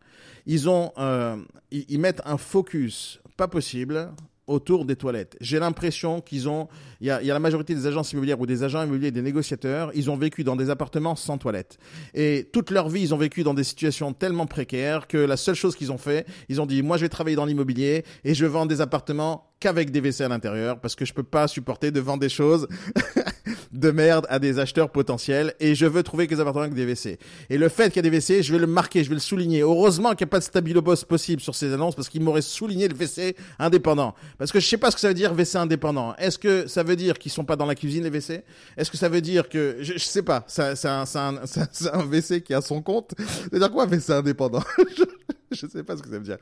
ils, 0.45 0.69
ont, 0.69 0.91
euh, 0.97 1.37
ils, 1.71 1.99
mettent 1.99 2.21
un 2.25 2.37
focus 2.37 3.19
pas 3.37 3.47
possible 3.47 4.11
autour 4.49 4.85
des 4.85 4.95
toilettes. 4.95 5.37
J'ai 5.41 5.59
l'impression 5.59 6.21
qu'ils 6.21 6.49
ont, 6.49 6.67
il 7.01 7.07
y 7.07 7.11
a, 7.11 7.21
la 7.21 7.39
majorité 7.39 7.75
des 7.75 7.85
agences 7.85 8.11
immobilières 8.13 8.39
ou 8.39 8.47
des 8.47 8.63
agents 8.63 8.83
immobiliers, 8.83 9.11
des 9.11 9.21
négociateurs, 9.21 9.91
ils 9.93 10.09
ont 10.09 10.17
vécu 10.17 10.43
dans 10.43 10.55
des 10.55 10.71
appartements 10.71 11.15
sans 11.15 11.37
toilettes. 11.37 11.77
Et 12.15 12.49
toute 12.51 12.71
leur 12.71 12.89
vie, 12.89 13.01
ils 13.01 13.13
ont 13.13 13.17
vécu 13.17 13.43
dans 13.43 13.53
des 13.53 13.63
situations 13.63 14.11
tellement 14.11 14.47
précaires 14.47 15.07
que 15.07 15.17
la 15.17 15.37
seule 15.37 15.55
chose 15.55 15.75
qu'ils 15.75 15.91
ont 15.91 15.99
fait, 15.99 16.25
ils 16.49 16.59
ont 16.59 16.65
dit, 16.65 16.81
moi 16.81 16.97
je 16.97 17.03
vais 17.03 17.09
travailler 17.09 17.35
dans 17.35 17.45
l'immobilier 17.45 18.03
et 18.23 18.33
je 18.33 18.45
vends 18.45 18.65
des 18.65 18.81
appartements 18.81 19.53
qu'avec 19.59 19.91
des 19.91 19.99
WC 19.99 20.23
à 20.23 20.29
l'intérieur 20.29 20.79
parce 20.79 20.95
que 20.95 21.05
je 21.05 21.13
peux 21.13 21.23
pas 21.23 21.47
supporter 21.47 21.91
de 21.91 21.99
vendre 21.99 22.21
des 22.21 22.29
choses 22.29 22.67
de 23.71 23.91
merde 23.91 24.25
à 24.29 24.39
des 24.39 24.59
acheteurs 24.59 24.89
potentiels 24.89 25.53
et 25.59 25.75
je 25.75 25.85
veux 25.85 26.03
trouver 26.03 26.27
que 26.27 26.35
des 26.35 26.41
appartements 26.41 26.63
avec 26.63 26.73
des 26.73 26.85
WC. 26.85 27.19
Et 27.49 27.57
le 27.57 27.69
fait 27.69 27.91
qu'il 27.91 27.97
y 27.97 28.07
a 28.07 28.09
des 28.09 28.17
WC, 28.17 28.43
je 28.43 28.51
vais 28.51 28.59
le 28.59 28.67
marquer, 28.67 29.03
je 29.03 29.09
vais 29.09 29.15
le 29.15 29.21
souligner. 29.21 29.61
Heureusement 29.61 30.09
qu'il 30.11 30.25
n'y 30.25 30.29
a 30.29 30.31
pas 30.31 30.39
de 30.39 30.43
stabilo 30.43 30.81
boss 30.81 31.03
possible 31.03 31.41
sur 31.41 31.55
ces 31.55 31.73
annonces 31.73 31.95
parce 31.95 32.09
qu'il 32.09 32.21
m'aurait 32.21 32.41
souligné 32.41 32.87
le 32.87 32.95
WC 32.95 33.35
indépendant. 33.59 34.15
Parce 34.37 34.51
que 34.51 34.59
je 34.59 34.67
sais 34.67 34.77
pas 34.77 34.91
ce 34.91 34.95
que 34.95 35.01
ça 35.01 35.09
veut 35.09 35.13
dire 35.13 35.33
WC 35.33 35.57
indépendant. 35.57 36.15
Est-ce 36.17 36.39
que 36.39 36.67
ça 36.67 36.83
veut 36.83 36.95
dire 36.95 37.17
qu'ils 37.19 37.31
sont 37.31 37.45
pas 37.45 37.55
dans 37.55 37.65
la 37.65 37.75
cuisine 37.75 38.03
les 38.03 38.09
WC 38.09 38.43
Est-ce 38.77 38.91
que 38.91 38.97
ça 38.97 39.09
veut 39.09 39.21
dire 39.21 39.49
que 39.49 39.77
je, 39.81 39.93
je 39.93 39.99
sais 39.99 40.23
pas, 40.23 40.43
c'est 40.47 40.85
un, 40.85 41.03
un, 41.15 41.35
un, 41.37 42.05
WC 42.05 42.41
qui 42.41 42.53
a 42.53 42.61
son 42.61 42.81
compte? 42.81 43.13
Ça 43.17 43.49
veut 43.51 43.59
dire 43.59 43.71
quoi 43.71 43.85
WC 43.85 44.11
indépendant? 44.11 44.63
je 45.51 45.67
sais 45.67 45.83
pas 45.83 45.97
ce 45.97 46.01
que 46.01 46.09
ça 46.09 46.17
veut 46.17 46.23
dire. 46.23 46.37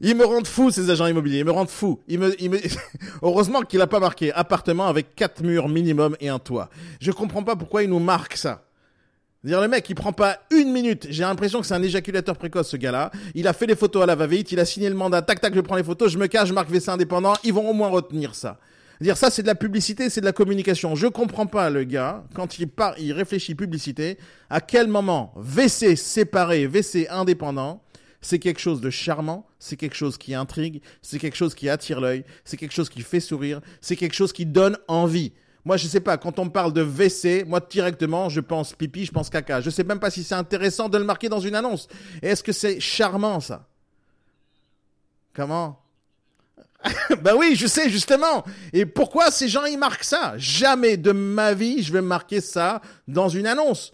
Ils 0.00 0.16
me 0.16 0.24
rendent 0.24 0.46
fou, 0.46 0.70
ces 0.70 0.90
agents 0.90 1.06
immobiliers. 1.06 1.38
Ils 1.38 1.44
me 1.44 1.50
rendent 1.50 1.70
fou. 1.70 2.00
Ils 2.08 2.18
me, 2.18 2.40
ils 2.40 2.50
me... 2.50 2.58
Heureusement 3.22 3.62
qu'il 3.62 3.80
a 3.80 3.86
pas 3.86 4.00
marqué 4.00 4.32
appartement 4.32 4.86
avec 4.86 5.14
quatre 5.14 5.42
murs 5.42 5.68
minimum 5.68 6.16
et 6.20 6.28
un 6.28 6.38
toit. 6.38 6.68
Je 7.00 7.10
comprends 7.12 7.42
pas 7.42 7.56
pourquoi 7.56 7.82
il 7.82 7.90
nous 7.90 7.98
marque 7.98 8.36
ça. 8.36 8.64
Dire 9.44 9.60
le 9.60 9.66
mec, 9.66 9.88
il 9.90 9.94
prend 9.94 10.12
pas 10.12 10.38
une 10.52 10.70
minute. 10.70 11.08
J'ai 11.10 11.24
l'impression 11.24 11.60
que 11.60 11.66
c'est 11.66 11.74
un 11.74 11.82
éjaculateur 11.82 12.36
précoce, 12.36 12.68
ce 12.68 12.76
gars-là. 12.76 13.10
Il 13.34 13.48
a 13.48 13.52
fait 13.52 13.66
les 13.66 13.74
photos 13.74 14.04
à 14.04 14.06
la 14.06 14.14
va-vite. 14.14 14.52
Il 14.52 14.60
a 14.60 14.64
signé 14.64 14.88
le 14.88 14.94
mandat. 14.94 15.22
Tac, 15.22 15.40
tac, 15.40 15.54
je 15.54 15.60
prends 15.60 15.76
les 15.76 15.82
photos. 15.82 16.12
Je 16.12 16.18
me 16.18 16.28
cache, 16.28 16.48
je 16.48 16.54
marque 16.54 16.70
WC 16.70 16.90
indépendant. 16.90 17.34
Ils 17.42 17.52
vont 17.52 17.68
au 17.68 17.72
moins 17.72 17.88
retenir 17.88 18.34
ça. 18.34 18.58
Dire 19.00 19.16
ça, 19.16 19.30
c'est 19.30 19.42
de 19.42 19.48
la 19.48 19.56
publicité, 19.56 20.10
c'est 20.10 20.20
de 20.20 20.26
la 20.26 20.32
communication. 20.32 20.94
Je 20.94 21.08
comprends 21.08 21.46
pas 21.46 21.70
le 21.70 21.82
gars 21.82 22.22
quand 22.34 22.60
il 22.60 22.68
part, 22.68 22.94
il 23.00 23.12
réfléchit 23.12 23.56
publicité. 23.56 24.16
À 24.48 24.60
quel 24.60 24.86
moment 24.86 25.34
WC 25.38 25.96
séparé, 25.96 26.68
WC 26.68 27.08
indépendant 27.10 27.82
c'est 28.22 28.38
quelque 28.38 28.60
chose 28.60 28.80
de 28.80 28.88
charmant, 28.88 29.46
c'est 29.58 29.76
quelque 29.76 29.96
chose 29.96 30.16
qui 30.16 30.34
intrigue, 30.34 30.80
c'est 31.02 31.18
quelque 31.18 31.36
chose 31.36 31.54
qui 31.54 31.68
attire 31.68 32.00
l'œil, 32.00 32.24
c'est 32.44 32.56
quelque 32.56 32.72
chose 32.72 32.88
qui 32.88 33.02
fait 33.02 33.20
sourire, 33.20 33.60
c'est 33.80 33.96
quelque 33.96 34.14
chose 34.14 34.32
qui 34.32 34.46
donne 34.46 34.78
envie. 34.88 35.32
Moi, 35.64 35.76
je 35.76 35.86
sais 35.86 36.00
pas, 36.00 36.16
quand 36.16 36.38
on 36.38 36.48
parle 36.48 36.72
de 36.72 36.82
WC, 36.82 37.44
moi, 37.46 37.60
directement, 37.60 38.28
je 38.28 38.40
pense 38.40 38.72
pipi, 38.72 39.04
je 39.04 39.12
pense 39.12 39.30
caca. 39.30 39.60
Je 39.60 39.70
sais 39.70 39.84
même 39.84 40.00
pas 40.00 40.10
si 40.10 40.24
c'est 40.24 40.34
intéressant 40.34 40.88
de 40.88 40.98
le 40.98 41.04
marquer 41.04 41.28
dans 41.28 41.38
une 41.38 41.54
annonce. 41.54 41.86
Est-ce 42.20 42.42
que 42.42 42.52
c'est 42.52 42.80
charmant, 42.80 43.38
ça? 43.38 43.68
Comment? 45.34 45.80
ben 47.22 47.36
oui, 47.36 47.54
je 47.54 47.68
sais, 47.68 47.90
justement. 47.90 48.44
Et 48.72 48.86
pourquoi 48.86 49.30
ces 49.30 49.46
gens, 49.46 49.64
ils 49.64 49.78
marquent 49.78 50.02
ça? 50.02 50.34
Jamais 50.36 50.96
de 50.96 51.12
ma 51.12 51.54
vie, 51.54 51.82
je 51.82 51.92
vais 51.92 52.02
marquer 52.02 52.40
ça 52.40 52.80
dans 53.06 53.28
une 53.28 53.46
annonce. 53.46 53.92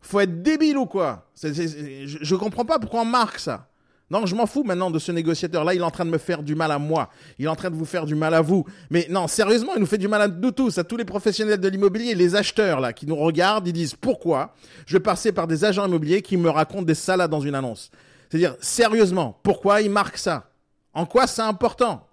Faut 0.00 0.20
être 0.20 0.42
débile 0.42 0.78
ou 0.78 0.86
quoi? 0.86 1.30
je, 1.42 2.06
je 2.22 2.34
comprends 2.34 2.64
pas 2.64 2.78
pourquoi 2.78 3.02
on 3.02 3.06
marque 3.06 3.38
ça. 3.38 3.69
Non, 4.10 4.26
je 4.26 4.34
m'en 4.34 4.46
fous 4.46 4.64
maintenant 4.64 4.90
de 4.90 4.98
ce 4.98 5.12
négociateur-là. 5.12 5.74
Il 5.74 5.80
est 5.80 5.84
en 5.84 5.90
train 5.90 6.04
de 6.04 6.10
me 6.10 6.18
faire 6.18 6.42
du 6.42 6.56
mal 6.56 6.72
à 6.72 6.78
moi. 6.78 7.10
Il 7.38 7.44
est 7.44 7.48
en 7.48 7.54
train 7.54 7.70
de 7.70 7.76
vous 7.76 7.84
faire 7.84 8.06
du 8.06 8.16
mal 8.16 8.34
à 8.34 8.40
vous. 8.40 8.64
Mais 8.90 9.06
non, 9.08 9.28
sérieusement, 9.28 9.72
il 9.76 9.80
nous 9.80 9.86
fait 9.86 9.98
du 9.98 10.08
mal 10.08 10.22
à 10.22 10.28
nous 10.28 10.50
tous, 10.50 10.78
à 10.78 10.84
tous 10.84 10.96
les 10.96 11.04
professionnels 11.04 11.60
de 11.60 11.68
l'immobilier, 11.68 12.16
les 12.16 12.34
acheteurs 12.34 12.80
là, 12.80 12.92
qui 12.92 13.06
nous 13.06 13.14
regardent, 13.14 13.68
ils 13.68 13.72
disent 13.72 13.94
pourquoi 13.94 14.54
je 14.86 14.94
vais 14.94 15.00
passer 15.00 15.30
par 15.30 15.46
des 15.46 15.64
agents 15.64 15.86
immobiliers 15.86 16.22
qui 16.22 16.36
me 16.36 16.50
racontent 16.50 16.82
des 16.82 16.94
salades 16.94 17.30
dans 17.30 17.40
une 17.40 17.54
annonce? 17.54 17.90
C'est-à-dire, 18.28 18.56
sérieusement, 18.60 19.38
pourquoi 19.42 19.80
ils 19.80 19.90
marquent 19.90 20.18
ça? 20.18 20.50
En 20.92 21.06
quoi 21.06 21.28
c'est 21.28 21.42
important? 21.42 22.06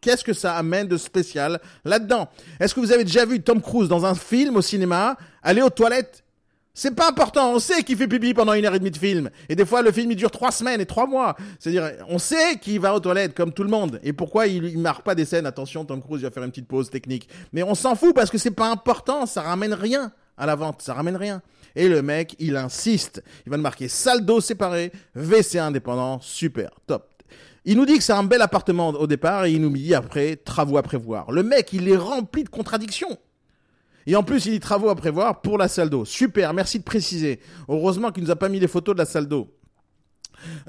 Qu'est-ce 0.00 0.24
que 0.24 0.32
ça 0.32 0.56
amène 0.56 0.88
de 0.88 0.96
spécial 0.96 1.60
là-dedans? 1.84 2.28
Est-ce 2.58 2.74
que 2.74 2.80
vous 2.80 2.92
avez 2.92 3.04
déjà 3.04 3.24
vu 3.24 3.40
Tom 3.40 3.60
Cruise 3.60 3.88
dans 3.88 4.04
un 4.04 4.14
film 4.14 4.56
au 4.56 4.62
cinéma 4.62 5.16
aller 5.42 5.62
aux 5.62 5.70
toilettes 5.70 6.23
c'est 6.74 6.94
pas 6.94 7.08
important. 7.08 7.52
On 7.52 7.60
sait 7.60 7.84
qu'il 7.84 7.96
fait 7.96 8.08
pipi 8.08 8.34
pendant 8.34 8.52
une 8.52 8.66
heure 8.66 8.74
et 8.74 8.80
demie 8.80 8.90
de 8.90 8.98
film. 8.98 9.30
Et 9.48 9.54
des 9.54 9.64
fois, 9.64 9.80
le 9.80 9.92
film, 9.92 10.10
il 10.10 10.16
dure 10.16 10.32
trois 10.32 10.50
semaines 10.50 10.80
et 10.80 10.86
trois 10.86 11.06
mois. 11.06 11.36
C'est-à-dire, 11.60 11.92
on 12.08 12.18
sait 12.18 12.58
qu'il 12.58 12.80
va 12.80 12.94
aux 12.94 13.00
toilettes 13.00 13.34
comme 13.34 13.52
tout 13.52 13.62
le 13.62 13.70
monde. 13.70 14.00
Et 14.02 14.12
pourquoi 14.12 14.48
il, 14.48 14.64
il 14.64 14.78
marque 14.78 15.04
pas 15.04 15.14
des 15.14 15.24
scènes? 15.24 15.46
Attention, 15.46 15.84
Tom 15.84 16.02
Cruise, 16.02 16.22
il 16.22 16.24
va 16.24 16.32
faire 16.32 16.42
une 16.42 16.50
petite 16.50 16.66
pause 16.66 16.90
technique. 16.90 17.28
Mais 17.52 17.62
on 17.62 17.76
s'en 17.76 17.94
fout 17.94 18.12
parce 18.12 18.28
que 18.28 18.38
c'est 18.38 18.50
pas 18.50 18.68
important. 18.68 19.24
Ça 19.24 19.42
ramène 19.42 19.72
rien 19.72 20.12
à 20.36 20.46
la 20.46 20.56
vente. 20.56 20.82
Ça 20.82 20.94
ramène 20.94 21.16
rien. 21.16 21.42
Et 21.76 21.88
le 21.88 22.02
mec, 22.02 22.34
il 22.40 22.56
insiste. 22.56 23.22
Il 23.46 23.50
va 23.50 23.56
le 23.56 23.62
marquer 23.62 23.86
saldo 23.86 24.40
séparé, 24.40 24.90
WC 25.14 25.58
indépendant. 25.58 26.20
Super. 26.20 26.70
Top. 26.88 27.08
Il 27.64 27.76
nous 27.76 27.86
dit 27.86 27.96
que 27.96 28.02
c'est 28.02 28.12
un 28.12 28.24
bel 28.24 28.42
appartement 28.42 28.88
au 28.88 29.06
départ 29.06 29.46
et 29.46 29.52
il 29.52 29.60
nous 29.60 29.70
dit 29.70 29.94
après 29.94 30.36
travaux 30.36 30.76
à 30.76 30.82
prévoir. 30.82 31.30
Le 31.30 31.42
mec, 31.42 31.72
il 31.72 31.88
est 31.88 31.96
rempli 31.96 32.44
de 32.44 32.48
contradictions. 32.48 33.16
Et 34.06 34.16
en 34.16 34.22
plus, 34.22 34.46
il 34.46 34.52
dit 34.52 34.60
travaux 34.60 34.88
à 34.88 34.94
prévoir 34.94 35.40
pour 35.40 35.58
la 35.58 35.68
salle 35.68 35.90
d'eau. 35.90 36.04
Super, 36.04 36.52
merci 36.52 36.78
de 36.78 36.84
préciser. 36.84 37.40
Heureusement 37.68 38.10
qu'il 38.10 38.22
nous 38.22 38.30
a 38.30 38.36
pas 38.36 38.48
mis 38.48 38.60
les 38.60 38.68
photos 38.68 38.94
de 38.94 38.98
la 38.98 39.06
salle 39.06 39.26
d'eau. 39.26 39.48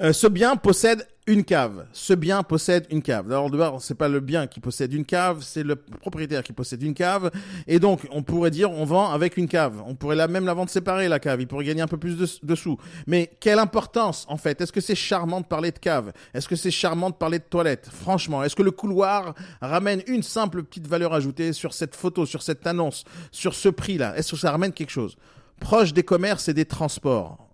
Euh, 0.00 0.12
ce 0.12 0.26
bien 0.26 0.56
possède 0.56 1.06
une 1.26 1.42
cave. 1.42 1.86
Ce 1.92 2.12
bien 2.14 2.42
possède 2.42 2.86
une 2.90 3.02
cave. 3.02 3.30
Alors 3.30 3.50
d'abord, 3.50 3.82
c'est 3.82 3.96
pas 3.96 4.08
le 4.08 4.20
bien 4.20 4.46
qui 4.46 4.60
possède 4.60 4.92
une 4.92 5.04
cave, 5.04 5.42
c'est 5.42 5.64
le 5.64 5.74
propriétaire 5.74 6.42
qui 6.42 6.52
possède 6.52 6.82
une 6.82 6.94
cave. 6.94 7.30
Et 7.66 7.80
donc, 7.80 8.06
on 8.12 8.22
pourrait 8.22 8.52
dire, 8.52 8.70
on 8.70 8.84
vend 8.84 9.10
avec 9.10 9.36
une 9.36 9.48
cave. 9.48 9.82
On 9.86 9.96
pourrait 9.96 10.16
la 10.16 10.28
même 10.28 10.44
la 10.44 10.54
vendre 10.54 10.70
séparée, 10.70 11.08
la 11.08 11.18
cave. 11.18 11.40
Il 11.40 11.48
pourrait 11.48 11.64
gagner 11.64 11.82
un 11.82 11.88
peu 11.88 11.96
plus 11.96 12.16
de, 12.16 12.54
sous. 12.54 12.78
Mais 13.06 13.30
quelle 13.40 13.58
importance, 13.58 14.24
en 14.28 14.36
fait? 14.36 14.60
Est-ce 14.60 14.72
que 14.72 14.80
c'est 14.80 14.94
charmant 14.94 15.40
de 15.40 15.46
parler 15.46 15.72
de 15.72 15.78
cave? 15.78 16.12
Est-ce 16.32 16.48
que 16.48 16.56
c'est 16.56 16.70
charmant 16.70 17.10
de 17.10 17.16
parler 17.16 17.38
de 17.38 17.44
toilette? 17.44 17.88
Franchement, 17.90 18.44
est-ce 18.44 18.54
que 18.54 18.62
le 18.62 18.70
couloir 18.70 19.34
ramène 19.60 20.02
une 20.06 20.22
simple 20.22 20.62
petite 20.62 20.86
valeur 20.86 21.12
ajoutée 21.12 21.52
sur 21.52 21.74
cette 21.74 21.96
photo, 21.96 22.24
sur 22.24 22.42
cette 22.42 22.66
annonce, 22.66 23.04
sur 23.32 23.54
ce 23.54 23.68
prix-là? 23.68 24.16
Est-ce 24.16 24.32
que 24.32 24.38
ça 24.38 24.52
ramène 24.52 24.72
quelque 24.72 24.90
chose? 24.90 25.16
Proche 25.58 25.92
des 25.92 26.04
commerces 26.04 26.48
et 26.48 26.54
des 26.54 26.66
transports 26.66 27.45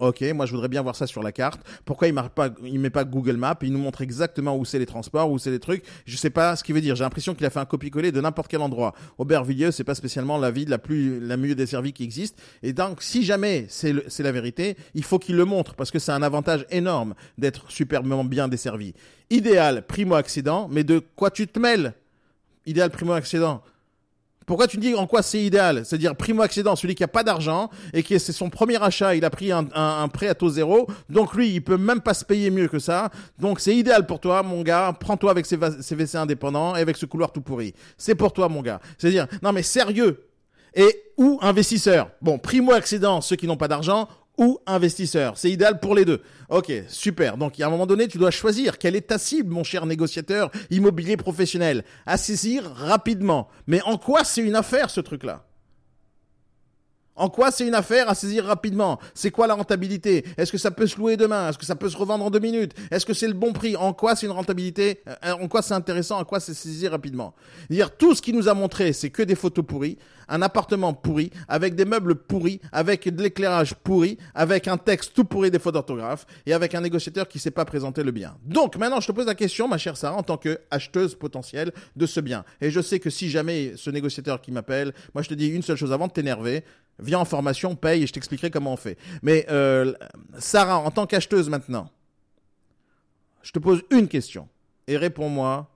Ok, 0.00 0.22
moi 0.34 0.44
je 0.44 0.50
voudrais 0.50 0.68
bien 0.68 0.82
voir 0.82 0.96
ça 0.96 1.06
sur 1.06 1.22
la 1.22 1.30
carte. 1.30 1.60
Pourquoi 1.84 2.08
il 2.08 2.14
ne 2.14 2.78
met 2.78 2.90
pas 2.90 3.04
Google 3.04 3.36
Maps? 3.36 3.56
Il 3.62 3.72
nous 3.72 3.78
montre 3.78 4.02
exactement 4.02 4.56
où 4.56 4.64
c'est 4.64 4.80
les 4.80 4.86
transports, 4.86 5.30
où 5.30 5.38
c'est 5.38 5.52
les 5.52 5.60
trucs. 5.60 5.84
Je 6.04 6.16
sais 6.16 6.30
pas 6.30 6.56
ce 6.56 6.64
qu'il 6.64 6.74
veut 6.74 6.80
dire. 6.80 6.96
J'ai 6.96 7.04
l'impression 7.04 7.34
qu'il 7.34 7.46
a 7.46 7.50
fait 7.50 7.60
un 7.60 7.64
copier-coller 7.64 8.10
de 8.10 8.20
n'importe 8.20 8.48
quel 8.48 8.60
endroit. 8.60 8.94
Aubervilliers, 9.18 9.70
c'est 9.70 9.84
pas 9.84 9.94
spécialement 9.94 10.36
la 10.36 10.50
ville 10.50 10.68
la 10.68 10.78
plus, 10.78 11.20
la 11.20 11.36
mieux 11.36 11.54
desservie 11.54 11.92
qui 11.92 12.02
existe. 12.02 12.42
Et 12.64 12.72
donc, 12.72 13.02
si 13.02 13.22
jamais 13.24 13.66
c'est 13.68 13.94
la 14.18 14.32
vérité, 14.32 14.76
il 14.94 15.04
faut 15.04 15.20
qu'il 15.20 15.36
le 15.36 15.44
montre 15.44 15.74
parce 15.74 15.92
que 15.92 16.00
c'est 16.00 16.12
un 16.12 16.22
avantage 16.22 16.66
énorme 16.70 17.14
d'être 17.38 17.70
superbement 17.70 18.24
bien 18.24 18.48
desservi. 18.48 18.94
Idéal, 19.30 19.86
primo 19.86 20.16
accident, 20.16 20.68
mais 20.70 20.82
de 20.82 20.98
quoi 21.14 21.30
tu 21.30 21.46
te 21.46 21.58
mêles? 21.60 21.94
Idéal, 22.66 22.90
primo 22.90 23.12
accident. 23.12 23.62
Pourquoi 24.46 24.66
tu 24.66 24.76
dis 24.76 24.94
en 24.94 25.06
quoi 25.06 25.22
c'est 25.22 25.42
idéal? 25.42 25.84
C'est-à-dire 25.84 26.14
primo-accédant, 26.14 26.76
celui 26.76 26.94
qui 26.94 27.04
a 27.04 27.08
pas 27.08 27.22
d'argent 27.22 27.70
et 27.92 28.02
qui 28.02 28.18
c'est 28.18 28.32
son 28.32 28.50
premier 28.50 28.82
achat, 28.82 29.14
il 29.14 29.24
a 29.24 29.30
pris 29.30 29.52
un, 29.52 29.64
prêt 30.08 30.28
à 30.28 30.34
taux 30.34 30.50
zéro, 30.50 30.86
donc 31.08 31.34
lui, 31.34 31.50
il 31.50 31.62
peut 31.62 31.76
même 31.76 32.00
pas 32.00 32.14
se 32.14 32.24
payer 32.24 32.50
mieux 32.50 32.68
que 32.68 32.78
ça. 32.78 33.10
Donc 33.38 33.60
c'est 33.60 33.74
idéal 33.74 34.06
pour 34.06 34.20
toi, 34.20 34.42
mon 34.42 34.62
gars. 34.62 34.94
Prends-toi 34.98 35.30
avec 35.30 35.46
ces, 35.46 35.58
ces 35.80 35.94
WC 35.94 36.16
indépendants 36.16 36.76
et 36.76 36.80
avec 36.80 36.96
ce 36.96 37.06
couloir 37.06 37.32
tout 37.32 37.40
pourri. 37.40 37.74
C'est 37.96 38.14
pour 38.14 38.32
toi, 38.32 38.48
mon 38.48 38.62
gars. 38.62 38.80
C'est-à-dire, 38.98 39.26
non 39.42 39.52
mais 39.52 39.62
sérieux. 39.62 40.28
Et 40.74 41.02
ou 41.16 41.38
investisseur. 41.40 42.10
Bon, 42.20 42.38
primo-accédant, 42.38 43.20
ceux 43.20 43.36
qui 43.36 43.46
n'ont 43.46 43.56
pas 43.56 43.68
d'argent, 43.68 44.08
ou 44.38 44.58
investisseur. 44.66 45.36
C'est 45.36 45.50
idéal 45.50 45.80
pour 45.80 45.94
les 45.94 46.04
deux. 46.04 46.22
Ok, 46.48 46.72
super. 46.88 47.36
Donc, 47.36 47.60
à 47.60 47.66
un 47.66 47.70
moment 47.70 47.86
donné, 47.86 48.08
tu 48.08 48.18
dois 48.18 48.30
choisir 48.30 48.78
quelle 48.78 48.96
est 48.96 49.08
ta 49.08 49.18
cible, 49.18 49.52
mon 49.52 49.64
cher 49.64 49.86
négociateur 49.86 50.50
immobilier 50.70 51.16
professionnel. 51.16 51.84
À 52.06 52.16
saisir 52.16 52.64
rapidement. 52.74 53.48
Mais 53.66 53.80
en 53.82 53.96
quoi 53.96 54.24
c'est 54.24 54.42
une 54.42 54.56
affaire, 54.56 54.90
ce 54.90 55.00
truc-là? 55.00 55.44
En 57.16 57.28
quoi 57.28 57.50
c'est 57.50 57.66
une 57.66 57.74
affaire 57.74 58.08
à 58.08 58.14
saisir 58.14 58.44
rapidement? 58.44 58.98
C'est 59.14 59.30
quoi 59.30 59.46
la 59.46 59.54
rentabilité? 59.54 60.24
Est-ce 60.36 60.50
que 60.50 60.58
ça 60.58 60.70
peut 60.70 60.86
se 60.86 60.96
louer 60.96 61.16
demain? 61.16 61.48
Est-ce 61.48 61.58
que 61.58 61.64
ça 61.64 61.76
peut 61.76 61.88
se 61.88 61.96
revendre 61.96 62.24
en 62.24 62.30
deux 62.30 62.40
minutes? 62.40 62.72
Est-ce 62.90 63.06
que 63.06 63.14
c'est 63.14 63.28
le 63.28 63.34
bon 63.34 63.52
prix? 63.52 63.76
En 63.76 63.92
quoi 63.92 64.16
c'est 64.16 64.26
une 64.26 64.32
rentabilité? 64.32 65.02
Euh, 65.24 65.32
En 65.32 65.48
quoi 65.48 65.62
c'est 65.62 65.74
intéressant? 65.74 66.18
En 66.18 66.24
quoi 66.24 66.40
c'est 66.40 66.54
saisir 66.54 66.90
rapidement? 66.90 67.34
Dire 67.70 67.96
tout 67.96 68.14
ce 68.14 68.22
qui 68.22 68.32
nous 68.32 68.48
a 68.48 68.54
montré, 68.54 68.92
c'est 68.92 69.10
que 69.10 69.22
des 69.22 69.34
photos 69.34 69.64
pourries, 69.64 69.98
un 70.28 70.42
appartement 70.42 70.94
pourri, 70.94 71.30
avec 71.48 71.74
des 71.74 71.84
meubles 71.84 72.14
pourris, 72.14 72.60
avec 72.72 73.08
de 73.14 73.22
l'éclairage 73.22 73.74
pourri, 73.74 74.18
avec 74.34 74.68
un 74.68 74.76
texte 74.76 75.12
tout 75.14 75.24
pourri 75.24 75.50
des 75.50 75.58
fautes 75.58 75.74
d'orthographe 75.74 76.26
et 76.46 76.52
avec 76.54 76.74
un 76.74 76.80
négociateur 76.80 77.28
qui 77.28 77.38
sait 77.38 77.50
pas 77.50 77.64
présenter 77.64 78.02
le 78.02 78.10
bien. 78.10 78.36
Donc 78.44 78.76
maintenant, 78.76 79.00
je 79.00 79.06
te 79.06 79.12
pose 79.12 79.26
la 79.26 79.34
question, 79.34 79.68
ma 79.68 79.78
chère 79.78 79.96
Sarah, 79.96 80.16
en 80.16 80.22
tant 80.22 80.36
que 80.36 80.58
acheteuse 80.70 81.14
potentielle 81.14 81.72
de 81.94 82.06
ce 82.06 82.20
bien. 82.20 82.44
Et 82.60 82.70
je 82.70 82.80
sais 82.80 82.98
que 82.98 83.10
si 83.10 83.30
jamais 83.30 83.74
ce 83.76 83.90
négociateur 83.90 84.40
qui 84.40 84.50
m'appelle, 84.50 84.92
moi 85.14 85.22
je 85.22 85.28
te 85.28 85.34
dis 85.34 85.48
une 85.48 85.62
seule 85.62 85.76
chose 85.76 85.92
avant 85.92 86.06
de 86.06 86.12
t'énerver, 86.12 86.64
Viens 86.98 87.18
en 87.18 87.24
formation, 87.24 87.74
paye 87.74 88.02
et 88.02 88.06
je 88.06 88.12
t'expliquerai 88.12 88.50
comment 88.50 88.72
on 88.72 88.76
fait. 88.76 88.98
Mais 89.22 89.46
euh, 89.50 89.92
Sarah, 90.38 90.78
en 90.78 90.90
tant 90.90 91.06
qu'acheteuse 91.06 91.48
maintenant, 91.48 91.90
je 93.42 93.52
te 93.52 93.58
pose 93.58 93.82
une 93.90 94.08
question 94.08 94.48
et 94.86 94.96
réponds-moi 94.96 95.68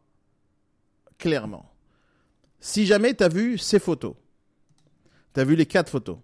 clairement. 1.18 1.70
Si 2.60 2.86
jamais 2.86 3.14
tu 3.14 3.24
as 3.24 3.28
vu 3.28 3.58
ces 3.58 3.78
photos, 3.78 4.14
tu 5.34 5.40
as 5.40 5.44
vu 5.44 5.56
les 5.56 5.66
quatre 5.66 5.90
photos, 5.90 6.18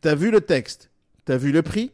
tu 0.00 0.08
as 0.08 0.14
vu 0.14 0.30
le 0.30 0.40
texte, 0.40 0.90
tu 1.26 1.32
as 1.32 1.36
vu 1.36 1.52
le 1.52 1.62
prix, 1.62 1.92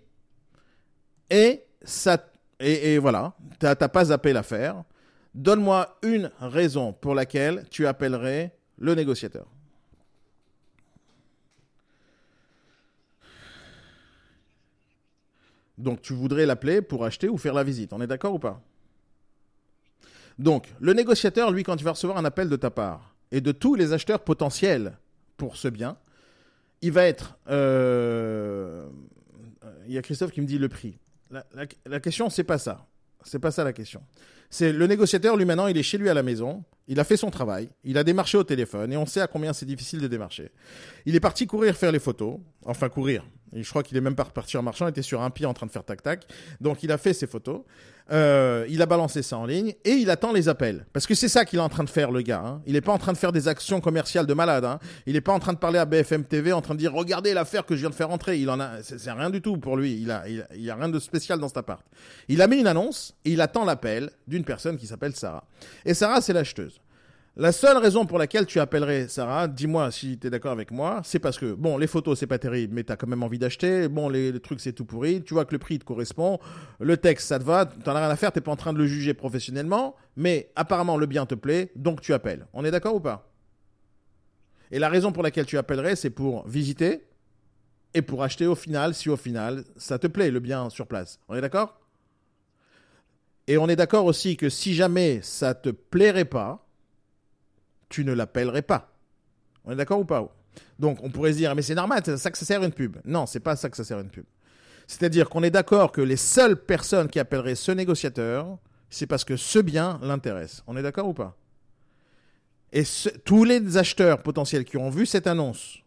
et, 1.30 1.64
ça, 1.82 2.30
et, 2.60 2.94
et 2.94 2.98
voilà, 2.98 3.34
tu 3.60 3.66
n'as 3.66 3.74
pas 3.76 4.06
zappé 4.06 4.32
l'affaire, 4.32 4.84
Donne-moi 5.38 5.98
une 6.02 6.32
raison 6.40 6.92
pour 6.92 7.14
laquelle 7.14 7.64
tu 7.70 7.86
appellerais 7.86 8.56
le 8.76 8.94
négociateur. 8.96 9.46
Donc 15.78 16.02
tu 16.02 16.12
voudrais 16.12 16.44
l'appeler 16.44 16.82
pour 16.82 17.04
acheter 17.04 17.28
ou 17.28 17.38
faire 17.38 17.54
la 17.54 17.64
visite. 17.64 17.92
On 17.92 18.00
est 18.02 18.06
d'accord 18.06 18.34
ou 18.34 18.38
pas? 18.38 18.60
Donc 20.38 20.66
le 20.80 20.92
négociateur, 20.92 21.50
lui, 21.50 21.62
quand 21.62 21.76
il 21.76 21.84
va 21.84 21.92
recevoir 21.92 22.18
un 22.18 22.24
appel 22.24 22.48
de 22.48 22.56
ta 22.56 22.70
part 22.70 23.14
et 23.32 23.40
de 23.40 23.52
tous 23.52 23.74
les 23.74 23.92
acheteurs 23.92 24.20
potentiels 24.20 24.98
pour 25.36 25.56
ce 25.56 25.68
bien, 25.68 25.96
il 26.82 26.92
va 26.92 27.04
être... 27.04 27.38
Euh, 27.48 28.88
il 29.86 29.94
y 29.94 29.98
a 29.98 30.02
Christophe 30.02 30.32
qui 30.32 30.40
me 30.40 30.46
dit 30.46 30.58
le 30.58 30.68
prix. 30.68 30.98
La, 31.30 31.44
la 31.86 32.00
question, 32.00 32.28
c'est 32.28 32.44
pas 32.44 32.58
ça. 32.58 32.86
C'est 33.24 33.38
pas 33.38 33.50
ça 33.50 33.64
la 33.64 33.72
question. 33.72 34.02
C'est 34.50 34.72
le 34.72 34.86
négociateur, 34.86 35.36
lui 35.36 35.44
maintenant, 35.44 35.66
il 35.66 35.76
est 35.76 35.82
chez 35.82 35.98
lui 35.98 36.08
à 36.08 36.14
la 36.14 36.22
maison, 36.22 36.64
il 36.86 36.98
a 37.00 37.04
fait 37.04 37.18
son 37.18 37.30
travail, 37.30 37.68
il 37.84 37.98
a 37.98 38.04
démarché 38.04 38.38
au 38.38 38.44
téléphone, 38.44 38.92
et 38.92 38.96
on 38.96 39.04
sait 39.06 39.20
à 39.20 39.26
combien 39.26 39.52
c'est 39.52 39.66
difficile 39.66 40.00
de 40.00 40.08
démarcher. 40.08 40.50
Il 41.04 41.14
est 41.14 41.20
parti 41.20 41.46
courir 41.46 41.76
faire 41.76 41.92
les 41.92 41.98
photos, 41.98 42.38
enfin 42.64 42.88
courir. 42.88 43.26
Et 43.54 43.62
je 43.62 43.70
crois 43.70 43.82
qu'il 43.82 43.96
est 43.96 44.00
même 44.00 44.14
pas 44.14 44.24
reparti 44.24 44.56
en 44.56 44.62
marchant, 44.62 44.86
il 44.86 44.90
était 44.90 45.02
sur 45.02 45.22
un 45.22 45.30
pied 45.30 45.46
en 45.46 45.54
train 45.54 45.66
de 45.66 45.70
faire 45.70 45.84
tac-tac. 45.84 46.26
Donc 46.60 46.82
il 46.82 46.92
a 46.92 46.98
fait 46.98 47.12
ses 47.12 47.26
photos, 47.26 47.62
euh, 48.10 48.66
il 48.68 48.80
a 48.80 48.86
balancé 48.86 49.22
ça 49.22 49.36
en 49.36 49.46
ligne, 49.46 49.74
et 49.84 49.92
il 49.92 50.10
attend 50.10 50.32
les 50.32 50.48
appels. 50.48 50.86
Parce 50.92 51.06
que 51.06 51.14
c'est 51.14 51.28
ça 51.28 51.44
qu'il 51.44 51.58
est 51.58 51.62
en 51.62 51.68
train 51.68 51.84
de 51.84 51.90
faire, 51.90 52.10
le 52.10 52.22
gars. 52.22 52.42
Hein. 52.44 52.62
Il 52.66 52.72
n'est 52.72 52.80
pas 52.80 52.92
en 52.92 52.98
train 52.98 53.12
de 53.12 53.18
faire 53.18 53.32
des 53.32 53.48
actions 53.48 53.80
commerciales 53.80 54.26
de 54.26 54.34
malade. 54.34 54.64
Hein. 54.64 54.78
Il 55.06 55.14
n'est 55.14 55.20
pas 55.20 55.32
en 55.32 55.38
train 55.38 55.52
de 55.52 55.58
parler 55.58 55.78
à 55.78 55.84
BFM 55.84 56.24
TV, 56.24 56.52
en 56.52 56.62
train 56.62 56.74
de 56.74 56.78
dire, 56.78 56.92
regardez 56.92 57.34
l'affaire 57.34 57.66
que 57.66 57.74
je 57.74 57.80
viens 57.80 57.90
de 57.90 57.94
faire 57.94 58.10
entrer. 58.10 58.38
Il 58.38 58.48
en 58.50 58.60
a, 58.60 58.82
c'est 58.82 59.12
rien 59.12 59.30
du 59.30 59.42
tout 59.42 59.58
pour 59.58 59.76
lui. 59.76 60.00
Il 60.00 60.10
a, 60.10 60.24
il, 60.28 60.70
a 60.70 60.74
rien 60.74 60.88
de 60.88 60.98
spécial 60.98 61.38
dans 61.38 61.48
cet 61.48 61.58
appart. 61.58 61.84
Il 62.28 62.40
a 62.40 62.46
mis 62.46 62.58
une 62.58 62.66
annonce, 62.66 63.14
et 63.24 63.32
il 63.32 63.40
attend 63.40 63.64
l'appel 63.64 64.10
d'une 64.26 64.44
personne 64.44 64.76
qui 64.76 64.86
s'appelle 64.86 65.14
Sarah. 65.14 65.44
Et 65.84 65.94
Sarah, 65.94 66.20
c'est 66.20 66.32
l'acheteuse. 66.32 66.80
La 67.40 67.52
seule 67.52 67.76
raison 67.76 68.04
pour 68.04 68.18
laquelle 68.18 68.46
tu 68.46 68.58
appellerais 68.58 69.06
Sarah, 69.06 69.46
dis-moi 69.46 69.92
si 69.92 70.18
tu 70.18 70.26
es 70.26 70.30
d'accord 70.30 70.50
avec 70.50 70.72
moi, 70.72 71.02
c'est 71.04 71.20
parce 71.20 71.38
que, 71.38 71.52
bon, 71.52 71.78
les 71.78 71.86
photos, 71.86 72.18
c'est 72.18 72.26
pas 72.26 72.40
terrible, 72.40 72.74
mais 72.74 72.82
tu 72.82 72.90
as 72.90 72.96
quand 72.96 73.06
même 73.06 73.22
envie 73.22 73.38
d'acheter. 73.38 73.86
Bon, 73.86 74.08
les, 74.08 74.40
trucs, 74.40 74.58
c'est 74.58 74.72
tout 74.72 74.84
pourri. 74.84 75.22
Tu 75.22 75.34
vois 75.34 75.44
que 75.44 75.52
le 75.52 75.60
prix 75.60 75.78
te 75.78 75.84
correspond. 75.84 76.40
Le 76.80 76.96
texte, 76.96 77.28
ça 77.28 77.38
te 77.38 77.44
va. 77.44 77.64
T'en 77.64 77.94
as 77.94 78.00
rien 78.00 78.10
à 78.10 78.16
faire. 78.16 78.32
T'es 78.32 78.40
pas 78.40 78.50
en 78.50 78.56
train 78.56 78.72
de 78.72 78.78
le 78.78 78.88
juger 78.88 79.14
professionnellement. 79.14 79.94
Mais 80.16 80.50
apparemment, 80.56 80.96
le 80.96 81.06
bien 81.06 81.26
te 81.26 81.36
plaît. 81.36 81.70
Donc, 81.76 82.00
tu 82.00 82.12
appelles. 82.12 82.48
On 82.54 82.64
est 82.64 82.72
d'accord 82.72 82.96
ou 82.96 83.00
pas? 83.00 83.30
Et 84.72 84.80
la 84.80 84.88
raison 84.88 85.12
pour 85.12 85.22
laquelle 85.22 85.46
tu 85.46 85.58
appellerais, 85.58 85.94
c'est 85.94 86.10
pour 86.10 86.44
visiter 86.48 87.06
et 87.94 88.02
pour 88.02 88.24
acheter 88.24 88.48
au 88.48 88.56
final, 88.56 88.94
si 88.94 89.10
au 89.10 89.16
final, 89.16 89.62
ça 89.76 90.00
te 90.00 90.08
plaît, 90.08 90.32
le 90.32 90.40
bien 90.40 90.70
sur 90.70 90.88
place. 90.88 91.20
On 91.28 91.36
est 91.36 91.40
d'accord? 91.40 91.78
Et 93.46 93.58
on 93.58 93.68
est 93.68 93.76
d'accord 93.76 94.06
aussi 94.06 94.36
que 94.36 94.48
si 94.48 94.74
jamais 94.74 95.20
ça 95.22 95.54
te 95.54 95.68
plairait 95.68 96.24
pas, 96.24 96.67
tu 97.88 98.04
ne 98.04 98.12
l'appellerais 98.12 98.62
pas. 98.62 98.92
On 99.64 99.72
est 99.72 99.76
d'accord 99.76 100.00
ou 100.00 100.04
pas? 100.04 100.34
Donc 100.78 100.98
on 101.02 101.10
pourrait 101.10 101.32
se 101.32 101.38
dire, 101.38 101.54
mais 101.54 101.62
c'est 101.62 101.74
normal, 101.74 102.02
c'est 102.04 102.16
ça 102.16 102.30
que 102.30 102.38
ça 102.38 102.44
sert 102.44 102.62
une 102.62 102.72
pub. 102.72 102.96
Non, 103.04 103.26
c'est 103.26 103.40
pas 103.40 103.56
ça 103.56 103.68
que 103.68 103.76
ça 103.76 103.84
sert 103.84 104.00
une 104.00 104.10
pub. 104.10 104.24
C'est-à-dire 104.86 105.28
qu'on 105.28 105.42
est 105.42 105.50
d'accord 105.50 105.92
que 105.92 106.00
les 106.00 106.16
seules 106.16 106.56
personnes 106.56 107.08
qui 107.08 107.18
appelleraient 107.18 107.54
ce 107.54 107.72
négociateur, 107.72 108.58
c'est 108.88 109.06
parce 109.06 109.24
que 109.24 109.36
ce 109.36 109.58
bien 109.58 110.00
l'intéresse. 110.02 110.62
On 110.66 110.76
est 110.76 110.82
d'accord 110.82 111.08
ou 111.08 111.14
pas? 111.14 111.36
Et 112.72 112.84
tous 113.24 113.44
les 113.44 113.76
acheteurs 113.76 114.22
potentiels 114.22 114.64
qui 114.64 114.76
ont 114.76 114.90
vu 114.90 115.06
cette 115.06 115.26
annonce, 115.26 115.78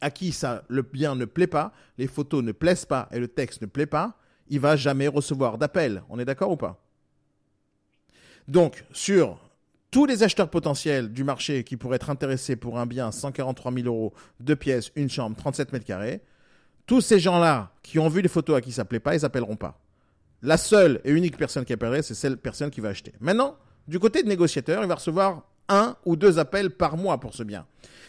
à 0.00 0.10
qui 0.10 0.32
ça, 0.32 0.64
le 0.68 0.82
bien 0.82 1.14
ne 1.14 1.24
plaît 1.24 1.46
pas, 1.46 1.72
les 1.98 2.06
photos 2.06 2.42
ne 2.42 2.52
plaisent 2.52 2.86
pas 2.86 3.08
et 3.12 3.18
le 3.18 3.28
texte 3.28 3.60
ne 3.60 3.66
plaît 3.66 3.86
pas, 3.86 4.16
il 4.48 4.60
va 4.60 4.76
jamais 4.76 5.08
recevoir 5.08 5.58
d'appel. 5.58 6.02
On 6.08 6.18
est 6.18 6.24
d'accord 6.24 6.50
ou 6.50 6.56
pas? 6.56 6.82
Donc, 8.48 8.84
sur 8.92 9.49
tous 9.90 10.06
les 10.06 10.22
acheteurs 10.22 10.48
potentiels 10.48 11.12
du 11.12 11.24
marché 11.24 11.64
qui 11.64 11.76
pourraient 11.76 11.96
être 11.96 12.10
intéressés 12.10 12.56
pour 12.56 12.78
un 12.78 12.86
bien 12.86 13.10
143 13.10 13.72
000 13.72 13.86
euros, 13.86 14.12
deux 14.38 14.56
pièces, 14.56 14.92
une 14.96 15.10
chambre, 15.10 15.36
37 15.36 15.72
mètres 15.72 15.84
carrés, 15.84 16.20
tous 16.86 17.00
ces 17.00 17.18
gens-là 17.18 17.72
qui 17.82 17.98
ont 17.98 18.08
vu 18.08 18.20
les 18.20 18.28
photos 18.28 18.56
à 18.56 18.60
qui 18.60 18.72
ça 18.72 18.84
plaît 18.84 19.00
pas, 19.00 19.14
ils 19.14 19.24
appelleront 19.24 19.56
pas. 19.56 19.80
La 20.42 20.56
seule 20.56 21.00
et 21.04 21.10
unique 21.10 21.36
personne 21.36 21.64
qui 21.64 21.72
appellerait, 21.72 22.02
c'est 22.02 22.14
celle 22.14 22.36
personne 22.36 22.70
qui 22.70 22.80
va 22.80 22.88
acheter. 22.88 23.12
Maintenant, 23.20 23.56
du 23.88 23.98
côté 23.98 24.22
de 24.22 24.28
négociateur, 24.28 24.82
il 24.82 24.88
va 24.88 24.94
recevoir 24.94 25.42
un 25.70 25.96
ou 26.04 26.16
deux 26.16 26.38
appels 26.38 26.70
par 26.70 26.96
mois 26.96 27.18
pour 27.18 27.34
ce 27.34 27.42
bien. 27.42 27.66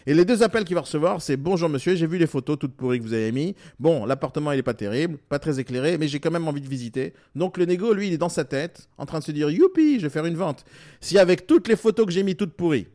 Et 0.07 0.13
les 0.15 0.25
deux 0.25 0.41
appels 0.41 0.65
qu'il 0.65 0.75
va 0.75 0.81
recevoir, 0.81 1.21
c'est 1.21 1.37
bonjour 1.37 1.69
monsieur, 1.69 1.95
j'ai 1.95 2.07
vu 2.07 2.17
les 2.17 2.25
photos 2.25 2.57
toutes 2.57 2.75
pourries 2.75 2.99
que 2.99 3.03
vous 3.03 3.13
avez 3.13 3.31
mis. 3.31 3.55
Bon, 3.79 4.05
l'appartement 4.05 4.51
il 4.51 4.59
est 4.59 4.63
pas 4.63 4.73
terrible, 4.73 5.17
pas 5.29 5.37
très 5.37 5.59
éclairé, 5.59 5.97
mais 5.99 6.07
j'ai 6.07 6.19
quand 6.19 6.31
même 6.31 6.47
envie 6.47 6.61
de 6.61 6.67
visiter. 6.67 7.13
Donc 7.35 7.57
le 7.57 7.65
négo, 7.65 7.93
lui, 7.93 8.07
il 8.07 8.13
est 8.13 8.17
dans 8.17 8.29
sa 8.29 8.43
tête, 8.43 8.89
en 8.97 9.05
train 9.05 9.19
de 9.19 9.23
se 9.23 9.31
dire 9.31 9.49
youpi, 9.51 9.99
je 9.99 10.07
vais 10.07 10.09
faire 10.09 10.25
une 10.25 10.35
vente. 10.35 10.65
Si 11.01 11.19
avec 11.19 11.45
toutes 11.45 11.67
les 11.67 11.75
photos 11.75 12.07
que 12.07 12.11
j'ai 12.11 12.23
mis 12.23 12.35
toutes 12.35 12.53
pourries, 12.53 12.87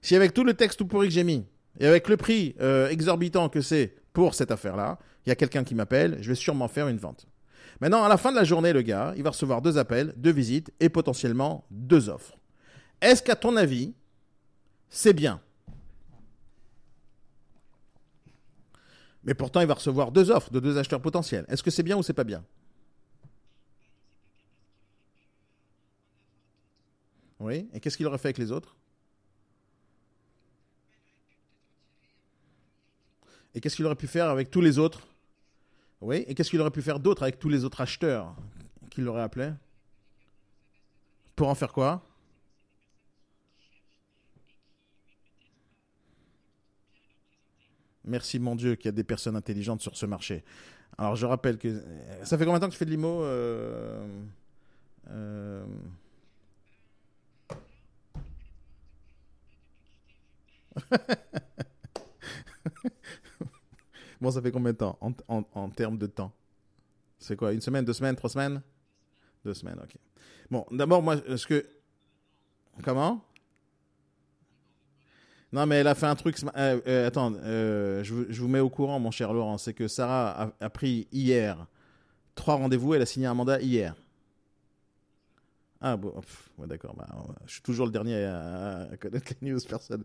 si 0.00 0.16
avec 0.16 0.32
tout 0.32 0.44
le 0.44 0.54
texte 0.54 0.78
tout 0.78 0.86
pourri 0.86 1.08
que 1.08 1.14
j'ai 1.14 1.24
mis, 1.24 1.44
et 1.78 1.86
avec 1.86 2.08
le 2.08 2.16
prix 2.16 2.54
euh, 2.60 2.88
exorbitant 2.88 3.50
que 3.50 3.60
c'est 3.60 3.94
pour 4.14 4.34
cette 4.34 4.50
affaire-là, 4.50 4.98
il 5.26 5.28
y 5.28 5.32
a 5.32 5.36
quelqu'un 5.36 5.62
qui 5.62 5.74
m'appelle, 5.74 6.16
je 6.22 6.28
vais 6.28 6.34
sûrement 6.34 6.68
faire 6.68 6.88
une 6.88 6.96
vente. 6.96 7.26
Maintenant, 7.80 8.02
à 8.02 8.08
la 8.08 8.16
fin 8.16 8.30
de 8.30 8.36
la 8.36 8.44
journée, 8.44 8.72
le 8.72 8.80
gars, 8.80 9.12
il 9.16 9.22
va 9.22 9.30
recevoir 9.30 9.60
deux 9.60 9.76
appels, 9.76 10.14
deux 10.16 10.30
visites 10.30 10.72
et 10.80 10.88
potentiellement 10.88 11.66
deux 11.70 12.08
offres. 12.08 12.38
Est-ce 13.02 13.22
qu'à 13.22 13.36
ton 13.36 13.56
avis, 13.56 13.92
c'est 14.88 15.12
bien 15.12 15.40
Mais 19.26 19.34
pourtant, 19.34 19.60
il 19.60 19.66
va 19.66 19.74
recevoir 19.74 20.12
deux 20.12 20.30
offres 20.30 20.52
de 20.52 20.60
deux 20.60 20.78
acheteurs 20.78 21.02
potentiels. 21.02 21.44
Est-ce 21.48 21.62
que 21.62 21.72
c'est 21.72 21.82
bien 21.82 21.96
ou 21.96 22.02
c'est 22.02 22.12
pas 22.12 22.22
bien? 22.22 22.44
Oui. 27.40 27.68
Et 27.74 27.80
qu'est-ce 27.80 27.96
qu'il 27.96 28.06
aurait 28.06 28.18
fait 28.18 28.28
avec 28.28 28.38
les 28.38 28.52
autres? 28.52 28.76
Et 33.56 33.60
qu'est-ce 33.60 33.74
qu'il 33.74 33.84
aurait 33.84 33.96
pu 33.96 34.06
faire 34.06 34.28
avec 34.28 34.48
tous 34.48 34.60
les 34.60 34.78
autres? 34.78 35.08
Oui. 36.00 36.24
Et 36.28 36.34
qu'est-ce 36.36 36.50
qu'il 36.50 36.60
aurait 36.60 36.70
pu 36.70 36.82
faire 36.82 37.00
d'autre 37.00 37.24
avec 37.24 37.40
tous 37.40 37.48
les 37.48 37.64
autres 37.64 37.80
acheteurs 37.80 38.36
qu'il 38.90 39.08
aurait 39.08 39.22
appelés? 39.22 39.52
Pour 41.34 41.48
en 41.48 41.56
faire 41.56 41.72
quoi? 41.72 42.05
Merci 48.06 48.38
mon 48.38 48.54
Dieu 48.54 48.76
qu'il 48.76 48.86
y 48.86 48.88
a 48.88 48.92
des 48.92 49.04
personnes 49.04 49.36
intelligentes 49.36 49.80
sur 49.80 49.96
ce 49.96 50.06
marché. 50.06 50.44
Alors 50.96 51.16
je 51.16 51.26
rappelle 51.26 51.58
que... 51.58 51.82
Ça 52.22 52.38
fait 52.38 52.44
combien 52.44 52.58
de 52.58 52.64
temps 52.64 52.68
que 52.68 52.72
tu 52.72 52.78
fais 52.78 52.84
de 52.84 52.90
l'IMO 52.90 53.22
euh... 53.22 54.06
Euh... 55.10 55.66
bon, 64.20 64.30
ça 64.30 64.40
fait 64.42 64.52
combien 64.52 64.72
de 64.72 64.78
temps? 64.78 64.96
En, 65.00 65.12
en, 65.28 65.44
en 65.54 65.68
termes 65.70 65.98
de 65.98 66.06
temps. 66.06 66.32
C'est 67.18 67.36
quoi? 67.36 67.52
Une 67.52 67.60
semaine, 67.60 67.84
deux 67.84 67.92
semaines, 67.92 68.14
trois 68.16 68.30
semaines? 68.30 68.62
Deux 69.44 69.54
semaines, 69.54 69.80
ok. 69.82 69.96
Bon, 70.50 70.64
d'abord, 70.70 71.02
moi, 71.02 71.16
est-ce 71.26 71.46
que... 71.46 71.66
Comment? 72.84 73.24
Non, 75.56 75.64
mais 75.64 75.76
elle 75.76 75.86
a 75.86 75.94
fait 75.94 76.04
un 76.04 76.14
truc. 76.14 76.36
Euh, 76.54 76.80
euh, 76.86 77.06
attends, 77.06 77.32
euh, 77.42 78.04
je, 78.04 78.12
vous 78.12 78.46
mets 78.46 78.60
au 78.60 78.68
courant, 78.68 79.00
mon 79.00 79.10
cher 79.10 79.32
Laurent. 79.32 79.56
C'est 79.56 79.72
que 79.72 79.88
Sarah 79.88 80.52
a, 80.60 80.66
a 80.66 80.68
pris 80.68 81.08
hier 81.12 81.66
trois 82.34 82.56
rendez-vous. 82.56 82.92
Elle 82.92 83.00
a 83.00 83.06
signé 83.06 83.26
un 83.26 83.32
mandat 83.32 83.62
hier. 83.62 83.94
Ah 85.80 85.96
bon, 85.96 86.14
d'accord. 86.66 86.94
Bah, 86.96 87.06
je 87.46 87.52
suis 87.52 87.62
toujours 87.62 87.84
le 87.86 87.92
dernier 87.92 88.24
à, 88.24 88.88
connaître 88.98 89.32
les 89.40 89.50
news. 89.50 89.58
Personne. 89.68 90.02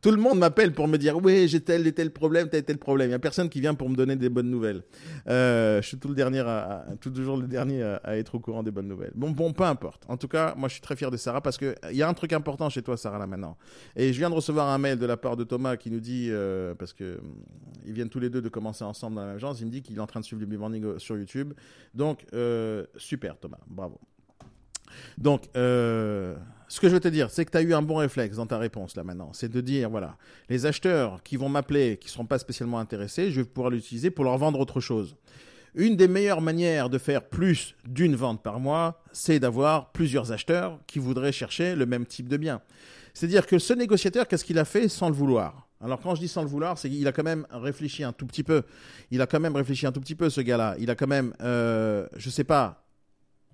Tout 0.00 0.10
le 0.10 0.16
monde 0.16 0.38
m'appelle 0.38 0.72
pour 0.72 0.88
me 0.88 0.96
dire 0.98 1.16
oui, 1.16 1.46
j'ai 1.46 1.60
tel 1.60 1.86
et 1.86 1.92
tel 1.92 2.12
problème, 2.12 2.48
tel 2.48 2.60
et 2.60 2.62
tel 2.64 2.78
problème. 2.78 3.06
Il 3.06 3.10
n'y 3.10 3.14
a 3.14 3.20
personne 3.20 3.48
qui 3.48 3.60
vient 3.60 3.74
pour 3.74 3.88
me 3.88 3.94
donner 3.94 4.16
des 4.16 4.28
bonnes 4.28 4.50
nouvelles. 4.50 4.82
Euh, 5.28 5.80
je 5.80 5.86
suis 5.86 5.98
tout 5.98 6.08
le 6.08 6.14
dernier 6.14 6.44
toujours 7.00 7.36
le 7.36 7.46
dernier 7.46 7.82
à, 7.82 8.16
être 8.18 8.34
au 8.34 8.40
courant 8.40 8.62
des 8.62 8.72
bonnes 8.72 8.88
nouvelles. 8.88 9.12
Bon, 9.14 9.30
bon, 9.30 9.52
peu 9.52 9.64
importe. 9.64 10.04
En 10.08 10.16
tout 10.16 10.28
cas, 10.28 10.54
moi, 10.56 10.68
je 10.68 10.74
suis 10.74 10.82
très 10.82 10.96
fier 10.96 11.10
de 11.10 11.16
Sarah 11.16 11.40
parce 11.40 11.56
que 11.56 11.74
il 11.90 11.96
y 11.96 12.02
a 12.02 12.08
un 12.08 12.14
truc 12.14 12.32
important 12.32 12.68
chez 12.68 12.82
toi, 12.82 12.96
Sarah, 12.96 13.18
là 13.18 13.26
maintenant. 13.26 13.56
Et 13.94 14.12
je 14.12 14.18
viens 14.18 14.30
de 14.30 14.34
recevoir 14.34 14.68
un 14.68 14.78
mail 14.78 14.98
de 14.98 15.06
la 15.06 15.16
part 15.16 15.36
de 15.36 15.44
Thomas 15.44 15.76
qui 15.76 15.90
nous 15.90 16.00
dit 16.00 16.28
euh, 16.30 16.74
parce 16.74 16.92
que 16.92 17.18
hum, 17.18 17.44
ils 17.86 17.92
viennent 17.92 18.10
tous 18.10 18.20
les 18.20 18.30
deux 18.30 18.42
de 18.42 18.48
commencer 18.48 18.82
ensemble 18.82 19.16
dans 19.16 19.26
l'agence. 19.26 19.60
Il 19.60 19.66
me 19.66 19.70
dit 19.70 19.82
qu'il 19.82 19.96
est 19.96 20.00
en 20.00 20.06
train 20.06 20.20
de 20.20 20.24
suivre 20.24 20.42
le 20.42 20.58
Morning 20.58 20.98
sur 20.98 21.16
YouTube. 21.16 21.54
Donc 21.94 22.26
euh, 22.34 22.84
super, 22.96 23.38
Thomas. 23.38 23.60
Bravo. 23.68 24.00
Donc, 25.18 25.48
euh, 25.56 26.34
ce 26.68 26.80
que 26.80 26.88
je 26.88 26.94
veux 26.94 27.00
te 27.00 27.08
dire, 27.08 27.30
c'est 27.30 27.44
que 27.44 27.50
tu 27.50 27.58
as 27.58 27.62
eu 27.62 27.74
un 27.74 27.82
bon 27.82 27.96
réflexe 27.96 28.36
dans 28.36 28.46
ta 28.46 28.58
réponse 28.58 28.96
là 28.96 29.02
maintenant. 29.02 29.30
C'est 29.32 29.48
de 29.48 29.60
dire, 29.60 29.90
voilà, 29.90 30.16
les 30.48 30.66
acheteurs 30.66 31.22
qui 31.22 31.36
vont 31.36 31.48
m'appeler, 31.48 31.96
qui 31.96 32.06
ne 32.06 32.12
seront 32.12 32.26
pas 32.26 32.38
spécialement 32.38 32.78
intéressés, 32.78 33.30
je 33.30 33.40
vais 33.40 33.46
pouvoir 33.46 33.70
l'utiliser 33.70 34.10
pour 34.10 34.24
leur 34.24 34.38
vendre 34.38 34.60
autre 34.60 34.80
chose. 34.80 35.16
Une 35.74 35.96
des 35.96 36.08
meilleures 36.08 36.40
manières 36.40 36.88
de 36.88 36.98
faire 36.98 37.28
plus 37.28 37.74
d'une 37.86 38.16
vente 38.16 38.42
par 38.42 38.58
mois, 38.58 39.02
c'est 39.12 39.38
d'avoir 39.38 39.92
plusieurs 39.92 40.32
acheteurs 40.32 40.78
qui 40.86 40.98
voudraient 40.98 41.32
chercher 41.32 41.76
le 41.76 41.86
même 41.86 42.06
type 42.06 42.28
de 42.28 42.36
bien. 42.36 42.60
C'est-à-dire 43.14 43.46
que 43.46 43.58
ce 43.58 43.72
négociateur, 43.72 44.26
qu'est-ce 44.26 44.44
qu'il 44.44 44.58
a 44.58 44.64
fait 44.64 44.88
sans 44.88 45.08
le 45.08 45.14
vouloir? 45.14 45.68
Alors 45.80 46.00
quand 46.00 46.14
je 46.14 46.20
dis 46.20 46.28
sans 46.28 46.42
le 46.42 46.48
vouloir, 46.48 46.76
c'est 46.76 46.90
qu'il 46.90 47.06
a 47.06 47.12
quand 47.12 47.24
même 47.24 47.46
réfléchi 47.50 48.04
un 48.04 48.12
tout 48.12 48.26
petit 48.26 48.42
peu. 48.42 48.62
Il 49.10 49.22
a 49.22 49.26
quand 49.26 49.40
même 49.40 49.56
réfléchi 49.56 49.86
un 49.86 49.92
tout 49.92 50.00
petit 50.00 50.14
peu, 50.14 50.28
ce 50.28 50.40
gars-là. 50.40 50.76
Il 50.78 50.90
a 50.90 50.94
quand 50.94 51.06
même, 51.06 51.32
euh, 51.40 52.06
je 52.16 52.30
sais 52.30 52.44
pas, 52.44 52.84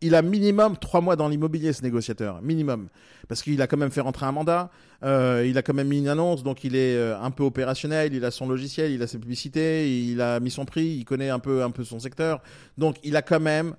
il 0.02 0.14
a 0.14 0.22
minimum 0.22 0.76
trois 0.76 1.00
mois 1.00 1.16
dans 1.16 1.28
l'immobilier, 1.28 1.72
ce 1.72 1.82
négociateur, 1.82 2.42
minimum, 2.42 2.88
parce 3.28 3.42
qu'il 3.42 3.60
a 3.62 3.66
quand 3.66 3.76
même 3.76 3.90
fait 3.90 4.02
rentrer 4.02 4.26
un 4.26 4.32
mandat, 4.32 4.70
euh, 5.02 5.44
il 5.48 5.56
a 5.56 5.62
quand 5.62 5.74
même 5.74 5.88
mis 5.88 5.98
une 5.98 6.08
annonce, 6.08 6.42
donc 6.42 6.64
il 6.64 6.76
est 6.76 6.96
euh, 6.96 7.18
un 7.18 7.30
peu 7.30 7.44
opérationnel, 7.44 8.12
il 8.14 8.24
a 8.24 8.30
son 8.30 8.46
logiciel, 8.46 8.92
il 8.92 9.02
a 9.02 9.06
ses 9.06 9.18
publicités, 9.18 10.04
il 10.06 10.20
a 10.20 10.38
mis 10.40 10.50
son 10.50 10.64
prix, 10.64 10.86
il 10.86 11.04
connaît 11.04 11.30
un 11.30 11.38
peu 11.38 11.62
un 11.62 11.70
peu 11.70 11.84
son 11.84 11.98
secteur, 11.98 12.42
donc 12.76 12.96
il 13.04 13.16
a 13.16 13.22
quand 13.22 13.40
même 13.40 13.74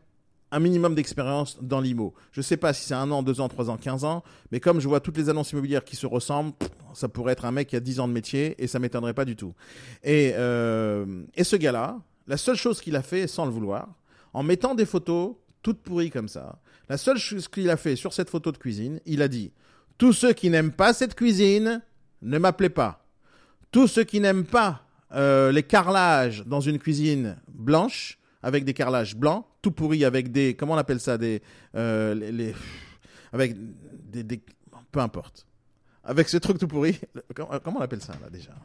un 0.51 0.59
minimum 0.59 0.95
d'expérience 0.95 1.57
dans 1.61 1.81
l'IMO. 1.81 2.13
Je 2.31 2.39
ne 2.39 2.43
sais 2.43 2.57
pas 2.57 2.73
si 2.73 2.85
c'est 2.85 2.93
un 2.93 3.11
an, 3.11 3.21
deux 3.21 3.41
ans, 3.41 3.49
trois 3.49 3.69
ans, 3.69 3.77
quinze 3.77 4.05
ans, 4.05 4.23
mais 4.51 4.59
comme 4.59 4.79
je 4.79 4.87
vois 4.87 5.01
toutes 5.01 5.17
les 5.17 5.29
annonces 5.29 5.51
immobilières 5.51 5.83
qui 5.83 5.97
se 5.97 6.07
ressemblent, 6.07 6.53
ça 6.93 7.09
pourrait 7.09 7.33
être 7.33 7.45
un 7.45 7.51
mec 7.51 7.67
qui 7.67 7.75
a 7.75 7.79
dix 7.79 7.99
ans 7.99 8.07
de 8.07 8.13
métier 8.13 8.55
et 8.57 8.67
ça 8.67 8.79
m'étonnerait 8.79 9.13
pas 9.13 9.25
du 9.25 9.35
tout. 9.35 9.53
Et, 10.03 10.31
euh, 10.35 11.23
et 11.35 11.43
ce 11.43 11.57
gars-là, 11.57 11.99
la 12.27 12.37
seule 12.37 12.55
chose 12.55 12.81
qu'il 12.81 12.95
a 12.95 13.01
fait, 13.01 13.27
sans 13.27 13.45
le 13.45 13.51
vouloir, 13.51 13.89
en 14.33 14.41
mettant 14.41 14.73
des 14.73 14.85
photos 14.85 15.35
toutes 15.67 15.81
pourries 15.81 16.09
comme 16.09 16.29
ça, 16.29 16.59
la 16.87 16.95
seule 16.95 17.17
chose 17.17 17.49
qu'il 17.49 17.69
a 17.69 17.75
fait 17.75 17.97
sur 17.97 18.13
cette 18.13 18.29
photo 18.29 18.53
de 18.53 18.57
cuisine, 18.57 19.01
il 19.05 19.21
a 19.21 19.27
dit 19.27 19.51
Tous 19.97 20.13
ceux 20.13 20.31
qui 20.31 20.49
n'aiment 20.49 20.71
pas 20.71 20.93
cette 20.93 21.13
cuisine, 21.13 21.81
ne 22.21 22.37
m'appelez 22.37 22.69
pas. 22.69 23.05
Tous 23.69 23.89
ceux 23.89 24.05
qui 24.05 24.21
n'aiment 24.21 24.45
pas 24.45 24.87
euh, 25.11 25.51
les 25.51 25.63
carrelages 25.63 26.45
dans 26.45 26.61
une 26.61 26.79
cuisine 26.79 27.35
blanche, 27.49 28.17
avec 28.41 28.63
des 28.63 28.73
carrelages 28.73 29.17
blancs, 29.17 29.43
tout 29.61 29.71
pourri 29.71 30.05
avec 30.05 30.31
des, 30.31 30.55
comment 30.55 30.75
on 30.75 30.77
appelle 30.77 31.01
ça, 31.01 31.17
des, 31.17 31.41
euh, 31.75 32.53
avec 33.33 33.57
des, 34.09 34.23
des, 34.23 34.41
peu 34.89 35.01
importe. 35.01 35.45
Avec 36.05 36.29
ce 36.29 36.37
truc 36.37 36.59
tout 36.59 36.69
pourri, 36.69 36.97
comment, 37.35 37.59
comment 37.61 37.79
on 37.79 37.83
appelle 37.83 38.01
ça 38.01 38.13
là 38.21 38.29
déjà? 38.29 38.55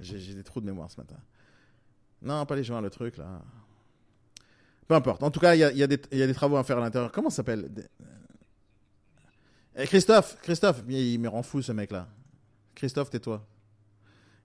J'ai 0.00 0.34
des 0.34 0.44
trous 0.44 0.60
de 0.60 0.66
mémoire 0.66 0.88
ce 0.88 1.00
matin. 1.00 1.16
Non, 2.22 2.46
pas 2.46 2.54
les 2.54 2.62
joints, 2.62 2.80
le 2.80 2.90
truc 2.90 3.16
là. 3.16 3.42
Peu 4.88 4.94
importe. 4.94 5.22
En 5.22 5.30
tout 5.30 5.40
cas, 5.40 5.54
il 5.54 5.60
y 5.60 5.82
a, 5.82 5.86
des 5.86 6.34
travaux 6.34 6.56
à 6.56 6.64
faire 6.64 6.78
à 6.78 6.80
l'intérieur. 6.80 7.10
Comment 7.10 7.30
ça 7.30 7.36
s'appelle? 7.36 7.70
Eh, 9.76 9.86
Christophe, 9.86 10.36
Christophe, 10.42 10.82
il 10.88 11.18
me 11.18 11.28
rend 11.28 11.42
fou 11.42 11.62
ce 11.62 11.72
mec-là. 11.72 12.08
Christophe, 12.74 13.10
tais-toi. 13.10 13.44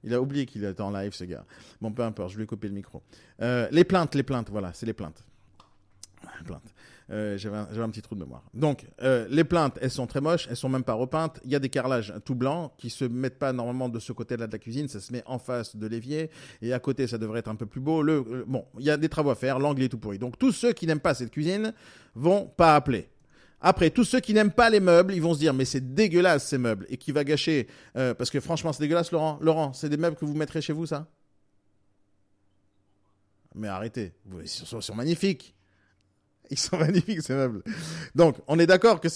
Il 0.04 0.14
a 0.14 0.22
oublié 0.22 0.46
qu'il 0.46 0.64
était 0.64 0.82
en 0.82 0.92
live, 0.92 1.14
ce 1.14 1.26
gars. 1.26 1.46
Bon, 1.82 1.92
peu 1.92 2.04
importe, 2.04 2.32
je 2.32 2.38
lui 2.38 2.44
ai 2.44 2.48
coupé 2.48 2.68
le 2.68 2.74
micro. 2.74 3.04
Euh, 3.42 3.68
les 3.72 3.84
plaintes, 3.84 4.16
les 4.16 4.24
plaintes, 4.24 4.50
voilà, 4.50 4.72
c'est 4.74 4.86
les 4.86 4.94
plaintes. 4.94 5.24
plaintes. 6.46 6.74
Euh, 7.12 7.38
J'avais 7.38 7.58
un, 7.58 7.90
petit 7.90 8.02
trou 8.02 8.16
de 8.16 8.20
mémoire. 8.20 8.44
Donc, 8.54 8.86
euh, 9.02 9.26
les 9.30 9.44
plaintes, 9.44 9.80
elles 9.82 9.90
sont 9.90 10.06
très 10.06 10.22
moches, 10.22 10.48
elles 10.50 10.56
sont 10.56 10.70
même 10.70 10.84
pas 10.84 10.94
repeintes. 10.94 11.40
Il 11.44 11.52
y 11.52 11.56
a 11.56 11.60
des 11.60 11.70
carrelages 11.70 12.14
tout 12.24 12.36
blancs 12.36 12.72
qui 12.78 12.90
se 12.90 13.06
mettent 13.06 13.40
pas 13.40 13.52
normalement 13.52 13.90
de 13.90 14.00
ce 14.00 14.14
côté-là 14.14 14.46
de 14.46 14.52
la 14.52 14.60
cuisine, 14.60 14.88
ça 14.88 15.00
se 15.00 15.12
met 15.12 15.24
en 15.26 15.40
face 15.40 15.76
de 15.76 15.88
l'évier 15.88 16.30
et 16.62 16.72
à 16.72 16.80
côté, 16.80 17.08
ça 17.08 17.18
devrait 17.18 17.40
être 17.40 17.48
un 17.48 17.56
peu 17.56 17.66
plus 17.66 17.82
beau. 17.82 18.04
Le, 18.04 18.46
bon, 18.48 18.66
il 18.78 18.86
y 18.86 18.92
a 18.92 18.98
des 18.98 19.10
travaux 19.10 19.32
à 19.32 19.36
faire, 19.36 19.58
l'angle 19.58 19.82
est 19.84 19.90
tout 19.90 19.98
pourri. 19.98 20.20
Donc, 20.20 20.38
tous 20.38 20.52
ceux 20.52 20.74
qui 20.74 20.86
n'aiment 20.86 21.00
pas 21.00 21.16
cette 21.16 21.32
cuisine 21.32 21.74
vont 22.14 22.46
pas 22.46 22.76
appeler. 22.76 23.10
Après, 23.62 23.90
tous 23.90 24.06
ceux 24.06 24.20
qui 24.20 24.34
n'aiment 24.34 24.52
pas 24.52 24.70
les 24.70 24.80
meubles, 24.80 25.14
ils 25.14 25.22
vont 25.22 25.34
se 25.34 25.40
dire 25.40 25.54
mais 25.54 25.66
c'est 25.66 25.94
dégueulasse 25.94 26.48
ces 26.48 26.58
meubles 26.58 26.86
et 26.90 26.98
qui 26.98 27.12
va 27.12 27.24
gâcher 27.24 27.68
euh, 27.98 28.14
parce 28.14 28.30
que 28.30 28.40
franchement 28.40 28.72
c'est 28.72 28.82
dégueulasse 28.82 29.12
Laurent. 29.12 29.38
Laurent, 29.42 29.74
c'est 29.74 29.90
des 29.90 29.98
meubles 29.98 30.16
que 30.16 30.24
vous 30.24 30.34
mettrez 30.34 30.62
chez 30.62 30.72
vous 30.72 30.86
ça? 30.86 31.08
Mais 33.56 33.68
arrêtez, 33.68 34.14
ils 34.42 34.48
sont 34.48 34.96
magnifiques. 34.96 35.56
Ils 36.52 36.60
sont 36.60 36.78
magnifiques 36.78 37.22
ces 37.22 37.34
meubles. 37.34 37.64
Donc, 38.16 38.38
on 38.48 38.58
est 38.60 38.68
d'accord 38.68 39.00
que 39.00 39.08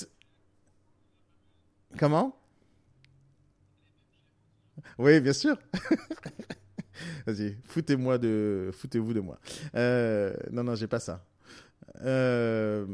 Comment? 1.98 2.36
Oui, 4.98 5.20
bien 5.22 5.34
sûr. 5.34 5.58
Vas-y, 7.26 7.58
foutez-moi 7.66 8.18
de 8.18 8.72
foutez-vous 8.74 9.14
de 9.14 9.20
moi. 9.20 9.40
Euh, 9.76 10.34
non 10.52 10.64
non, 10.64 10.76
j'ai 10.76 10.88
pas 10.88 11.00
ça. 11.00 11.26
Euh 12.02 12.86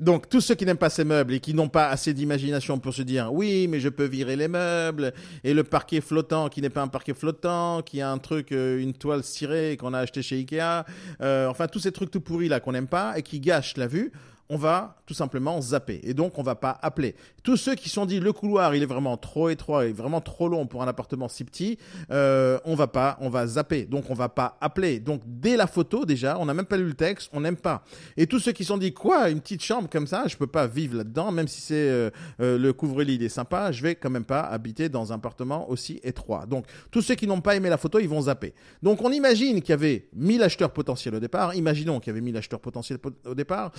donc, 0.00 0.28
tous 0.28 0.40
ceux 0.40 0.56
qui 0.56 0.66
n'aiment 0.66 0.76
pas 0.76 0.90
ces 0.90 1.04
meubles 1.04 1.34
et 1.34 1.40
qui 1.40 1.54
n'ont 1.54 1.68
pas 1.68 1.88
assez 1.88 2.12
d'imagination 2.12 2.80
pour 2.80 2.92
se 2.92 3.02
dire 3.02 3.32
oui, 3.32 3.68
mais 3.68 3.78
je 3.78 3.88
peux 3.88 4.06
virer 4.06 4.34
les 4.34 4.48
meubles 4.48 5.14
et 5.44 5.54
le 5.54 5.62
parquet 5.62 6.00
flottant 6.00 6.48
qui 6.48 6.60
n'est 6.60 6.70
pas 6.70 6.82
un 6.82 6.88
parquet 6.88 7.14
flottant, 7.14 7.80
qui 7.80 8.00
a 8.00 8.10
un 8.10 8.18
truc, 8.18 8.50
euh, 8.50 8.80
une 8.80 8.92
toile 8.92 9.22
cirée 9.22 9.76
qu'on 9.76 9.94
a 9.94 10.00
acheté 10.00 10.20
chez 10.20 10.38
Ikea, 10.38 10.84
euh, 11.20 11.46
enfin 11.46 11.68
tous 11.68 11.78
ces 11.78 11.92
trucs 11.92 12.10
tout 12.10 12.20
pourris 12.20 12.48
là 12.48 12.58
qu'on 12.58 12.72
n'aime 12.72 12.88
pas 12.88 13.16
et 13.16 13.22
qui 13.22 13.38
gâchent 13.38 13.76
la 13.76 13.86
vue 13.86 14.10
on 14.48 14.56
va 14.56 14.96
tout 15.06 15.14
simplement 15.14 15.60
zapper. 15.60 16.00
Et 16.02 16.14
donc, 16.14 16.38
on 16.38 16.42
va 16.42 16.54
pas 16.54 16.78
appeler. 16.82 17.14
Tous 17.42 17.56
ceux 17.56 17.74
qui 17.74 17.88
sont 17.88 18.06
dit 18.06 18.20
le 18.20 18.32
couloir, 18.32 18.74
il 18.74 18.82
est 18.82 18.86
vraiment 18.86 19.16
trop 19.16 19.48
étroit 19.48 19.86
et 19.86 19.92
vraiment 19.92 20.20
trop 20.20 20.48
long 20.48 20.66
pour 20.66 20.82
un 20.82 20.88
appartement 20.88 21.28
si 21.28 21.44
petit, 21.44 21.78
euh, 22.10 22.58
on 22.64 22.74
va 22.74 22.86
pas, 22.86 23.16
on 23.20 23.28
va 23.28 23.46
zapper. 23.46 23.84
Donc, 23.84 24.10
on 24.10 24.14
va 24.14 24.28
pas 24.28 24.56
appeler. 24.60 25.00
Donc, 25.00 25.22
dès 25.26 25.56
la 25.56 25.66
photo, 25.66 26.04
déjà, 26.04 26.38
on 26.38 26.46
n'a 26.46 26.54
même 26.54 26.66
pas 26.66 26.76
lu 26.76 26.86
le 26.86 26.94
texte, 26.94 27.30
on 27.32 27.40
n'aime 27.40 27.56
pas. 27.56 27.84
Et 28.16 28.26
tous 28.26 28.38
ceux 28.38 28.52
qui 28.52 28.64
sont 28.64 28.78
dit 28.78 28.92
quoi, 28.92 29.30
une 29.30 29.40
petite 29.40 29.62
chambre 29.62 29.88
comme 29.88 30.06
ça, 30.06 30.26
je 30.26 30.36
peux 30.36 30.46
pas 30.46 30.66
vivre 30.66 30.96
là-dedans, 30.98 31.32
même 31.32 31.48
si 31.48 31.60
c'est 31.60 31.74
euh, 31.74 32.10
euh, 32.40 32.58
le 32.58 32.72
couvre-lit, 32.72 33.14
il 33.14 33.22
est 33.22 33.28
sympa, 33.28 33.72
je 33.72 33.82
vais 33.82 33.94
quand 33.94 34.10
même 34.10 34.24
pas 34.24 34.40
habiter 34.40 34.88
dans 34.88 35.12
un 35.12 35.16
appartement 35.16 35.70
aussi 35.70 36.00
étroit. 36.02 36.46
Donc, 36.46 36.66
tous 36.90 37.02
ceux 37.02 37.14
qui 37.14 37.26
n'ont 37.26 37.40
pas 37.40 37.56
aimé 37.56 37.70
la 37.70 37.78
photo, 37.78 37.98
ils 37.98 38.08
vont 38.08 38.22
zapper. 38.22 38.54
Donc, 38.82 39.02
on 39.02 39.10
imagine 39.10 39.60
qu'il 39.60 39.70
y 39.70 39.72
avait 39.72 40.08
1000 40.14 40.42
acheteurs 40.42 40.70
potentiels 40.70 41.14
au 41.14 41.20
départ. 41.20 41.54
Imaginons 41.54 42.00
qu'il 42.00 42.10
y 42.10 42.12
avait 42.12 42.20
1000 42.20 42.36
acheteurs 42.36 42.60
potentiels 42.60 42.98
au 43.26 43.34
départ 43.34 43.72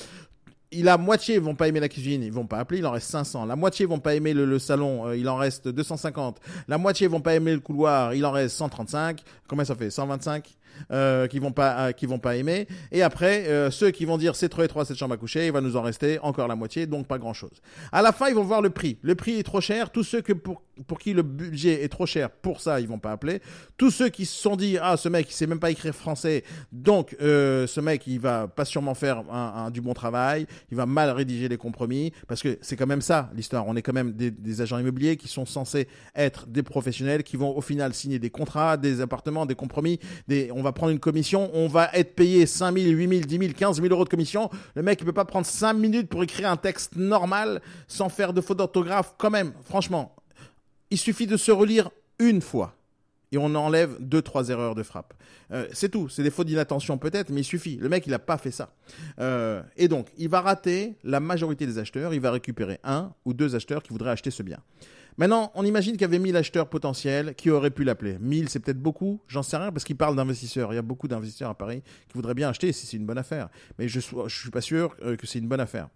la 0.84 0.98
moitié 0.98 1.40
vont 1.40 1.56
pas 1.56 1.68
aimer 1.68 1.80
la 1.80 1.90
cuisine, 1.90 2.24
ils 2.24 2.32
vont 2.32 2.48
pas 2.48 2.60
appeler, 2.60 2.80
il 2.80 2.86
en 2.86 2.92
reste 2.92 3.10
500. 3.10 3.46
La 3.46 3.56
moitié 3.56 3.86
vont 3.86 4.00
pas 4.00 4.16
aimer 4.16 4.34
le, 4.34 4.46
le 4.46 4.60
salon, 4.60 5.08
euh, 5.08 5.18
il 5.18 5.28
en 5.30 5.38
reste 5.38 5.68
250. 5.68 6.40
La 6.68 6.78
moitié 6.78 7.08
vont 7.08 7.22
pas 7.22 7.36
aimer 7.36 7.54
le 7.54 7.60
couloir, 7.60 8.14
il 8.14 8.26
en 8.26 8.32
reste 8.32 8.56
135. 8.58 9.22
Combien 9.48 9.66
ça 9.66 9.76
fait? 9.76 9.90
125 9.90 10.56
euh, 10.92 11.28
qui 11.28 11.40
vont 11.40 11.52
pas 11.52 11.88
euh, 11.88 11.92
qui 11.92 12.06
vont 12.06 12.20
pas 12.20 12.36
aimer. 12.36 12.68
Et 12.92 13.02
après 13.02 13.48
euh, 13.48 13.72
ceux 13.72 13.92
qui 13.92 14.06
vont 14.06 14.18
dire 14.18 14.36
c'est 14.36 14.50
trop 14.50 14.64
étroit 14.64 14.86
cette 14.86 14.98
chambre 14.98 15.14
à 15.14 15.18
coucher 15.18 15.48
il 15.48 15.52
va 15.52 15.62
nous 15.62 15.76
en 15.76 15.82
rester 15.82 16.20
encore 16.20 16.48
la 16.48 16.56
moitié 16.56 16.86
donc 16.86 17.08
pas 17.08 17.18
grand 17.18 17.34
chose 17.34 17.62
à 17.92 18.02
la 18.02 18.12
fin 18.12 18.28
ils 18.30 18.36
vont 18.36 18.44
voir 18.44 18.62
le 18.62 18.70
prix. 18.70 18.98
Le 19.02 19.16
prix 19.16 19.40
est 19.40 19.44
trop 19.44 19.62
cher. 19.62 19.90
Tous 19.90 20.04
ceux 20.04 20.22
que 20.22 20.34
pour 20.34 20.62
pour 20.88 21.00
qui 21.00 21.14
le 21.14 21.24
budget 21.24 21.84
est 21.84 21.90
trop 21.90 22.06
cher 22.06 22.30
pour 22.30 22.60
ça 22.60 22.80
ils 22.80 22.88
vont 22.88 23.00
pas 23.00 23.12
appeler. 23.12 23.42
Tous 23.78 23.92
ceux 23.92 24.10
qui 24.10 24.26
se 24.26 24.40
sont 24.40 24.56
dit 24.56 24.78
ah 24.82 24.98
ce 24.98 25.10
mec 25.10 25.28
il 25.30 25.34
sait 25.34 25.48
même 25.48 25.60
pas 25.60 25.72
écrire 25.72 25.96
français. 25.96 26.44
Donc 26.72 27.16
ce 27.20 27.80
mec 27.80 28.08
il 28.08 28.20
va 28.20 28.48
pas 28.48 28.66
sûrement 28.66 28.94
faire 28.94 29.24
un, 29.32 29.72
du 29.72 29.82
bon 29.82 29.94
travail. 29.94 30.46
Il 30.72 30.78
va 30.78 30.86
mal 30.86 31.10
rédiger 31.12 31.48
les 31.48 31.58
compromis 31.58 32.12
parce 32.28 32.42
que 32.42 32.58
c'est 32.62 32.76
quand 32.76 32.88
même 32.88 33.02
ça 33.02 33.30
l'histoire. 33.36 33.66
On 33.68 33.76
est 33.76 33.82
quand 33.82 33.94
même 33.94 34.14
des, 34.14 34.32
des 34.32 34.62
agents 34.62 34.78
immobiliers 34.78 35.18
qui 35.18 35.28
sont 35.28 35.46
censés 35.46 35.88
être 36.16 36.48
des 36.48 36.64
professionnels 36.64 37.24
qui 37.24 37.38
vont 37.38 37.56
au 37.56 37.62
final 37.62 37.94
signer 37.94 38.20
des 38.20 38.30
contrats 38.30 38.78
des 38.78 39.02
appartements 39.02 39.46
des 39.46 39.56
compromis 39.56 40.00
des 40.28 40.52
on 40.52 40.64
va 40.66 40.74
prendre 40.74 40.92
une 40.92 41.00
commission, 41.00 41.50
on 41.54 41.68
va 41.68 41.90
être 41.94 42.16
payé 42.16 42.46
5 42.46 42.78
000, 42.78 42.90
8 42.92 43.10
000, 43.10 43.22
10 43.22 43.38
000, 43.38 43.54
15 43.58 43.82
000 43.82 43.94
euros 43.94 44.04
de 44.04 44.10
commission. 44.10 44.50
Le 44.76 44.84
mec, 44.84 45.00
il 45.02 45.06
peut 45.06 45.14
pas 45.14 45.26
prendre 45.26 45.46
5 45.46 45.74
minutes 45.74 46.10
pour 46.10 46.24
écrire 46.24 46.50
un 46.50 46.58
texte 46.58 46.96
normal 46.96 47.62
sans 47.88 48.10
faire 48.10 48.34
de 48.34 48.42
faute 48.42 48.58
d'orthographe. 48.58 49.16
Quand 49.18 49.30
même, 49.30 49.54
franchement, 49.64 50.16
il 50.92 50.98
suffit 50.98 51.28
de 51.28 51.38
se 51.38 51.52
relire 51.52 51.90
une 52.20 52.42
fois 52.42 52.75
et 53.36 53.38
on 53.38 53.54
enlève 53.54 53.98
deux 54.00 54.22
trois 54.22 54.48
erreurs 54.50 54.76
de 54.76 54.84
frappe. 54.84 55.14
Euh, 55.52 55.68
c'est 55.74 55.90
tout. 55.90 56.08
C'est 56.08 56.24
des 56.24 56.30
fautes 56.30 56.48
d'inattention 56.48 56.98
peut-être, 56.98 57.30
mais 57.30 57.42
il 57.42 57.46
suffit. 57.46 57.76
Le 57.76 57.90
mec, 57.90 58.08
il 58.08 58.12
n'a 58.12 58.20
pas 58.20 58.38
fait 58.38 58.52
ça. 58.52 58.74
Euh, 59.20 59.62
et 59.76 59.90
donc, 59.90 60.08
il 60.18 60.30
va 60.30 60.40
rater 60.40 60.96
la 61.04 61.20
majorité 61.20 61.68
des 61.68 61.78
acheteurs. 61.78 62.14
Il 62.14 62.22
va 62.22 62.32
récupérer 62.32 62.80
un 62.86 63.12
ou 63.26 63.34
deux 63.34 63.54
acheteurs 63.56 63.84
qui 63.84 63.90
voudraient 63.90 64.12
acheter 64.12 64.32
ce 64.32 64.42
bien. 64.42 64.60
Maintenant, 65.18 65.52
on 65.56 65.66
imagine 65.66 65.94
qu'il 65.94 66.02
y 66.02 66.06
avait 66.06 66.20
1000 66.20 66.36
acheteurs 66.36 66.70
potentiels 66.70 67.36
qui 67.36 67.50
auraient 67.50 67.72
pu 67.72 67.84
l'appeler. 67.84 68.18
1000, 68.20 68.50
c'est 68.50 68.60
peut-être 68.60 68.82
beaucoup, 68.82 69.22
j'en 69.28 69.44
sais 69.44 69.58
rien, 69.58 69.72
parce 69.72 69.84
qu'il 69.84 69.96
parle 69.96 70.16
d'investisseurs. 70.16 70.72
Il 70.74 70.76
y 70.76 70.80
a 70.80 70.82
beaucoup 70.82 71.08
d'investisseurs 71.08 71.50
à 71.50 71.58
Paris 71.58 71.84
qui 72.08 72.16
voudraient 72.16 72.34
bien 72.34 72.50
acheter 72.50 72.72
si 72.72 72.86
c'est 72.86 72.98
une 72.98 73.06
bonne 73.06 73.18
affaire. 73.18 73.50
Mais 73.80 73.88
je 73.88 74.00
ne 74.00 74.30
suis 74.30 74.50
pas 74.50 74.62
sûr 74.62 74.96
euh, 75.04 75.16
que 75.18 75.28
c'est 75.28 75.40
une 75.40 75.48
bonne 75.48 75.62
affaire. 75.62 75.90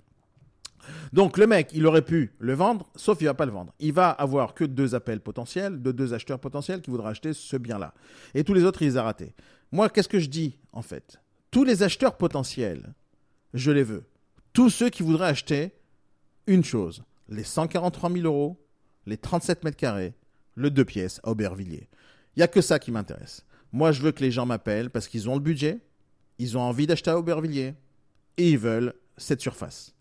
Donc 1.13 1.37
le 1.37 1.47
mec, 1.47 1.71
il 1.73 1.85
aurait 1.85 2.03
pu 2.03 2.33
le 2.39 2.53
vendre, 2.53 2.89
sauf 2.95 3.19
il 3.21 3.25
va 3.25 3.33
pas 3.33 3.45
le 3.45 3.51
vendre. 3.51 3.73
Il 3.79 3.93
va 3.93 4.09
avoir 4.09 4.53
que 4.53 4.63
deux 4.63 4.95
appels 4.95 5.21
potentiels, 5.21 5.81
de 5.81 5.91
deux 5.91 6.13
acheteurs 6.13 6.39
potentiels 6.39 6.81
qui 6.81 6.91
voudraient 6.91 7.11
acheter 7.11 7.33
ce 7.33 7.57
bien-là. 7.57 7.93
Et 8.33 8.43
tous 8.43 8.53
les 8.53 8.63
autres, 8.63 8.81
il 8.81 8.89
les 8.89 8.97
a 8.97 9.03
ratés. 9.03 9.33
Moi, 9.71 9.89
qu'est-ce 9.89 10.09
que 10.09 10.19
je 10.19 10.29
dis, 10.29 10.57
en 10.73 10.81
fait? 10.81 11.21
Tous 11.51 11.63
les 11.63 11.83
acheteurs 11.83 12.17
potentiels, 12.17 12.93
je 13.53 13.71
les 13.71 13.83
veux. 13.83 14.03
Tous 14.53 14.69
ceux 14.69 14.89
qui 14.89 15.03
voudraient 15.03 15.27
acheter 15.27 15.71
une 16.47 16.63
chose, 16.63 17.03
les 17.27 17.43
143 17.43 18.11
000 18.11 18.25
euros 18.25 18.59
les 19.09 19.17
37 19.17 19.63
mètres 19.63 19.77
carrés, 19.77 20.13
le 20.55 20.69
deux 20.69 20.85
pièces 20.85 21.19
à 21.23 21.31
Aubervilliers. 21.31 21.89
Il 22.35 22.39
n'y 22.39 22.43
a 22.43 22.47
que 22.47 22.61
ça 22.61 22.79
qui 22.79 22.91
m'intéresse. 22.91 23.43
Moi, 23.71 23.91
je 23.91 24.01
veux 24.01 24.11
que 24.11 24.23
les 24.23 24.31
gens 24.31 24.45
m'appellent 24.45 24.89
parce 24.89 25.07
qu'ils 25.07 25.29
ont 25.29 25.33
le 25.33 25.41
budget, 25.41 25.79
ils 26.37 26.57
ont 26.57 26.61
envie 26.61 26.87
d'acheter 26.87 27.09
à 27.11 27.17
Aubervilliers 27.17 27.73
et 28.37 28.51
ils 28.51 28.57
veulent 28.57 28.93
cette 29.17 29.41
surface. 29.41 29.93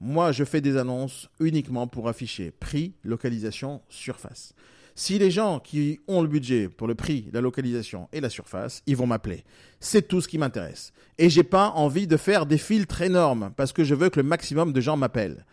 Moi, 0.00 0.32
je 0.32 0.44
fais 0.44 0.60
des 0.60 0.76
annonces 0.76 1.30
uniquement 1.40 1.86
pour 1.86 2.08
afficher 2.08 2.50
prix, 2.50 2.94
localisation, 3.02 3.80
surface. 3.88 4.54
Si 4.94 5.18
les 5.18 5.30
gens 5.30 5.60
qui 5.60 6.00
ont 6.08 6.22
le 6.22 6.28
budget 6.28 6.68
pour 6.68 6.86
le 6.86 6.94
prix, 6.94 7.28
la 7.32 7.40
localisation 7.42 8.08
et 8.12 8.20
la 8.20 8.30
surface, 8.30 8.82
ils 8.86 8.96
vont 8.96 9.06
m'appeler. 9.06 9.44
C'est 9.78 10.08
tout 10.08 10.20
ce 10.20 10.28
qui 10.28 10.38
m'intéresse. 10.38 10.92
Et 11.18 11.28
j'ai 11.28 11.42
pas 11.42 11.68
envie 11.70 12.06
de 12.06 12.16
faire 12.16 12.46
des 12.46 12.58
filtres 12.58 13.02
énormes 13.02 13.52
parce 13.56 13.72
que 13.72 13.84
je 13.84 13.94
veux 13.94 14.08
que 14.08 14.20
le 14.20 14.26
maximum 14.26 14.72
de 14.72 14.80
gens 14.80 14.96
m'appellent. 14.96 15.44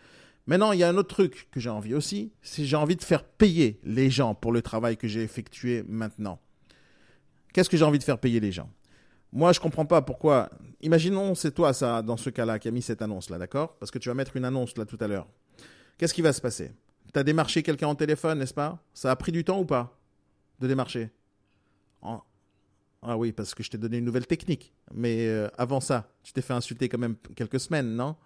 Maintenant, 0.46 0.72
il 0.72 0.80
y 0.80 0.82
a 0.82 0.88
un 0.88 0.96
autre 0.96 1.14
truc 1.14 1.48
que 1.50 1.60
j'ai 1.60 1.70
envie 1.70 1.94
aussi, 1.94 2.32
c'est 2.42 2.64
j'ai 2.64 2.76
envie 2.76 2.96
de 2.96 3.02
faire 3.02 3.24
payer 3.24 3.80
les 3.82 4.10
gens 4.10 4.34
pour 4.34 4.52
le 4.52 4.60
travail 4.60 4.96
que 4.96 5.08
j'ai 5.08 5.22
effectué 5.22 5.84
maintenant. 5.88 6.38
Qu'est-ce 7.52 7.70
que 7.70 7.76
j'ai 7.76 7.84
envie 7.84 7.98
de 7.98 8.04
faire 8.04 8.18
payer 8.18 8.40
les 8.40 8.52
gens? 8.52 8.70
Moi, 9.34 9.52
je 9.52 9.58
comprends 9.58 9.84
pas 9.84 10.00
pourquoi. 10.00 10.48
Imaginons, 10.80 11.34
c'est 11.34 11.50
toi, 11.50 11.72
ça, 11.72 12.02
dans 12.02 12.16
ce 12.16 12.30
cas-là, 12.30 12.60
qui 12.60 12.68
a 12.68 12.70
mis 12.70 12.82
cette 12.82 13.02
annonce-là, 13.02 13.36
d'accord? 13.36 13.76
Parce 13.78 13.90
que 13.90 13.98
tu 13.98 14.08
vas 14.08 14.14
mettre 14.14 14.36
une 14.36 14.44
annonce 14.44 14.78
là 14.78 14.84
tout 14.84 14.98
à 15.00 15.08
l'heure. 15.08 15.26
Qu'est-ce 15.98 16.14
qui 16.14 16.22
va 16.22 16.32
se 16.32 16.40
passer? 16.40 16.70
Tu 17.12 17.18
as 17.18 17.24
démarché 17.24 17.64
quelqu'un 17.64 17.88
en 17.88 17.96
téléphone, 17.96 18.38
n'est-ce 18.38 18.54
pas? 18.54 18.78
Ça 18.94 19.10
a 19.10 19.16
pris 19.16 19.32
du 19.32 19.42
temps 19.42 19.58
ou 19.58 19.64
pas 19.64 19.98
de 20.60 20.68
démarcher? 20.68 21.10
Ah 23.06 23.18
oui, 23.18 23.32
parce 23.32 23.54
que 23.54 23.62
je 23.62 23.70
t'ai 23.70 23.76
donné 23.76 23.98
une 23.98 24.04
nouvelle 24.04 24.26
technique. 24.26 24.72
Mais 24.94 25.26
euh, 25.26 25.48
avant 25.58 25.80
ça, 25.80 26.08
tu 26.22 26.32
t'es 26.32 26.40
fait 26.40 26.54
insulter 26.54 26.88
quand 26.88 26.96
même 26.98 27.16
quelques 27.34 27.60
semaines, 27.60 27.96
non? 27.96 28.16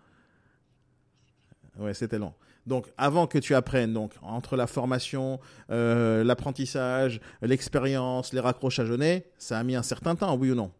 Ouais, 1.78 1.94
c'était 1.94 2.18
long. 2.18 2.34
Donc, 2.66 2.86
avant 2.96 3.26
que 3.26 3.38
tu 3.38 3.54
apprennes, 3.54 3.94
donc 3.94 4.12
entre 4.20 4.56
la 4.56 4.66
formation, 4.66 5.40
euh, 5.70 6.22
l'apprentissage, 6.22 7.20
l'expérience, 7.40 8.32
les 8.32 8.40
raccrochages 8.40 8.90
au 8.90 8.98
nez, 8.98 9.26
ça 9.38 9.58
a 9.58 9.64
mis 9.64 9.74
un 9.74 9.82
certain 9.82 10.14
temps, 10.14 10.36
oui 10.36 10.50
ou 10.50 10.54
non? 10.54 10.70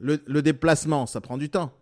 Le, 0.00 0.42
déplacement, 0.42 1.06
ça 1.06 1.20
prend 1.20 1.36
du 1.36 1.50
temps. 1.50 1.72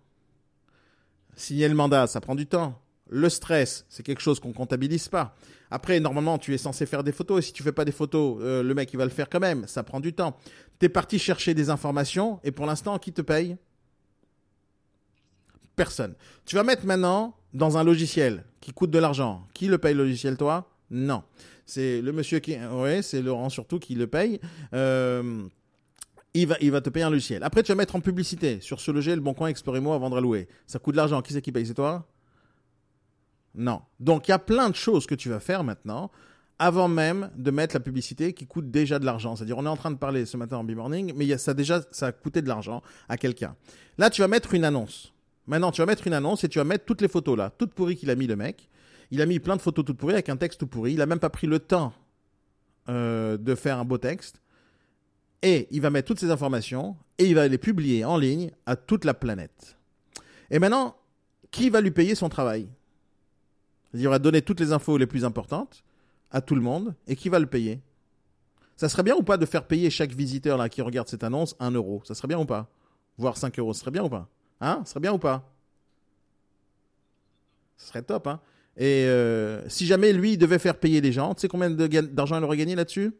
Signer 1.37 1.69
le 1.69 1.75
mandat, 1.75 2.07
ça 2.07 2.21
prend 2.21 2.35
du 2.35 2.47
temps. 2.47 2.81
Le 3.11 3.29
stress, 3.29 3.87
c'est 3.89 4.03
quelque 4.03 4.21
chose 4.21 4.41
qu'on 4.41 4.53
comptabilise 4.53 5.09
pas. 5.09 5.35
Après, 5.71 5.99
normalement, 6.01 6.39
tu 6.39 6.53
es 6.53 6.59
censé 6.59 6.85
faire 6.85 7.05
des 7.05 7.13
photos. 7.13 7.47
Si 7.47 7.53
tu 7.53 7.63
fais 7.63 7.73
pas 7.73 7.85
des 7.85 7.93
photos, 7.93 8.39
euh, 8.41 8.63
le 8.63 8.75
mec, 8.75 8.93
il 8.93 8.97
va 8.97 9.05
le 9.05 9.11
faire 9.11 9.29
quand 9.31 9.41
même. 9.41 9.67
Ça 9.67 9.83
prend 9.83 10.01
du 10.01 10.13
temps. 10.13 10.37
Tu 10.79 10.87
es 10.87 10.89
parti 10.89 11.19
chercher 11.19 11.55
des 11.55 11.71
informations. 11.71 12.41
Et 12.43 12.51
pour 12.51 12.67
l'instant, 12.67 12.99
qui 12.99 13.13
te 13.13 13.23
paye? 13.23 13.57
Personne. 15.77 16.15
Tu 16.45 16.57
vas 16.57 16.65
mettre 16.65 16.85
maintenant 16.85 17.37
dans 17.55 17.79
un 17.79 17.85
logiciel 17.85 18.45
qui 18.61 18.73
coûte 18.73 18.91
de 18.91 18.99
l'argent. 18.99 19.47
Qui 19.55 19.69
le 19.69 19.79
paye 19.79 19.95
le 19.95 20.05
logiciel, 20.05 20.37
toi? 20.37 20.69
Non. 20.91 21.23
C'est 21.65 22.01
le 22.03 22.13
monsieur 22.13 22.41
qui... 22.41 22.57
Oui, 22.73 23.03
c'est 23.03 23.23
Laurent 23.23 23.49
surtout 23.49 23.79
qui 23.79 23.95
le 23.95 24.07
paye. 24.07 24.41
Euh, 24.75 25.47
il 26.43 26.47
va, 26.47 26.57
il 26.61 26.71
va 26.71 26.81
te 26.81 26.91
payer 26.91 27.05
un 27.05 27.11
logiciel. 27.11 27.43
Après, 27.43 27.63
tu 27.63 27.73
vas 27.73 27.77
mettre 27.77 27.97
en 27.97 28.01
publicité 28.01 28.61
sur 28.61 28.81
ce 28.81 28.91
logiciel, 28.91 29.21
Bon 29.21 29.35
Coin, 29.35 29.49
Explorez-moi, 29.49 29.97
vendre 29.99 30.17
à 30.17 30.21
louer. 30.21 30.49
Ça 30.67 30.79
coûte 30.79 30.95
de 30.95 30.99
l'argent. 30.99 31.23
Qui 31.23 31.33
c'est 31.33 31.43
qui 31.43 31.53
paye 31.53 31.67
C'est 31.67 31.75
toi? 31.75 32.07
Non. 33.55 33.83
Donc 33.99 34.29
il 34.29 34.31
y 34.31 34.35
a 34.35 34.39
plein 34.39 34.71
de 34.71 34.75
choses 34.75 35.07
que 35.07 35.15
tu 35.15 35.29
vas 35.29 35.41
faire 35.41 35.65
maintenant 35.65 36.11
avant 36.59 36.89
même 36.89 37.31
de 37.37 37.51
mettre 37.51 37.77
la 37.77 37.81
publicité 37.81 38.33
qui 38.33 38.47
coûte 38.47 38.71
déjà 38.71 38.99
de 38.99 39.05
l'argent. 39.05 39.37
C'est-à-dire, 39.37 39.59
on 39.59 39.65
est 39.65 39.69
en 39.69 39.77
train 39.77 39.93
de 39.93 39.97
parler 39.97 40.27
ce 40.27 40.37
matin 40.37 40.57
en 40.57 40.65
B-Morning, 40.65 41.13
mais 41.15 41.39
ça 41.39 41.55
déjà, 41.55 41.83
ça 41.93 42.09
a 42.09 42.13
coûté 42.13 42.43
de 42.43 42.49
l'argent 42.49 42.83
à 43.09 43.17
quelqu'un. 43.17 43.55
Là, 43.97 44.11
tu 44.11 44.23
vas 44.23 44.29
mettre 44.29 44.55
une 44.55 44.65
annonce. 44.65 45.13
Maintenant, 45.47 45.71
tu 45.71 45.81
vas 45.81 45.87
mettre 45.87 46.07
une 46.07 46.15
annonce 46.15 46.45
et 46.45 46.49
tu 46.49 46.59
vas 46.59 46.65
mettre 46.65 46.85
toutes 46.85 47.01
les 47.01 47.09
photos 47.09 47.39
là, 47.39 47.51
toutes 47.57 47.75
pourries 47.75 47.97
qu'il 47.97 48.11
a 48.11 48.15
mis 48.15 48.27
le 48.27 48.37
mec. 48.37 48.69
Il 49.11 49.23
a 49.23 49.27
mis 49.27 49.39
plein 49.39 49.57
de 49.57 49.63
photos 49.63 49.85
toutes 49.85 49.97
pourries 49.97 50.15
avec 50.15 50.29
un 50.29 50.37
texte 50.37 50.61
tout 50.61 50.67
pourri. 50.67 50.93
Il 50.93 51.01
a 51.01 51.07
même 51.07 51.21
pas 51.21 51.31
pris 51.31 51.47
le 51.47 51.59
temps 51.59 51.95
euh, 52.89 53.37
de 53.39 53.55
faire 53.55 53.79
un 53.79 53.85
beau 53.85 53.97
texte. 53.97 54.43
Et 55.43 55.69
il 55.71 55.81
va 55.81 55.91
mettre 55.91 56.09
toutes 56.09 56.21
ces 56.21 56.31
informations 56.31 56.97
et 57.19 57.27
il 57.27 57.35
va 57.35 57.47
les 57.47 57.59
publier 57.59 58.05
en 58.05 58.17
ligne 58.17 58.51
à 58.67 58.77
toute 58.77 59.05
la 59.05 59.15
planète. 59.15 59.77
Et 60.51 60.59
maintenant, 60.59 60.97
qui 61.51 61.71
va 61.71 61.81
lui 61.81 61.91
payer 61.91 62.15
son 62.15 62.29
travail? 62.29 62.69
Il 63.95 64.07
va 64.09 64.19
donner 64.19 64.43
toutes 64.43 64.61
les 64.61 64.73
infos 64.73 64.99
les 64.99 65.07
plus 65.07 65.25
importantes 65.25 65.83
à 66.31 66.41
tout 66.41 66.55
le 66.55 66.61
monde 66.61 66.95
et 67.07 67.17
qui 67.17 67.29
va 67.29 67.39
le 67.39 67.47
payer? 67.47 67.81
Ça 68.77 68.89
serait 68.89 69.03
bien 69.03 69.17
ou 69.17 69.23
pas 69.23 69.37
de 69.37 69.47
faire 69.47 69.67
payer 69.67 69.91
chaque 69.91 70.13
visiteur 70.13 70.57
là 70.57 70.69
qui 70.69 70.83
regarde 70.83 71.09
cette 71.09 71.25
annonce 71.25 71.57
un 71.59 71.71
euro? 71.71 72.03
Ça 72.05 72.15
serait 72.15 72.29
bien 72.29 72.39
ou 72.39 72.45
pas? 72.45 72.69
Voire 73.17 73.37
5 73.37 73.59
euros, 73.59 73.75
ce 73.75 73.81
serait 73.81 73.91
bien 73.91 74.05
ou 74.05 74.09
pas? 74.09 74.29
Hein? 74.61 74.83
Ce 74.85 74.91
serait 74.91 75.01
bien 75.01 75.13
ou 75.13 75.19
pas? 75.19 75.51
Ce 77.77 77.89
serait 77.89 78.03
top, 78.03 78.27
hein? 78.27 78.41
Et 78.77 79.07
euh, 79.07 79.69
si 79.69 79.87
jamais 79.87 80.13
lui 80.13 80.39
devait 80.39 80.61
faire 80.61 80.79
payer 80.79 81.01
les 81.01 81.11
gens, 81.11 81.35
tu 81.35 81.41
sais 81.41 81.49
combien 81.49 81.71
d'argent 81.71 82.39
il 82.39 82.45
aurait 82.45 82.57
gagné 82.57 82.77
là-dessus? 82.77 83.13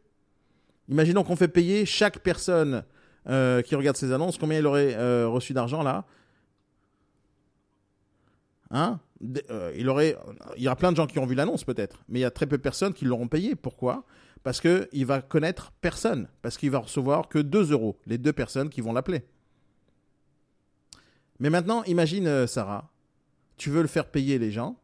Imaginons 0.89 1.23
qu'on 1.23 1.35
fait 1.35 1.47
payer 1.47 1.85
chaque 1.85 2.19
personne 2.19 2.83
euh, 3.27 3.61
qui 3.61 3.75
regarde 3.75 3.95
ces 3.95 4.11
annonces, 4.11 4.37
combien 4.37 4.57
il 4.57 4.65
aurait 4.65 4.95
euh, 4.95 5.27
reçu 5.27 5.53
d'argent 5.53 5.83
là? 5.83 6.05
Hein? 8.71 8.99
Euh, 9.49 9.73
il, 9.75 9.87
aurait, 9.89 10.17
il 10.57 10.63
y 10.63 10.67
aura 10.67 10.75
plein 10.75 10.91
de 10.91 10.97
gens 10.97 11.05
qui 11.05 11.19
ont 11.19 11.25
vu 11.25 11.35
l'annonce 11.35 11.63
peut-être, 11.63 12.03
mais 12.07 12.19
il 12.19 12.21
y 12.23 12.25
a 12.25 12.31
très 12.31 12.47
peu 12.47 12.57
de 12.57 12.61
personnes 12.61 12.93
qui 12.93 13.05
l'auront 13.05 13.27
payé. 13.27 13.55
Pourquoi? 13.55 14.05
Parce 14.41 14.61
qu'il 14.61 15.05
va 15.05 15.21
connaître 15.21 15.71
personne, 15.81 16.27
parce 16.41 16.57
qu'il 16.57 16.71
va 16.71 16.79
recevoir 16.79 17.29
que 17.29 17.39
2 17.39 17.71
euros, 17.71 17.99
les 18.07 18.17
deux 18.17 18.33
personnes 18.33 18.69
qui 18.69 18.81
vont 18.81 18.93
l'appeler. 18.93 19.23
Mais 21.39 21.49
maintenant, 21.49 21.83
imagine 21.83 22.47
Sarah, 22.47 22.89
tu 23.57 23.69
veux 23.69 23.81
le 23.81 23.87
faire 23.87 24.07
payer 24.07 24.39
les 24.39 24.51
gens, 24.51 24.79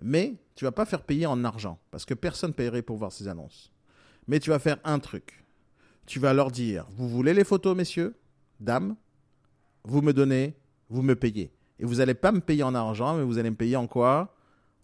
mais 0.00 0.34
tu 0.54 0.64
vas 0.64 0.72
pas 0.72 0.86
faire 0.86 1.02
payer 1.02 1.26
en 1.26 1.44
argent, 1.44 1.78
parce 1.90 2.04
que 2.04 2.14
personne 2.14 2.50
ne 2.50 2.54
paierait 2.54 2.82
pour 2.82 2.96
voir 2.96 3.12
ces 3.12 3.28
annonces. 3.28 3.72
Mais 4.28 4.38
tu 4.38 4.50
vas 4.50 4.58
faire 4.58 4.78
un 4.84 4.98
truc. 4.98 5.41
Tu 6.06 6.18
vas 6.18 6.32
leur 6.32 6.50
dire, 6.50 6.86
vous 6.90 7.08
voulez 7.08 7.32
les 7.32 7.44
photos, 7.44 7.76
messieurs, 7.76 8.14
dames? 8.60 8.96
Vous 9.84 10.02
me 10.02 10.12
donnez, 10.12 10.56
vous 10.88 11.02
me 11.02 11.14
payez. 11.14 11.52
Et 11.78 11.84
vous 11.84 11.96
n'allez 11.96 12.14
pas 12.14 12.32
me 12.32 12.40
payer 12.40 12.62
en 12.62 12.74
argent, 12.74 13.16
mais 13.16 13.24
vous 13.24 13.38
allez 13.38 13.50
me 13.50 13.56
payer 13.56 13.76
en 13.76 13.86
quoi? 13.86 14.34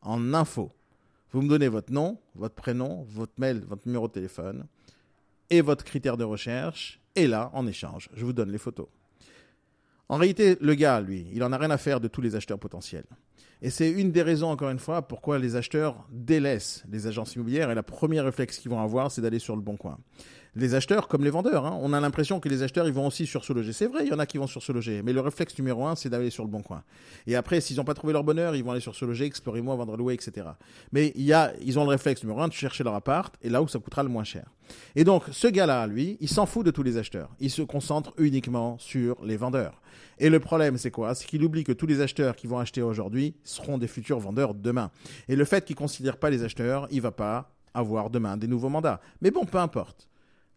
En 0.00 0.34
info. 0.34 0.72
Vous 1.32 1.42
me 1.42 1.48
donnez 1.48 1.68
votre 1.68 1.92
nom, 1.92 2.18
votre 2.34 2.54
prénom, 2.54 3.04
votre 3.08 3.34
mail, 3.38 3.64
votre 3.68 3.86
numéro 3.86 4.08
de 4.08 4.12
téléphone 4.12 4.66
et 5.50 5.60
votre 5.60 5.84
critère 5.84 6.16
de 6.16 6.24
recherche. 6.24 7.00
Et 7.14 7.26
là, 7.26 7.50
en 7.52 7.66
échange, 7.66 8.08
je 8.14 8.24
vous 8.24 8.32
donne 8.32 8.50
les 8.50 8.58
photos. 8.58 8.86
En 10.08 10.16
réalité, 10.16 10.56
le 10.60 10.74
gars, 10.74 11.00
lui, 11.00 11.26
il 11.34 11.42
en 11.44 11.52
a 11.52 11.58
rien 11.58 11.70
à 11.70 11.76
faire 11.76 12.00
de 12.00 12.08
tous 12.08 12.22
les 12.22 12.34
acheteurs 12.34 12.58
potentiels. 12.58 13.04
Et 13.60 13.70
c'est 13.70 13.90
une 13.90 14.12
des 14.12 14.22
raisons, 14.22 14.48
encore 14.48 14.70
une 14.70 14.78
fois, 14.78 15.02
pourquoi 15.02 15.38
les 15.38 15.56
acheteurs 15.56 16.06
délaissent 16.10 16.84
les 16.90 17.06
agences 17.06 17.34
immobilières. 17.34 17.70
Et 17.70 17.74
la 17.74 17.82
première 17.82 18.24
réflexe 18.24 18.58
qu'ils 18.58 18.70
vont 18.70 18.80
avoir, 18.80 19.10
c'est 19.10 19.20
d'aller 19.20 19.40
sur 19.40 19.56
le 19.56 19.62
bon 19.62 19.76
coin 19.76 19.98
les 20.58 20.74
acheteurs 20.74 21.08
comme 21.08 21.24
les 21.24 21.30
vendeurs. 21.30 21.66
Hein. 21.66 21.78
On 21.80 21.92
a 21.92 22.00
l'impression 22.00 22.40
que 22.40 22.48
les 22.48 22.62
acheteurs, 22.62 22.86
ils 22.86 22.92
vont 22.92 23.06
aussi 23.06 23.26
sur 23.26 23.44
ce 23.44 23.52
loger. 23.52 23.72
C'est 23.72 23.86
vrai, 23.86 24.04
il 24.04 24.08
y 24.08 24.12
en 24.12 24.18
a 24.18 24.26
qui 24.26 24.38
vont 24.38 24.46
sur 24.46 24.62
ce 24.62 24.72
loger. 24.72 25.02
Mais 25.02 25.12
le 25.12 25.20
réflexe 25.20 25.56
numéro 25.58 25.86
un, 25.86 25.94
c'est 25.94 26.08
d'aller 26.08 26.30
sur 26.30 26.44
le 26.44 26.50
bon 26.50 26.62
coin. 26.62 26.82
Et 27.26 27.36
après, 27.36 27.60
s'ils 27.60 27.76
n'ont 27.76 27.84
pas 27.84 27.94
trouvé 27.94 28.12
leur 28.12 28.24
bonheur, 28.24 28.54
ils 28.56 28.64
vont 28.64 28.72
aller 28.72 28.80
sur 28.80 28.94
ce 28.94 29.04
loger, 29.04 29.24
explorez-moi, 29.24 29.76
vendre, 29.76 29.96
louer, 29.96 30.14
etc. 30.14 30.48
Mais 30.92 31.12
il 31.14 31.22
y 31.22 31.32
a, 31.32 31.52
ils 31.60 31.78
ont 31.78 31.84
le 31.84 31.90
réflexe 31.90 32.22
numéro 32.22 32.40
un 32.40 32.48
de 32.48 32.52
chercher 32.52 32.84
leur 32.84 32.94
appart 32.94 33.34
et 33.42 33.48
là 33.48 33.62
où 33.62 33.68
ça 33.68 33.78
coûtera 33.78 34.02
le 34.02 34.08
moins 34.08 34.24
cher. 34.24 34.46
Et 34.96 35.04
donc, 35.04 35.24
ce 35.30 35.48
gars-là, 35.48 35.86
lui, 35.86 36.18
il 36.20 36.28
s'en 36.28 36.46
fout 36.46 36.66
de 36.66 36.70
tous 36.70 36.82
les 36.82 36.96
acheteurs. 36.96 37.30
Il 37.40 37.50
se 37.50 37.62
concentre 37.62 38.12
uniquement 38.18 38.76
sur 38.78 39.24
les 39.24 39.36
vendeurs. 39.36 39.80
Et 40.18 40.30
le 40.30 40.40
problème, 40.40 40.76
c'est 40.76 40.90
quoi? 40.90 41.14
C'est 41.14 41.26
qu'il 41.26 41.44
oublie 41.44 41.64
que 41.64 41.72
tous 41.72 41.86
les 41.86 42.00
acheteurs 42.00 42.34
qui 42.34 42.46
vont 42.46 42.58
acheter 42.58 42.82
aujourd'hui 42.82 43.34
seront 43.44 43.78
des 43.78 43.86
futurs 43.86 44.18
vendeurs 44.18 44.54
demain. 44.54 44.90
Et 45.28 45.36
le 45.36 45.44
fait 45.44 45.64
qu'il 45.64 45.76
considère 45.76 46.16
pas 46.16 46.30
les 46.30 46.42
acheteurs, 46.42 46.88
il 46.90 47.00
va 47.00 47.12
pas 47.12 47.52
avoir 47.72 48.10
demain 48.10 48.36
des 48.36 48.48
nouveaux 48.48 48.68
mandats. 48.68 49.00
Mais 49.20 49.30
bon, 49.30 49.44
peu 49.44 49.58
importe. 49.58 50.08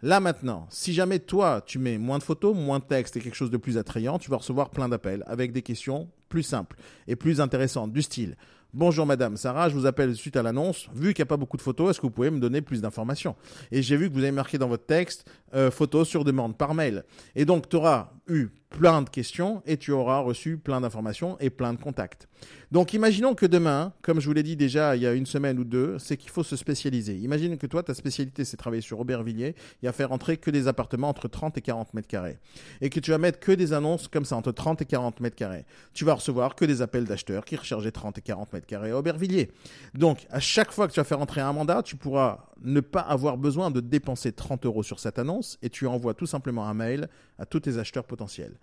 Là 0.03 0.19
maintenant, 0.19 0.67
si 0.69 0.93
jamais 0.93 1.19
toi, 1.19 1.61
tu 1.65 1.77
mets 1.77 1.97
moins 1.97 2.17
de 2.17 2.23
photos, 2.23 2.55
moins 2.55 2.79
de 2.79 2.85
texte 2.85 3.17
et 3.17 3.19
quelque 3.19 3.35
chose 3.35 3.51
de 3.51 3.57
plus 3.57 3.77
attrayant, 3.77 4.17
tu 4.17 4.31
vas 4.31 4.37
recevoir 4.37 4.69
plein 4.69 4.89
d'appels 4.89 5.23
avec 5.27 5.51
des 5.51 5.61
questions 5.61 6.09
plus 6.27 6.43
simples 6.43 6.77
et 7.07 7.15
plus 7.15 7.39
intéressantes 7.39 7.93
du 7.93 8.01
style 8.01 8.35
Bonjour 8.73 9.05
Madame 9.05 9.35
Sarah, 9.35 9.67
je 9.67 9.75
vous 9.75 9.85
appelle 9.85 10.15
suite 10.15 10.37
à 10.37 10.43
l'annonce. 10.43 10.87
Vu 10.95 11.13
qu'il 11.13 11.21
n'y 11.21 11.27
a 11.27 11.29
pas 11.29 11.35
beaucoup 11.35 11.57
de 11.57 11.61
photos, 11.61 11.89
est-ce 11.89 11.99
que 11.99 12.05
vous 12.05 12.11
pouvez 12.11 12.31
me 12.31 12.39
donner 12.39 12.61
plus 12.61 12.81
d'informations? 12.81 13.35
Et 13.69 13.81
j'ai 13.81 13.97
vu 13.97 14.09
que 14.09 14.13
vous 14.13 14.21
avez 14.21 14.31
marqué 14.31 14.57
dans 14.57 14.69
votre 14.69 14.85
texte 14.85 15.29
euh, 15.53 15.69
photos 15.69 16.07
sur 16.07 16.23
demande 16.23 16.57
par 16.57 16.73
mail. 16.73 17.03
Et 17.35 17.43
donc 17.43 17.67
tu 17.67 17.75
auras 17.75 18.11
eu 18.29 18.47
plein 18.71 19.01
de 19.01 19.09
questions 19.09 19.61
et 19.65 19.77
tu 19.77 19.91
auras 19.91 20.19
reçu 20.19 20.57
plein 20.57 20.81
d'informations 20.81 21.37
et 21.39 21.49
plein 21.49 21.73
de 21.73 21.79
contacts. 21.79 22.27
Donc 22.71 22.93
imaginons 22.93 23.35
que 23.35 23.45
demain, 23.45 23.91
comme 24.01 24.21
je 24.21 24.27
vous 24.27 24.33
l'ai 24.33 24.43
dit 24.43 24.55
déjà 24.55 24.95
il 24.95 25.01
y 25.01 25.05
a 25.05 25.13
une 25.13 25.25
semaine 25.25 25.59
ou 25.59 25.65
deux, 25.65 25.99
c'est 25.99 26.15
qu'il 26.15 26.31
faut 26.31 26.43
se 26.43 26.55
spécialiser. 26.55 27.17
Imagine 27.17 27.57
que 27.57 27.67
toi, 27.67 27.83
ta 27.83 27.93
spécialité, 27.93 28.45
c'est 28.45 28.55
travailler 28.55 28.81
sur 28.81 28.99
Aubervilliers 28.99 29.55
et 29.83 29.87
à 29.87 29.91
faire 29.91 30.13
entrer 30.13 30.37
que 30.37 30.49
des 30.49 30.69
appartements 30.69 31.09
entre 31.09 31.27
30 31.27 31.57
et 31.57 31.61
40 31.61 31.93
mètres 31.93 32.07
carrés. 32.07 32.39
Et 32.79 32.89
que 32.89 33.01
tu 33.01 33.11
vas 33.11 33.17
mettre 33.17 33.39
que 33.39 33.51
des 33.51 33.73
annonces 33.73 34.07
comme 34.07 34.23
ça, 34.23 34.37
entre 34.37 34.53
30 34.53 34.81
et 34.81 34.85
40 34.85 35.19
mètres 35.19 35.35
carrés. 35.35 35.65
Tu 35.93 36.05
vas 36.05 36.13
recevoir 36.13 36.55
que 36.55 36.63
des 36.63 36.81
appels 36.81 37.03
d'acheteurs 37.03 37.43
qui 37.43 37.57
recherchent 37.57 37.91
30 37.91 38.17
et 38.19 38.21
40 38.21 38.53
mètres 38.53 38.67
carrés 38.67 38.91
à 38.91 38.97
Aubervilliers. 38.97 39.51
Donc, 39.93 40.25
à 40.29 40.39
chaque 40.39 40.71
fois 40.71 40.87
que 40.87 40.93
tu 40.93 40.99
vas 40.99 41.03
faire 41.03 41.19
entrer 41.19 41.41
un 41.41 41.51
mandat, 41.51 41.83
tu 41.83 41.97
pourras 41.97 42.47
ne 42.63 42.79
pas 42.79 43.01
avoir 43.01 43.37
besoin 43.37 43.71
de 43.71 43.81
dépenser 43.81 44.31
30 44.31 44.65
euros 44.65 44.83
sur 44.83 44.99
cette 44.99 45.19
annonce 45.19 45.57
et 45.61 45.69
tu 45.69 45.87
envoies 45.87 46.13
tout 46.13 46.25
simplement 46.25 46.67
un 46.67 46.73
mail 46.73 47.09
à 47.41 47.45
tous 47.47 47.61
tes 47.61 47.79
acheteurs 47.79 48.05
potentiels. 48.05 48.55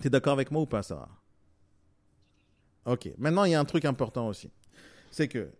Tu 0.00 0.06
es 0.06 0.10
d'accord 0.10 0.32
avec 0.32 0.52
moi 0.52 0.62
ou 0.62 0.66
pas, 0.66 0.84
Sarah? 0.84 1.10
Ok. 2.84 3.10
Maintenant, 3.18 3.44
il 3.44 3.50
y 3.50 3.54
a 3.54 3.60
un 3.60 3.64
truc 3.64 3.84
important 3.84 4.28
aussi. 4.28 4.48
C'est 5.10 5.26
que 5.26 5.50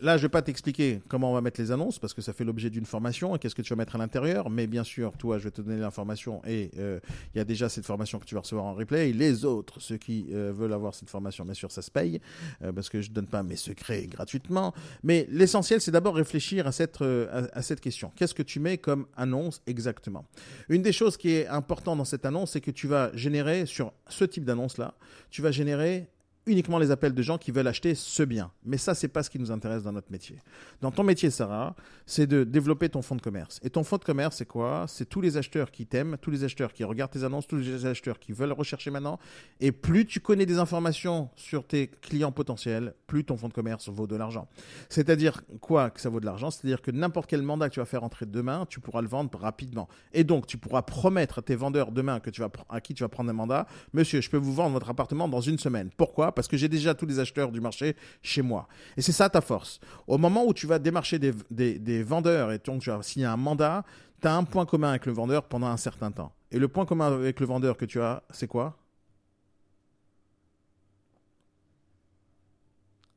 là, 0.00 0.16
je 0.16 0.22
vais 0.22 0.28
pas 0.28 0.42
t'expliquer 0.42 1.00
comment 1.08 1.30
on 1.30 1.34
va 1.34 1.40
mettre 1.40 1.60
les 1.60 1.72
annonces 1.72 1.98
parce 1.98 2.14
que 2.14 2.22
ça 2.22 2.32
fait 2.32 2.44
l'objet 2.44 2.70
d'une 2.70 2.86
formation 2.86 3.34
et 3.34 3.38
qu'est-ce 3.38 3.54
que 3.54 3.62
tu 3.62 3.70
vas 3.70 3.76
mettre 3.76 3.96
à 3.96 3.98
l'intérieur. 3.98 4.50
Mais 4.50 4.66
bien 4.66 4.84
sûr, 4.84 5.12
toi, 5.16 5.38
je 5.38 5.44
vais 5.44 5.50
te 5.50 5.60
donner 5.60 5.78
l'information 5.78 6.42
et 6.46 6.70
euh, 6.78 7.00
il 7.34 7.38
y 7.38 7.40
a 7.40 7.44
déjà 7.44 7.68
cette 7.68 7.86
formation 7.86 8.18
que 8.18 8.24
tu 8.24 8.34
vas 8.34 8.42
recevoir 8.42 8.66
en 8.66 8.74
replay. 8.74 9.12
Les 9.12 9.44
autres, 9.44 9.80
ceux 9.80 9.96
qui 9.96 10.26
euh, 10.32 10.52
veulent 10.54 10.72
avoir 10.72 10.94
cette 10.94 11.10
formation, 11.10 11.44
bien 11.44 11.54
sûr, 11.54 11.70
ça 11.70 11.82
se 11.82 11.90
paye 11.90 12.20
euh, 12.62 12.72
parce 12.72 12.88
que 12.88 13.00
je 13.00 13.10
donne 13.10 13.26
pas 13.26 13.42
mes 13.42 13.56
secrets 13.56 14.06
gratuitement. 14.06 14.74
Mais 15.02 15.26
l'essentiel, 15.30 15.80
c'est 15.80 15.90
d'abord 15.90 16.14
réfléchir 16.14 16.66
à 16.66 16.72
cette, 16.72 17.00
à, 17.02 17.62
cette 17.62 17.80
question. 17.80 18.12
Qu'est-ce 18.16 18.34
que 18.34 18.42
tu 18.42 18.60
mets 18.60 18.78
comme 18.78 19.06
annonce 19.16 19.62
exactement? 19.66 20.26
Une 20.68 20.82
des 20.82 20.92
choses 20.92 21.16
qui 21.16 21.30
est 21.30 21.46
importante 21.48 21.98
dans 21.98 22.04
cette 22.04 22.24
annonce, 22.24 22.52
c'est 22.52 22.60
que 22.60 22.70
tu 22.70 22.86
vas 22.86 23.10
générer 23.14 23.66
sur 23.66 23.92
ce 24.08 24.24
type 24.24 24.44
d'annonce-là, 24.44 24.94
tu 25.30 25.42
vas 25.42 25.50
générer 25.50 26.08
uniquement 26.46 26.78
les 26.78 26.90
appels 26.90 27.14
de 27.14 27.22
gens 27.22 27.38
qui 27.38 27.50
veulent 27.50 27.66
acheter 27.66 27.94
ce 27.94 28.22
bien. 28.22 28.50
Mais 28.64 28.76
ça, 28.76 28.94
c'est 28.94 29.08
pas 29.08 29.22
ce 29.22 29.30
qui 29.30 29.38
nous 29.38 29.50
intéresse 29.50 29.82
dans 29.82 29.92
notre 29.92 30.10
métier. 30.12 30.36
Dans 30.80 30.90
ton 30.90 31.02
métier, 31.02 31.30
Sarah, 31.30 31.74
c'est 32.06 32.26
de 32.26 32.44
développer 32.44 32.88
ton 32.88 33.02
fonds 33.02 33.16
de 33.16 33.22
commerce. 33.22 33.60
Et 33.62 33.70
ton 33.70 33.84
fonds 33.84 33.96
de 33.96 34.04
commerce, 34.04 34.36
c'est 34.36 34.46
quoi? 34.46 34.84
C'est 34.88 35.08
tous 35.08 35.20
les 35.20 35.36
acheteurs 35.36 35.70
qui 35.70 35.86
t'aiment, 35.86 36.16
tous 36.20 36.30
les 36.30 36.44
acheteurs 36.44 36.72
qui 36.72 36.84
regardent 36.84 37.12
tes 37.12 37.24
annonces, 37.24 37.46
tous 37.46 37.56
les 37.56 37.86
acheteurs 37.86 38.18
qui 38.18 38.32
veulent 38.32 38.52
rechercher 38.52 38.90
maintenant. 38.90 39.18
Et 39.60 39.72
plus 39.72 40.04
tu 40.06 40.20
connais 40.20 40.46
des 40.46 40.58
informations 40.58 41.30
sur 41.36 41.66
tes 41.66 41.88
clients 41.88 42.32
potentiels, 42.32 42.94
plus 43.06 43.24
ton 43.24 43.36
fonds 43.36 43.48
de 43.48 43.54
commerce 43.54 43.88
vaut 43.88 44.06
de 44.06 44.16
l'argent. 44.16 44.48
C'est-à-dire 44.88 45.42
quoi 45.60 45.90
que 45.90 46.00
ça 46.00 46.10
vaut 46.10 46.20
de 46.20 46.26
l'argent? 46.26 46.50
C'est-à-dire 46.50 46.82
que 46.82 46.90
n'importe 46.90 47.28
quel 47.30 47.42
mandat 47.42 47.68
que 47.68 47.74
tu 47.74 47.80
vas 47.80 47.86
faire 47.86 48.04
entrer 48.04 48.26
demain, 48.26 48.66
tu 48.68 48.80
pourras 48.80 49.00
le 49.00 49.08
vendre 49.08 49.30
rapidement. 49.38 49.88
Et 50.12 50.24
donc, 50.24 50.46
tu 50.46 50.58
pourras 50.58 50.82
promettre 50.82 51.38
à 51.38 51.42
tes 51.42 51.56
vendeurs 51.56 51.90
demain 51.92 52.20
que 52.20 52.30
tu 52.30 52.40
vas, 52.40 52.50
à 52.68 52.80
qui 52.80 52.94
tu 52.94 53.02
vas 53.02 53.08
prendre 53.08 53.30
un 53.30 53.34
mandat, 53.34 53.66
monsieur, 53.92 54.20
je 54.20 54.28
peux 54.28 54.36
vous 54.36 54.52
vendre 54.52 54.74
votre 54.74 54.90
appartement 54.90 55.28
dans 55.28 55.40
une 55.40 55.58
semaine. 55.58 55.90
Pourquoi? 55.96 56.33
Parce 56.34 56.48
que 56.48 56.56
j'ai 56.56 56.68
déjà 56.68 56.94
tous 56.94 57.06
les 57.06 57.18
acheteurs 57.18 57.50
du 57.50 57.60
marché 57.60 57.96
chez 58.22 58.42
moi. 58.42 58.68
Et 58.96 59.02
c'est 59.02 59.12
ça 59.12 59.28
ta 59.28 59.40
force. 59.40 59.80
Au 60.06 60.18
moment 60.18 60.44
où 60.46 60.52
tu 60.52 60.66
vas 60.66 60.78
démarcher 60.78 61.18
des, 61.18 62.02
vendeurs 62.02 62.52
et 62.52 62.58
donc 62.58 62.82
tu 62.82 62.90
vas 62.90 63.02
signer 63.02 63.26
un 63.26 63.36
mandat, 63.36 63.84
tu 64.20 64.28
as 64.28 64.34
un 64.34 64.44
point 64.44 64.66
commun 64.66 64.90
avec 64.90 65.06
le 65.06 65.12
vendeur 65.12 65.44
pendant 65.44 65.68
un 65.68 65.76
certain 65.76 66.10
temps. 66.10 66.32
Et 66.50 66.58
le 66.58 66.68
point 66.68 66.86
commun 66.86 67.12
avec 67.12 67.40
le 67.40 67.46
vendeur 67.46 67.76
que 67.76 67.84
tu 67.84 68.00
as, 68.00 68.22
c'est 68.30 68.46
quoi? 68.46 68.76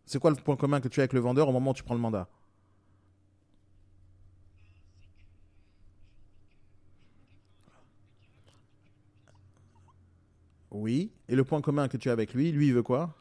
C'est 0.06 0.20
quoi 0.20 0.32
le 0.32 0.38
point 0.38 0.56
commun 0.56 0.80
que 0.80 0.88
tu 0.88 1.00
as 1.00 1.04
avec 1.04 1.14
le 1.14 1.20
vendeur 1.20 1.50
au 1.50 1.52
moment 1.52 1.72
où 1.72 1.74
tu 1.74 1.84
prends 1.84 1.96
le 1.96 2.00
mandat? 2.00 2.28
Oui. 10.72 11.12
Et 11.30 11.36
le 11.36 11.44
point 11.44 11.62
commun 11.62 11.88
que 11.88 11.98
tu 11.98 12.10
as 12.10 12.14
avec 12.14 12.34
lui, 12.34 12.52
lui, 12.52 12.68
il 12.68 12.74
veut 12.74 12.84
quoi? 12.84 13.16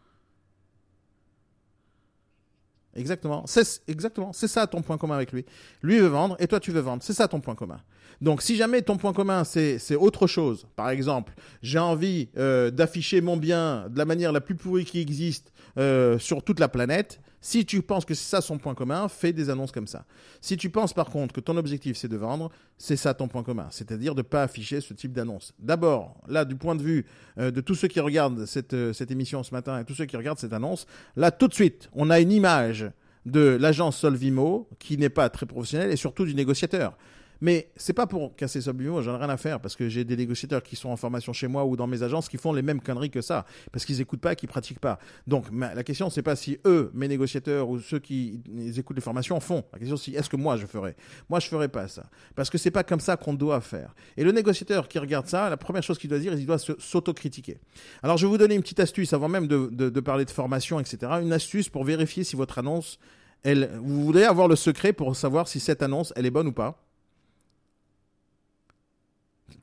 Exactement. 2.96 3.44
C'est 3.46 3.82
exactement. 3.88 4.32
C'est 4.32 4.48
ça 4.48 4.66
ton 4.66 4.82
point 4.82 4.96
commun 4.96 5.16
avec 5.16 5.32
lui. 5.32 5.44
Lui 5.82 5.98
veut 5.98 6.06
vendre 6.06 6.36
et 6.38 6.46
toi 6.46 6.60
tu 6.60 6.72
veux 6.72 6.80
vendre. 6.80 7.02
C'est 7.02 7.12
ça 7.12 7.28
ton 7.28 7.40
point 7.40 7.54
commun. 7.54 7.80
Donc 8.22 8.40
si 8.40 8.56
jamais 8.56 8.80
ton 8.82 8.96
point 8.96 9.12
commun 9.12 9.44
c'est 9.44 9.96
autre 9.96 10.26
chose, 10.26 10.66
par 10.74 10.88
exemple, 10.88 11.34
j'ai 11.62 11.78
envie 11.78 12.30
euh, 12.38 12.70
d'afficher 12.70 13.20
mon 13.20 13.36
bien 13.36 13.88
de 13.90 13.98
la 13.98 14.06
manière 14.06 14.32
la 14.32 14.40
plus 14.40 14.54
pourrie 14.54 14.86
qui 14.86 15.00
existe 15.00 15.52
euh, 15.76 16.18
sur 16.18 16.42
toute 16.42 16.58
la 16.58 16.68
planète, 16.68 17.20
si 17.40 17.64
tu 17.64 17.82
penses 17.82 18.04
que 18.04 18.14
c'est 18.14 18.28
ça 18.28 18.40
son 18.40 18.58
point 18.58 18.74
commun, 18.74 19.08
fais 19.08 19.32
des 19.32 19.50
annonces 19.50 19.72
comme 19.72 19.86
ça. 19.86 20.04
Si 20.40 20.56
tu 20.56 20.70
penses 20.70 20.92
par 20.92 21.06
contre 21.06 21.34
que 21.34 21.40
ton 21.40 21.56
objectif 21.56 21.96
c'est 21.96 22.08
de 22.08 22.16
vendre, 22.16 22.50
c'est 22.78 22.96
ça 22.96 23.14
ton 23.14 23.28
point 23.28 23.42
commun, 23.42 23.68
c'est-à-dire 23.70 24.14
de 24.14 24.20
ne 24.20 24.26
pas 24.26 24.42
afficher 24.42 24.80
ce 24.80 24.94
type 24.94 25.12
d'annonce. 25.12 25.54
D'abord, 25.58 26.20
là 26.28 26.44
du 26.44 26.56
point 26.56 26.74
de 26.74 26.82
vue 26.82 27.06
euh, 27.38 27.50
de 27.50 27.60
tous 27.60 27.74
ceux 27.74 27.88
qui 27.88 28.00
regardent 28.00 28.46
cette, 28.46 28.74
euh, 28.74 28.92
cette 28.92 29.10
émission 29.10 29.42
ce 29.42 29.52
matin 29.52 29.78
et 29.78 29.84
tous 29.84 29.94
ceux 29.94 30.06
qui 30.06 30.16
regardent 30.16 30.38
cette 30.38 30.52
annonce, 30.52 30.86
là 31.16 31.30
tout 31.30 31.48
de 31.48 31.54
suite, 31.54 31.88
on 31.92 32.10
a 32.10 32.20
une 32.20 32.32
image 32.32 32.90
de 33.26 33.40
l'agence 33.60 33.98
Solvimo 33.98 34.68
qui 34.78 34.96
n'est 34.96 35.08
pas 35.10 35.28
très 35.28 35.46
professionnelle 35.46 35.90
et 35.90 35.96
surtout 35.96 36.24
du 36.24 36.34
négociateur. 36.34 36.96
Mais 37.40 37.70
c'est 37.76 37.92
pas 37.92 38.06
pour 38.06 38.34
casser 38.36 38.60
ça 38.60 38.72
moi 38.72 39.02
j'en 39.02 39.14
ai 39.14 39.18
rien 39.18 39.28
à 39.28 39.36
faire 39.36 39.60
parce 39.60 39.76
que 39.76 39.88
j'ai 39.88 40.04
des 40.04 40.16
négociateurs 40.16 40.62
qui 40.62 40.76
sont 40.76 40.88
en 40.88 40.96
formation 40.96 41.32
chez 41.32 41.48
moi 41.48 41.64
ou 41.64 41.76
dans 41.76 41.86
mes 41.86 42.02
agences 42.02 42.28
qui 42.28 42.36
font 42.36 42.52
les 42.52 42.62
mêmes 42.62 42.80
conneries 42.80 43.10
que 43.10 43.20
ça 43.20 43.44
parce 43.72 43.84
qu'ils 43.84 44.00
écoutent 44.00 44.20
pas, 44.20 44.34
qu'ils 44.34 44.48
pratiquent 44.48 44.80
pas. 44.80 44.98
Donc 45.26 45.46
la 45.52 45.82
question 45.84 46.10
c'est 46.10 46.22
pas 46.22 46.36
si 46.36 46.58
eux, 46.64 46.90
mes 46.94 47.08
négociateurs 47.08 47.68
ou 47.68 47.78
ceux 47.78 47.98
qui 47.98 48.40
écoutent 48.76 48.96
les 48.96 49.02
formations 49.02 49.38
font. 49.40 49.64
La 49.72 49.78
question 49.78 49.96
c'est 49.96 50.12
est-ce 50.12 50.30
que 50.30 50.36
moi 50.36 50.56
je 50.56 50.66
ferais? 50.66 50.96
Moi 51.28 51.40
je 51.40 51.48
ferais 51.48 51.68
pas 51.68 51.88
ça 51.88 52.04
parce 52.34 52.50
que 52.50 52.58
c'est 52.58 52.70
pas 52.70 52.84
comme 52.84 53.00
ça 53.00 53.16
qu'on 53.16 53.34
doit 53.34 53.60
faire. 53.60 53.94
Et 54.16 54.24
le 54.24 54.32
négociateur 54.32 54.88
qui 54.88 54.98
regarde 54.98 55.26
ça, 55.26 55.50
la 55.50 55.56
première 55.56 55.82
chose 55.82 55.98
qu'il 55.98 56.10
doit 56.10 56.18
dire, 56.18 56.34
il 56.34 56.46
doit 56.46 56.58
s'autocritiquer. 56.58 57.58
Alors 58.02 58.16
je 58.16 58.26
vais 58.26 58.30
vous 58.30 58.38
donner 58.38 58.54
une 58.54 58.62
petite 58.62 58.80
astuce 58.80 59.12
avant 59.12 59.28
même 59.28 59.46
de, 59.46 59.68
de 59.70 60.00
parler 60.00 60.24
de 60.24 60.30
formation, 60.30 60.80
etc. 60.80 61.12
Une 61.22 61.32
astuce 61.32 61.68
pour 61.68 61.84
vérifier 61.84 62.24
si 62.24 62.36
votre 62.36 62.58
annonce, 62.58 62.98
elle, 63.42 63.70
vous 63.82 64.04
voulez 64.04 64.24
avoir 64.24 64.48
le 64.48 64.56
secret 64.56 64.92
pour 64.92 65.14
savoir 65.16 65.48
si 65.48 65.60
cette 65.60 65.82
annonce 65.82 66.12
elle 66.16 66.26
est 66.26 66.30
bonne 66.30 66.48
ou 66.48 66.52
pas? 66.52 66.85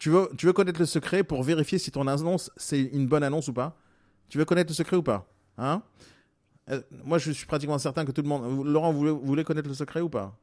Tu 0.03 0.09
veux, 0.09 0.29
tu 0.37 0.47
veux 0.47 0.51
connaître 0.51 0.81
le 0.81 0.85
secret 0.85 1.23
pour 1.23 1.43
vérifier 1.43 1.77
si 1.77 1.89
ton 1.89 2.07
annonce, 2.07 2.51
c'est 2.57 2.81
une 2.81 3.07
bonne 3.07 3.23
annonce 3.23 3.47
ou 3.47 3.53
pas? 3.53 3.77
Tu 4.27 4.37
veux 4.37 4.43
connaître 4.43 4.69
le 4.69 4.73
secret 4.73 4.97
ou 4.97 5.01
pas? 5.01 5.25
Hein? 5.57 5.81
Euh, 6.69 6.81
Moi, 7.05 7.19
je 7.19 7.31
suis 7.31 7.45
pratiquement 7.45 7.77
certain 7.77 8.03
que 8.03 8.11
tout 8.11 8.21
le 8.21 8.27
monde... 8.27 8.65
Laurent, 8.67 8.91
vous 8.91 9.17
voulez, 9.21 9.45
connaître 9.45 9.69
le 9.69 9.73
secret 9.73 10.01
ou 10.01 10.09
pas? 10.09 10.37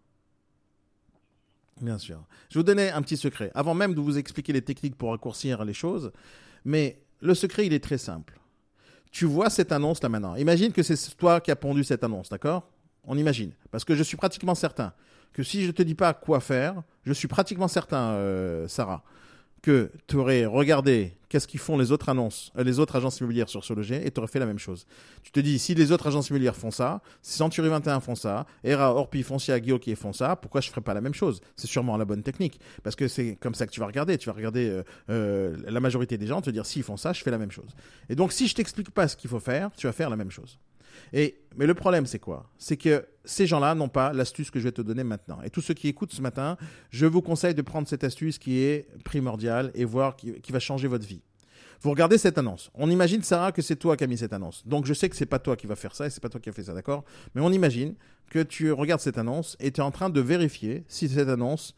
Bien 1.79 1.99
sûr. 1.99 2.25
Je 2.49 2.55
vais 2.55 2.61
vous 2.61 2.65
donner 2.65 2.91
un 2.91 3.03
petit 3.03 3.19
secret. 3.19 3.51
Avant 3.55 3.75
même 3.75 3.93
de 3.93 4.01
vous 4.01 4.17
expliquer 4.17 4.55
les 4.55 4.63
techniques 4.63 4.97
pour 4.97 5.11
raccourcir 5.11 5.63
les 5.63 5.75
choses, 5.75 6.11
mais 6.65 7.03
le 7.21 7.35
secret, 7.35 7.67
il 7.67 7.75
est 7.75 7.85
très 7.85 7.99
simple. 7.99 8.41
Tu 9.11 9.27
vois 9.27 9.51
cette 9.51 9.73
annonce 9.73 10.03
là 10.03 10.09
maintenant. 10.09 10.37
Imagine 10.37 10.73
que 10.73 10.83
c'est 10.83 10.97
toi 11.19 11.39
qui 11.39 11.51
as 11.51 11.57
pondu 11.57 11.85
cette 11.85 12.03
annonce, 12.03 12.31
d'accord? 12.31 12.67
On 13.05 13.19
imagine. 13.19 13.53
Parce 13.71 13.85
que 13.85 13.95
je 13.95 14.05
suis 14.05 14.17
pratiquement 14.17 14.55
certain 14.55 14.95
que 15.35 15.43
si 15.43 15.61
je 15.61 15.67
ne 15.67 15.73
te 15.73 15.83
dis 15.83 15.95
pas 15.95 16.15
quoi 16.15 16.41
faire, 16.41 16.83
je 17.05 17.13
suis 17.13 17.29
pratiquement 17.29 17.69
certain, 17.69 18.13
euh, 18.13 18.67
Sarah, 18.67 19.05
que 19.63 19.91
tu 20.07 20.17
aurais 20.17 20.47
regardé 20.47 21.17
qu'est-ce 21.29 21.47
qu'ils 21.47 21.61
font 21.61 21.79
les 21.79 21.93
autres 21.93 22.09
annonces, 22.09 22.53
euh, 22.59 22.65
les 22.65 22.79
autres 22.79 22.97
agences 22.97 23.21
immobilières 23.21 23.49
sur 23.49 23.65
ce 23.65 23.73
logis 23.73 23.95
et 23.95 24.11
tu 24.11 24.19
aurais 24.19 24.29
fait 24.29 24.39
la 24.39 24.47
même 24.47 24.59
chose. 24.59 24.85
Tu 25.23 25.31
te 25.31 25.41
dis, 25.41 25.59
si 25.59 25.75
les 25.75 25.93
autres 25.93 26.07
agences 26.09 26.29
immobilières 26.29 26.57
font 26.57 26.71
ça, 26.71 27.01
si 27.23 27.37
Century 27.37 27.69
21 27.69 28.01
font 28.01 28.15
ça, 28.15 28.47
ERA, 28.65 28.95
Orpi, 28.95 29.23
Foncia, 29.23 29.61
qui 29.61 29.95
font 29.97 30.13
ça, 30.13 30.37
pourquoi 30.37 30.61
je 30.61 30.69
ne 30.69 30.71
ferais 30.73 30.81
pas 30.83 30.95
la 30.95 31.01
même 31.01 31.15
chose? 31.15 31.41
C'est 31.57 31.69
sûrement 31.69 31.97
la 31.97 32.05
bonne 32.05 32.23
technique. 32.23 32.61
Parce 32.83 32.97
que 32.97 33.09
c'est 33.09 33.37
comme 33.37 33.55
ça 33.55 33.67
que 33.67 33.73
tu 33.73 33.81
vas 33.81 33.87
regarder. 33.87 34.19
Tu 34.19 34.27
vas 34.27 34.35
regarder 34.35 34.69
euh, 34.69 34.83
euh, 35.09 35.57
la 35.67 35.81
majorité 35.81 36.19
des 36.19 36.27
gens, 36.27 36.41
te 36.41 36.51
dire, 36.51 36.67
s'ils 36.67 36.83
font 36.83 36.97
ça, 36.97 37.13
je 37.13 37.23
fais 37.23 37.31
la 37.31 37.39
même 37.39 37.53
chose. 37.53 37.71
Et 38.09 38.17
donc, 38.17 38.33
si 38.33 38.49
je 38.49 38.55
t'explique 38.55 38.91
pas 38.91 39.09
ce 39.09 39.17
qu'il 39.17 39.31
faut 39.31 39.41
faire, 39.41 39.71
tu 39.77 39.87
vas 39.87 39.93
faire 39.93 40.11
la 40.11 40.17
même 40.17 40.31
chose. 40.31 40.59
Mais 41.12 41.66
le 41.66 41.74
problème, 41.74 42.07
c'est 42.07 42.18
quoi? 42.18 42.51
C'est 42.59 42.76
que 42.76 43.07
ces 43.24 43.47
gens-là 43.47 43.74
n'ont 43.74 43.88
pas 43.88 44.12
l'astuce 44.12 44.51
que 44.51 44.59
je 44.59 44.64
vais 44.64 44.72
te 44.72 44.82
donner 44.82 45.05
maintenant. 45.05 45.41
Et 45.43 45.51
tous 45.51 45.61
ceux 45.61 45.74
qui 45.74 45.88
écoutent 45.88 46.12
ce 46.12 46.22
matin, 46.22 46.57
je 46.91 47.07
vous 47.07 47.22
conseille 47.22 47.55
de 47.55 47.62
prendre 47.62 47.88
cette 47.88 48.05
astuce 48.05 48.38
qui 48.38 48.59
est 48.61 48.86
primordiale 49.05 49.70
et 49.74 49.84
voir 49.84 50.16
qui, 50.16 50.53
va 50.53 50.59
changer 50.59 50.88
votre 50.88 51.07
vie. 51.07 51.22
Vous 51.82 51.91
regardez 51.91 52.18
cette 52.18 52.38
annonce. 52.38 52.70
On 52.74 52.91
imagine, 52.91 53.22
Sarah, 53.22 53.53
que 53.53 53.62
c'est 53.62 53.76
toi 53.76 53.97
qui 53.97 54.05
as 54.05 54.07
mis 54.07 54.18
cette 54.18 54.32
annonce. 54.32 54.66
Donc 54.66 54.84
je 54.86 54.93
sais 54.93 55.09
que 55.09 55.16
c'est 55.16 55.26
pas 55.26 55.38
toi 55.38 55.57
qui 55.57 55.66
va 55.66 55.76
faire 55.76 55.95
ça 55.95 56.07
et 56.07 56.11
c'est 56.11 56.20
pas 56.20 56.28
toi 56.28 56.41
qui 56.41 56.51
as 56.51 56.53
fait 56.53 56.64
ça, 56.64 56.74
d'accord? 56.74 57.05
Mais 57.34 57.41
on 57.41 57.51
imagine 57.51 57.95
que 58.28 58.41
tu 58.41 58.70
regardes 58.70 59.01
cette 59.01 59.18
annonce 59.18 59.57
et 59.61 59.72
tu 59.72 59.80
es 59.80 59.84
en 59.84 59.91
train 59.91 60.11
de 60.11 60.20
vérifier 60.20 60.84
si 60.88 61.09
cette 61.09 61.28
annonce, 61.28 61.74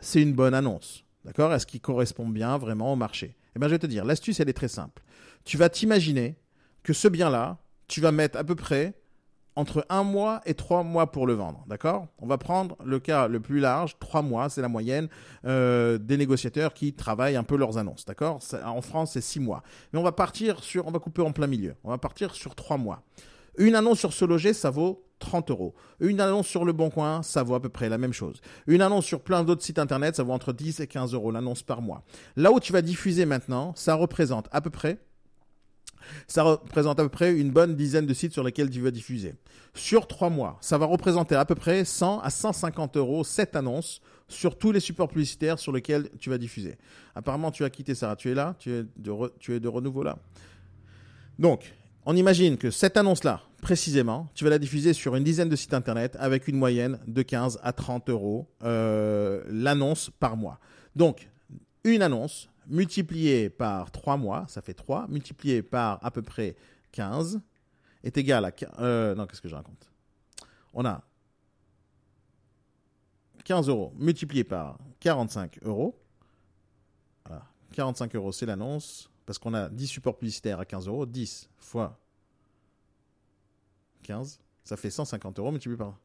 c'est 0.00 0.20
une 0.20 0.34
bonne 0.34 0.54
annonce. 0.54 1.04
D'accord? 1.24 1.52
Est-ce 1.52 1.66
qu'il 1.66 1.80
correspond 1.80 2.28
bien 2.28 2.58
vraiment 2.58 2.92
au 2.92 2.96
marché? 2.96 3.36
Eh 3.54 3.58
bien, 3.58 3.68
je 3.68 3.74
vais 3.74 3.78
te 3.78 3.86
dire, 3.86 4.04
l'astuce, 4.04 4.40
elle 4.40 4.48
est 4.48 4.54
très 4.54 4.68
simple. 4.68 5.02
Tu 5.44 5.56
vas 5.56 5.68
t'imaginer 5.68 6.36
que 6.82 6.92
ce 6.92 7.08
bien-là, 7.08 7.58
tu 7.90 8.00
vas 8.00 8.12
mettre 8.12 8.38
à 8.38 8.44
peu 8.44 8.54
près 8.54 8.94
entre 9.56 9.84
un 9.88 10.04
mois 10.04 10.40
et 10.46 10.54
trois 10.54 10.84
mois 10.84 11.10
pour 11.10 11.26
le 11.26 11.34
vendre. 11.34 11.64
D'accord? 11.66 12.06
On 12.18 12.26
va 12.26 12.38
prendre 12.38 12.76
le 12.84 13.00
cas 13.00 13.26
le 13.26 13.40
plus 13.40 13.58
large, 13.58 13.98
trois 13.98 14.22
mois, 14.22 14.48
c'est 14.48 14.62
la 14.62 14.68
moyenne 14.68 15.08
euh, 15.44 15.98
des 15.98 16.16
négociateurs 16.16 16.72
qui 16.72 16.94
travaillent 16.94 17.36
un 17.36 17.42
peu 17.42 17.56
leurs 17.56 17.78
annonces. 17.78 18.04
D'accord? 18.04 18.38
En 18.64 18.80
France, 18.80 19.12
c'est 19.14 19.20
six 19.20 19.40
mois. 19.40 19.62
Mais 19.92 19.98
on 19.98 20.04
va 20.04 20.12
partir 20.12 20.62
sur, 20.62 20.86
on 20.86 20.92
va 20.92 21.00
couper 21.00 21.20
en 21.20 21.32
plein 21.32 21.48
milieu. 21.48 21.74
On 21.82 21.90
va 21.90 21.98
partir 21.98 22.34
sur 22.34 22.54
trois 22.54 22.78
mois. 22.78 23.02
Une 23.58 23.74
annonce 23.74 23.98
sur 23.98 24.12
ce 24.12 24.24
loger, 24.24 24.54
ça 24.54 24.70
vaut 24.70 25.04
30 25.18 25.50
euros. 25.50 25.74
Une 25.98 26.20
annonce 26.20 26.46
sur 26.46 26.64
Le 26.64 26.72
Bon 26.72 26.88
Coin, 26.88 27.22
ça 27.24 27.42
vaut 27.42 27.56
à 27.56 27.60
peu 27.60 27.68
près 27.68 27.88
la 27.88 27.98
même 27.98 28.12
chose. 28.12 28.40
Une 28.68 28.82
annonce 28.82 29.04
sur 29.04 29.20
plein 29.20 29.42
d'autres 29.42 29.62
sites 29.62 29.80
internet, 29.80 30.14
ça 30.14 30.22
vaut 30.22 30.32
entre 30.32 30.52
10 30.52 30.78
et 30.78 30.86
15 30.86 31.12
euros 31.12 31.32
l'annonce 31.32 31.64
par 31.64 31.82
mois. 31.82 32.04
Là 32.36 32.52
où 32.52 32.60
tu 32.60 32.72
vas 32.72 32.82
diffuser 32.82 33.26
maintenant, 33.26 33.72
ça 33.74 33.94
représente 33.94 34.48
à 34.52 34.60
peu 34.60 34.70
près 34.70 34.98
ça 36.26 36.42
représente 36.42 36.98
à 37.00 37.02
peu 37.02 37.08
près 37.08 37.32
une 37.34 37.50
bonne 37.50 37.74
dizaine 37.76 38.06
de 38.06 38.14
sites 38.14 38.32
sur 38.32 38.44
lesquels 38.44 38.70
tu 38.70 38.80
veux 38.80 38.92
diffuser. 38.92 39.34
Sur 39.74 40.06
trois 40.06 40.30
mois, 40.30 40.58
ça 40.60 40.78
va 40.78 40.86
représenter 40.86 41.34
à 41.34 41.44
peu 41.44 41.54
près 41.54 41.84
100 41.84 42.20
à 42.20 42.30
150 42.30 42.96
euros 42.96 43.24
cette 43.24 43.56
annonce 43.56 44.00
sur 44.28 44.56
tous 44.56 44.72
les 44.72 44.80
supports 44.80 45.08
publicitaires 45.08 45.58
sur 45.58 45.72
lesquels 45.72 46.08
tu 46.18 46.30
vas 46.30 46.38
diffuser. 46.38 46.76
Apparemment, 47.14 47.50
tu 47.50 47.64
as 47.64 47.70
quitté 47.70 47.94
Sarah. 47.94 48.16
Tu 48.16 48.30
es 48.30 48.34
là 48.34 48.54
tu 48.58 48.72
es, 48.72 48.82
de 48.96 49.12
tu 49.38 49.54
es 49.54 49.60
de 49.60 49.68
renouveau 49.68 50.02
là 50.02 50.18
Donc, 51.38 51.74
on 52.06 52.16
imagine 52.16 52.56
que 52.56 52.70
cette 52.70 52.96
annonce-là, 52.96 53.42
précisément, 53.60 54.28
tu 54.34 54.44
vas 54.44 54.50
la 54.50 54.58
diffuser 54.58 54.92
sur 54.92 55.16
une 55.16 55.24
dizaine 55.24 55.48
de 55.48 55.56
sites 55.56 55.74
internet 55.74 56.16
avec 56.18 56.48
une 56.48 56.56
moyenne 56.56 56.98
de 57.06 57.22
15 57.22 57.60
à 57.62 57.72
30 57.72 58.08
euros 58.08 58.48
euh, 58.64 59.42
l'annonce 59.48 60.10
par 60.18 60.36
mois. 60.36 60.58
Donc, 60.96 61.28
une 61.84 62.02
annonce 62.02 62.48
multiplié 62.66 63.50
par 63.50 63.90
3 63.90 64.16
mois, 64.16 64.46
ça 64.48 64.62
fait 64.62 64.74
3, 64.74 65.08
multiplié 65.08 65.62
par 65.62 66.04
à 66.04 66.10
peu 66.10 66.22
près 66.22 66.56
15, 66.92 67.40
est 68.02 68.16
égal 68.16 68.44
à... 68.44 68.52
Euh, 68.80 69.14
non, 69.14 69.26
qu'est-ce 69.26 69.40
que 69.40 69.48
je 69.48 69.54
raconte? 69.54 69.90
On 70.72 70.84
a 70.84 71.02
15 73.44 73.68
euros 73.68 73.92
multiplié 73.96 74.44
par 74.44 74.78
45 75.00 75.58
euros. 75.62 75.98
Voilà. 77.26 77.44
45 77.72 78.14
euros, 78.16 78.32
c'est 78.32 78.46
l'annonce, 78.46 79.10
parce 79.26 79.38
qu'on 79.38 79.54
a 79.54 79.68
10 79.68 79.86
supports 79.86 80.16
publicitaires 80.16 80.60
à 80.60 80.64
15 80.64 80.88
euros. 80.88 81.06
10 81.06 81.50
fois 81.58 81.98
15, 84.02 84.40
ça 84.64 84.76
fait 84.76 84.90
150 84.90 85.38
euros 85.38 85.50
multiplié 85.50 85.76
par... 85.76 85.98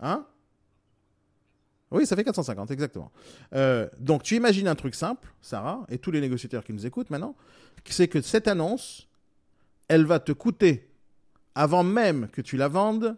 Hein? 0.00 0.26
Oui, 1.90 2.06
ça 2.06 2.16
fait 2.16 2.24
450, 2.24 2.70
exactement. 2.70 3.10
Euh, 3.54 3.88
donc, 3.98 4.22
tu 4.22 4.36
imagines 4.36 4.68
un 4.68 4.74
truc 4.74 4.94
simple, 4.94 5.28
Sarah, 5.40 5.86
et 5.88 5.98
tous 5.98 6.10
les 6.10 6.20
négociateurs 6.20 6.64
qui 6.64 6.72
nous 6.72 6.86
écoutent 6.86 7.10
maintenant, 7.10 7.34
c'est 7.84 8.08
que 8.08 8.20
cette 8.20 8.48
annonce, 8.48 9.08
elle 9.88 10.04
va 10.04 10.20
te 10.20 10.32
coûter 10.32 10.90
avant 11.54 11.82
même 11.82 12.28
que 12.28 12.42
tu 12.42 12.56
la 12.56 12.68
vendes 12.68 13.16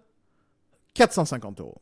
450 0.94 1.60
euros. 1.60 1.80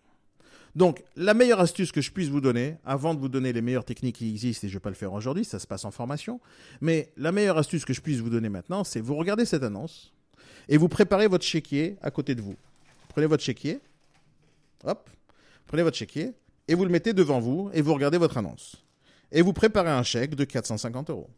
Donc, 0.75 1.03
la 1.17 1.35
meilleure 1.35 1.61
astuce 1.61 1.93
que 1.93 2.01
je 2.01 2.11
puisse 2.11 2.29
vous 2.29 2.41
donner, 2.41 2.77
avant 2.85 3.15
de 3.15 3.21
vous 3.21 3.29
donner 3.29 3.53
les 3.53 3.63
meilleures 3.63 3.85
techniques 3.85 4.17
qui 4.17 4.31
existent, 4.31 4.67
et 4.67 4.69
je 4.69 4.75
ne 4.75 4.79
vais 4.79 4.83
pas 4.83 4.91
le 4.91 4.95
faire 4.95 5.13
aujourd'hui, 5.13 5.45
ça 5.45 5.59
se 5.59 5.67
passe 5.67 5.85
en 5.85 5.91
formation, 5.91 6.41
mais 6.81 7.13
la 7.17 7.33
meilleure 7.33 7.59
astuce 7.59 7.85
que 7.85 7.93
je 7.93 8.01
puisse 8.01 8.21
vous 8.21 8.31
donner 8.31 8.49
maintenant, 8.49 8.85
c'est 8.85 9.01
vous 9.01 9.17
regardez 9.17 9.45
cette 9.45 9.63
annonce 9.63 10.13
et 10.69 10.77
vous 10.77 10.89
préparez 10.89 11.27
votre 11.27 11.45
chéquier 11.45 11.97
à 12.03 12.11
côté 12.11 12.35
de 12.35 12.43
vous. 12.43 12.57
Prenez 13.09 13.27
votre 13.27 13.43
chéquier, 13.43 13.81
hop, 14.85 15.11
prenez 15.67 15.83
votre 15.83 15.97
chéquier 15.97 16.35
et 16.69 16.75
vous 16.75 16.85
le 16.85 16.91
mettez 16.91 17.13
devant 17.13 17.41
vous 17.41 17.71
et 17.73 17.83
vous 17.83 17.95
regardez 17.95 18.19
votre 18.19 18.37
annonce. 18.37 18.77
Et 19.33 19.43
vous 19.43 19.53
préparez 19.53 19.91
un 19.91 20.03
chèque 20.03 20.35
de 20.35 20.45
450 20.45 21.11
euros. 21.11 21.29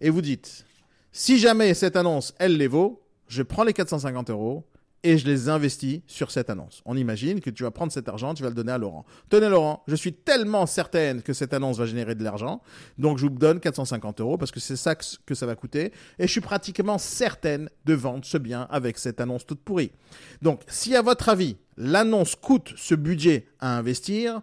Et 0.00 0.10
vous 0.10 0.22
dites, 0.22 0.64
si 1.12 1.38
jamais 1.38 1.74
cette 1.74 1.96
annonce, 1.96 2.34
elle 2.38 2.56
les 2.56 2.68
vaut, 2.68 3.02
je 3.28 3.42
prends 3.42 3.64
les 3.64 3.72
450 3.72 4.30
euros 4.30 4.64
et 5.04 5.18
je 5.18 5.26
les 5.26 5.48
investis 5.48 6.00
sur 6.06 6.30
cette 6.30 6.50
annonce. 6.50 6.80
On 6.84 6.96
imagine 6.96 7.40
que 7.40 7.50
tu 7.50 7.64
vas 7.64 7.70
prendre 7.70 7.92
cet 7.92 8.08
argent, 8.08 8.34
tu 8.34 8.42
vas 8.42 8.48
le 8.48 8.54
donner 8.54 8.72
à 8.72 8.78
Laurent. 8.78 9.04
Tenez 9.28 9.48
Laurent, 9.48 9.82
je 9.86 9.96
suis 9.96 10.12
tellement 10.12 10.66
certaine 10.66 11.22
que 11.22 11.32
cette 11.32 11.52
annonce 11.52 11.78
va 11.78 11.86
générer 11.86 12.14
de 12.14 12.22
l'argent, 12.22 12.62
donc 12.98 13.18
je 13.18 13.24
vous 13.26 13.30
donne 13.30 13.58
450 13.58 14.20
euros 14.20 14.38
parce 14.38 14.50
que 14.50 14.60
c'est 14.60 14.76
ça 14.76 14.94
que 14.94 15.34
ça 15.34 15.46
va 15.46 15.56
coûter, 15.56 15.92
et 16.18 16.26
je 16.26 16.32
suis 16.32 16.40
pratiquement 16.40 16.98
certaine 16.98 17.68
de 17.84 17.94
vendre 17.94 18.24
ce 18.24 18.38
bien 18.38 18.68
avec 18.70 18.98
cette 18.98 19.20
annonce 19.20 19.44
toute 19.44 19.60
pourrie. 19.60 19.92
Donc 20.40 20.62
si 20.68 20.94
à 20.94 21.02
votre 21.02 21.28
avis, 21.28 21.56
l'annonce 21.76 22.36
coûte 22.36 22.72
ce 22.76 22.94
budget 22.94 23.46
à 23.58 23.76
investir, 23.76 24.40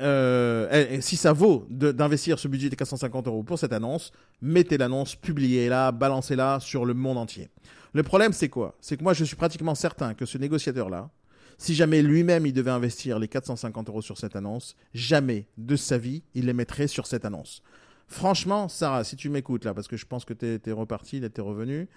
euh, 0.00 1.00
si 1.00 1.16
ça 1.16 1.32
vaut 1.32 1.66
d'investir 1.70 2.38
ce 2.38 2.48
budget 2.48 2.68
de 2.68 2.74
450 2.74 3.28
euros 3.28 3.42
pour 3.42 3.58
cette 3.58 3.72
annonce, 3.72 4.12
mettez 4.42 4.76
l'annonce, 4.76 5.14
publiez-la, 5.14 5.92
balancez-la 5.92 6.58
sur 6.60 6.84
le 6.84 6.94
monde 6.94 7.18
entier. 7.18 7.48
Le 7.92 8.02
problème, 8.02 8.32
c'est 8.32 8.48
quoi? 8.48 8.76
C'est 8.80 8.96
que 8.96 9.04
moi, 9.04 9.14
je 9.14 9.24
suis 9.24 9.36
pratiquement 9.36 9.74
certain 9.74 10.14
que 10.14 10.26
ce 10.26 10.36
négociateur-là, 10.36 11.10
si 11.58 11.74
jamais 11.74 12.02
lui-même 12.02 12.46
il 12.46 12.52
devait 12.52 12.72
investir 12.72 13.20
les 13.20 13.28
450 13.28 13.88
euros 13.88 14.02
sur 14.02 14.18
cette 14.18 14.34
annonce, 14.34 14.74
jamais 14.92 15.46
de 15.56 15.76
sa 15.76 15.98
vie 15.98 16.24
il 16.34 16.46
les 16.46 16.52
mettrait 16.52 16.88
sur 16.88 17.06
cette 17.06 17.24
annonce. 17.24 17.62
Franchement, 18.08 18.68
Sarah, 18.68 19.04
si 19.04 19.16
tu 19.16 19.28
m'écoutes 19.28 19.64
là, 19.64 19.74
parce 19.74 19.88
que 19.88 19.96
je 19.96 20.06
pense 20.06 20.24
que 20.24 20.34
tu 20.34 20.60
es, 20.68 20.72
reparti, 20.72 21.20
tu 21.20 21.26
es 21.40 21.42
revenu. 21.42 21.88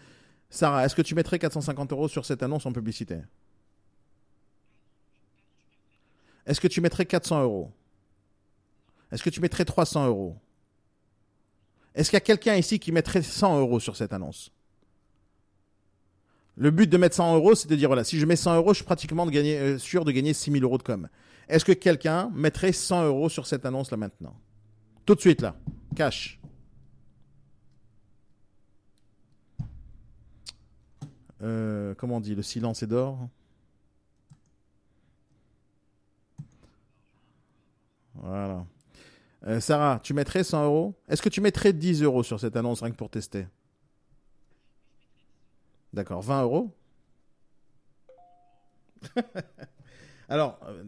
Sarah, 0.49 0.85
est-ce 0.85 0.95
que 0.95 1.01
tu 1.01 1.15
mettrais 1.15 1.39
450 1.39 1.91
euros 1.91 2.07
sur 2.07 2.25
cette 2.25 2.43
annonce 2.43 2.65
en 2.65 2.71
publicité? 2.71 3.17
Est-ce 6.45 6.61
que 6.61 6.67
tu 6.67 6.79
mettrais 6.79 7.05
400 7.05 7.43
euros? 7.43 7.71
Est-ce 9.11 9.23
que 9.23 9.29
tu 9.29 9.41
mettrais 9.41 9.65
300 9.65 10.07
euros? 10.07 10.37
Est-ce 11.95 12.09
qu'il 12.09 12.17
y 12.17 12.17
a 12.17 12.21
quelqu'un 12.21 12.55
ici 12.55 12.79
qui 12.79 12.91
mettrait 12.91 13.21
100 13.23 13.59
euros 13.59 13.79
sur 13.79 13.95
cette 13.95 14.13
annonce? 14.13 14.51
Le 16.55 16.71
but 16.71 16.89
de 16.89 16.97
mettre 16.97 17.15
100 17.15 17.35
euros, 17.35 17.55
c'est 17.55 17.69
de 17.69 17.75
dire, 17.75 17.87
voilà, 17.87 18.03
si 18.03 18.19
je 18.19 18.25
mets 18.25 18.35
100 18.35 18.55
euros, 18.55 18.73
je 18.73 18.77
suis 18.77 18.85
pratiquement 18.85 19.27
euh, 19.27 19.77
sûr 19.77 20.05
de 20.05 20.11
gagner 20.11 20.33
6000 20.33 20.63
euros 20.63 20.77
de 20.77 20.83
com. 20.83 21.07
Est-ce 21.47 21.63
que 21.63 21.71
quelqu'un 21.71 22.31
mettrait 22.33 22.71
100 22.71 23.05
euros 23.05 23.29
sur 23.29 23.47
cette 23.47 23.65
annonce 23.65 23.91
là 23.91 23.97
maintenant? 23.97 24.35
Tout 25.05 25.15
de 25.15 25.21
suite 25.21 25.41
là, 25.41 25.55
cash. 25.95 26.39
Euh, 31.43 31.93
comment 31.95 32.17
on 32.17 32.19
dit? 32.19 32.35
Le 32.35 32.41
silence 32.41 32.81
est 32.83 32.87
d'or 32.87 33.29
Voilà. 38.15 38.65
Euh, 39.47 39.59
Sarah, 39.61 39.99
tu 40.03 40.13
mettrais 40.13 40.43
100 40.43 40.65
euros? 40.65 40.95
Est-ce 41.07 41.21
que 41.21 41.29
tu 41.29 41.39
mettrais 41.39 41.71
10 41.71 42.03
euros 42.03 42.23
sur 42.23 42.39
cette 42.39 42.57
annonce 42.57 42.81
rien 42.81 42.91
que 42.91 42.97
pour 42.97 43.09
tester? 43.09 43.47
D'accord, 45.93 46.21
20 46.21 46.43
euros? 46.43 46.75
Alors, 50.29 50.59
euh, 50.67 50.83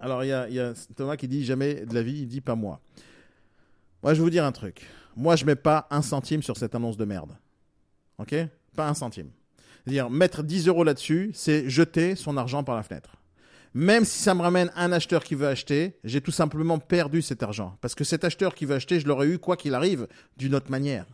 alors 0.00 0.22
il 0.22 0.28
y 0.28 0.60
a, 0.60 0.72
Thomas 0.94 1.16
qui 1.16 1.26
dit 1.26 1.44
jamais 1.44 1.84
de 1.84 1.92
la 1.94 2.02
vie, 2.02 2.20
il 2.20 2.28
dit 2.28 2.40
pas 2.40 2.54
moi. 2.54 2.80
Moi, 4.04 4.14
je 4.14 4.18
vais 4.18 4.22
vous 4.22 4.30
dire 4.30 4.44
un 4.44 4.52
truc. 4.52 4.86
Moi, 5.16 5.34
je 5.34 5.44
mets 5.44 5.56
pas 5.56 5.88
un 5.90 6.00
centime 6.00 6.44
sur 6.44 6.56
cette 6.56 6.76
annonce 6.76 6.96
de 6.96 7.04
merde. 7.04 7.36
Ok? 8.18 8.36
Pas 8.76 8.88
un 8.88 8.94
centime. 8.94 9.30
dire 9.84 10.10
mettre 10.10 10.44
10 10.44 10.68
euros 10.68 10.84
là-dessus, 10.84 11.32
c'est 11.34 11.68
jeter 11.68 12.14
son 12.14 12.36
argent 12.36 12.62
par 12.62 12.76
la 12.76 12.84
fenêtre. 12.84 13.16
Même 13.74 14.04
si 14.04 14.22
ça 14.22 14.34
me 14.34 14.42
ramène 14.42 14.70
un 14.76 14.92
acheteur 14.92 15.24
qui 15.24 15.34
veut 15.34 15.48
acheter, 15.48 15.98
j'ai 16.04 16.20
tout 16.20 16.30
simplement 16.30 16.78
perdu 16.78 17.22
cet 17.22 17.42
argent. 17.42 17.76
Parce 17.80 17.96
que 17.96 18.04
cet 18.04 18.22
acheteur 18.22 18.54
qui 18.54 18.66
veut 18.66 18.76
acheter, 18.76 19.00
je 19.00 19.08
l'aurais 19.08 19.26
eu 19.26 19.38
quoi 19.38 19.56
qu'il 19.56 19.74
arrive, 19.74 20.06
d'une 20.36 20.54
autre 20.54 20.70
manière. 20.70 21.06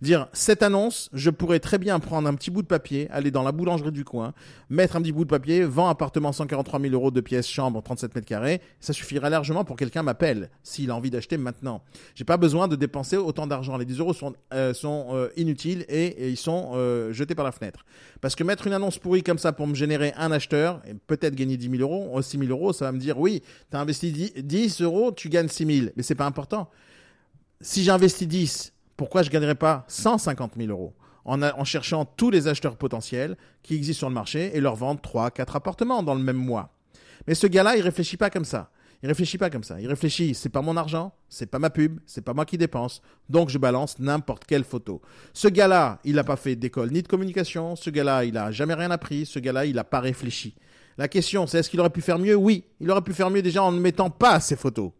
Dire 0.00 0.28
cette 0.32 0.62
annonce, 0.62 1.10
je 1.12 1.30
pourrais 1.30 1.60
très 1.60 1.78
bien 1.78 1.98
prendre 2.00 2.28
un 2.28 2.34
petit 2.34 2.50
bout 2.50 2.62
de 2.62 2.66
papier, 2.66 3.08
aller 3.10 3.30
dans 3.30 3.42
la 3.42 3.52
boulangerie 3.52 3.92
du 3.92 4.04
coin, 4.04 4.32
mettre 4.70 4.96
un 4.96 5.02
petit 5.02 5.12
bout 5.12 5.24
de 5.24 5.30
papier, 5.30 5.64
vend 5.64 5.88
appartement 5.88 6.32
143 6.32 6.80
000 6.80 6.94
euros 6.94 7.10
de 7.10 7.20
pièces, 7.20 7.48
chambre 7.48 7.82
37 7.82 8.14
mètres 8.14 8.26
carrés, 8.26 8.60
ça 8.80 8.92
suffirait 8.92 9.30
largement 9.30 9.64
pour 9.64 9.76
quelqu'un 9.76 10.02
m'appelle 10.02 10.50
s'il 10.62 10.90
a 10.90 10.96
envie 10.96 11.10
d'acheter 11.10 11.36
maintenant. 11.36 11.82
J'ai 12.14 12.24
pas 12.24 12.36
besoin 12.36 12.68
de 12.68 12.76
dépenser 12.76 13.16
autant 13.16 13.46
d'argent. 13.46 13.76
Les 13.76 13.84
10 13.84 13.98
euros 14.00 14.12
sont, 14.12 14.34
euh, 14.52 14.72
euh, 14.84 15.28
inutiles 15.36 15.84
et, 15.88 16.30
ils 16.30 16.36
sont 16.36 16.72
euh, 16.74 17.12
jetés 17.12 17.34
par 17.34 17.44
la 17.44 17.52
fenêtre. 17.52 17.84
Parce 18.20 18.34
que 18.34 18.44
mettre 18.44 18.66
une 18.66 18.72
annonce 18.72 18.98
pourrie 18.98 19.22
comme 19.22 19.38
ça 19.38 19.52
pour 19.52 19.66
me 19.66 19.74
générer 19.74 20.12
un 20.16 20.32
acheteur 20.32 20.80
et 20.86 20.94
peut-être 20.94 21.34
gagner 21.34 21.56
10 21.56 21.70
000 21.78 21.82
euros, 21.82 22.20
6 22.20 22.38
000 22.38 22.50
euros, 22.50 22.72
ça 22.72 22.86
va 22.86 22.92
me 22.92 22.98
dire 22.98 23.18
oui, 23.18 23.42
tu 23.70 23.76
as 23.76 23.80
investi 23.80 24.32
10, 24.36 24.80
euros, 24.82 25.12
tu 25.12 25.28
gagnes 25.28 25.48
6 25.48 25.66
000, 25.66 25.92
mais 25.96 26.02
c'est 26.02 26.14
pas 26.14 26.26
important. 26.26 26.68
Si 27.60 27.84
j'investis 27.84 28.26
10 28.26 28.71
pourquoi 28.96 29.22
je 29.22 29.28
ne 29.28 29.32
gagnerais 29.32 29.54
pas 29.54 29.84
150 29.88 30.52
000 30.56 30.70
euros 30.70 30.94
en, 31.24 31.64
cherchant 31.64 32.04
tous 32.04 32.30
les 32.30 32.48
acheteurs 32.48 32.76
potentiels 32.76 33.36
qui 33.62 33.76
existent 33.76 34.00
sur 34.00 34.08
le 34.08 34.14
marché 34.14 34.50
et 34.54 34.60
leur 34.60 34.76
vendre 34.76 35.00
3, 35.00 35.30
4 35.30 35.56
appartements 35.56 36.02
dans 36.02 36.14
le 36.14 36.22
même 36.22 36.36
mois 36.36 36.74
Mais 37.26 37.34
ce 37.34 37.46
gars-là, 37.46 37.76
il 37.76 37.82
réfléchit 37.82 38.16
pas 38.16 38.30
comme 38.30 38.44
ça. 38.44 38.70
Il 39.02 39.08
réfléchit 39.08 39.38
pas 39.38 39.50
comme 39.50 39.64
ça. 39.64 39.80
Il 39.80 39.88
réfléchit, 39.88 40.32
c'est 40.34 40.48
pas 40.48 40.62
mon 40.62 40.76
argent, 40.76 41.12
c'est 41.28 41.46
pas 41.46 41.58
ma 41.58 41.70
pub, 41.70 41.98
c'est 42.06 42.22
pas 42.22 42.34
moi 42.34 42.44
qui 42.44 42.56
dépense, 42.56 43.02
donc 43.28 43.48
je 43.48 43.58
balance 43.58 43.98
n'importe 43.98 44.44
quelle 44.44 44.62
photo. 44.62 45.02
Ce 45.32 45.48
gars-là, 45.48 45.98
il 46.04 46.14
n'a 46.14 46.24
pas 46.24 46.36
fait 46.36 46.54
d'école 46.54 46.92
ni 46.92 47.02
de 47.02 47.08
communication. 47.08 47.74
Ce 47.74 47.90
gars-là, 47.90 48.24
il 48.24 48.34
n'a 48.34 48.52
jamais 48.52 48.74
rien 48.74 48.92
appris. 48.92 49.26
Ce 49.26 49.40
gars-là, 49.40 49.66
il 49.66 49.74
n'a 49.74 49.84
pas 49.84 50.00
réfléchi. 50.00 50.54
La 50.98 51.08
question, 51.08 51.46
c'est 51.46 51.58
est-ce 51.58 51.70
qu'il 51.70 51.80
aurait 51.80 51.90
pu 51.90 52.00
faire 52.00 52.18
mieux? 52.18 52.36
Oui, 52.36 52.64
il 52.78 52.90
aurait 52.90 53.02
pu 53.02 53.12
faire 53.12 53.30
mieux 53.30 53.42
déjà 53.42 53.62
en 53.62 53.72
ne 53.72 53.80
mettant 53.80 54.10
pas 54.10 54.38
ses 54.38 54.56
photos. 54.56 54.92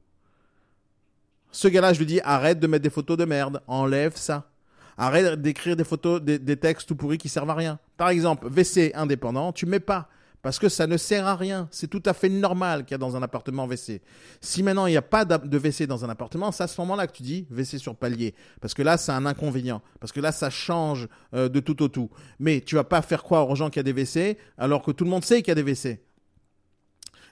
Ce 1.53 1.69
gars-là, 1.69 1.93
je 1.93 1.99
lui 1.99 2.07
dis, 2.07 2.21
arrête 2.25 2.59
de 2.59 2.67
mettre 2.67 2.83
des 2.83 2.91
photos 2.91 3.19
de 3.19 3.27
merde, 3.27 3.61
enlève 3.67 4.17
ça. 4.17 4.49
Arrête 4.97 5.41
d'écrire 5.41 5.77
des 5.77 5.85
photos, 5.85 6.21
des, 6.21 6.57
textes 6.57 6.89
tout 6.89 6.97
pourris 6.97 7.19
qui 7.19 7.29
servent 7.29 7.51
à 7.51 7.55
rien. 7.55 7.79
Par 7.97 8.09
exemple, 8.09 8.49
WC 8.49 8.93
indépendant, 8.95 9.53
tu 9.53 9.67
mets 9.67 9.81
pas. 9.81 10.09
Parce 10.41 10.59
que 10.59 10.69
ça 10.69 10.89
ne 10.89 10.97
sert 10.97 11.27
à 11.27 11.37
rien. 11.37 11.69
C'est 11.71 11.87
tout 11.87 12.03
à 12.05 12.15
fait 12.15 12.29
normal 12.29 12.85
qu'il 12.85 12.93
y 12.93 12.95
a 12.97 12.99
dans 12.99 13.15
un 13.15 13.23
appartement 13.23 13.67
WC. 13.67 14.03
Si 14.41 14.63
maintenant 14.63 14.87
il 14.87 14.91
n'y 14.91 14.97
a 14.97 15.03
pas 15.03 15.25
de 15.25 15.37
WC 15.37 15.87
dans 15.87 16.05
un 16.05 16.09
appartement, 16.09 16.51
c'est 16.51 16.65
à 16.65 16.67
ce 16.67 16.81
moment-là 16.81 17.07
que 17.07 17.13
tu 17.13 17.23
dis 17.23 17.47
WC 17.51 17.79
sur 17.79 17.95
palier. 17.95 18.35
Parce 18.61 18.75
que 18.75 18.83
là, 18.83 18.97
c'est 18.97 19.13
un 19.13 19.25
inconvénient. 19.25 19.83
Parce 20.01 20.11
que 20.11 20.21
là, 20.21 20.33
ça 20.33 20.51
change 20.51 21.07
euh, 21.33 21.49
de 21.49 21.61
tout 21.61 21.81
au 21.83 21.89
tout. 21.89 22.11
Mais 22.41 22.61
tu 22.61 22.75
vas 22.75 22.83
pas 22.83 23.03
faire 23.03 23.23
croire 23.23 23.49
aux 23.49 23.55
gens 23.55 23.71
qu'il 23.71 23.79
y 23.79 23.89
a 23.89 23.93
des 23.93 23.93
WC 23.93 24.37
alors 24.59 24.83
que 24.83 24.91
tout 24.91 25.05
le 25.05 25.11
monde 25.11 25.25
sait 25.25 25.43
qu'il 25.43 25.49
y 25.49 25.53
a 25.53 25.63
des 25.63 25.63
WC 25.63 26.01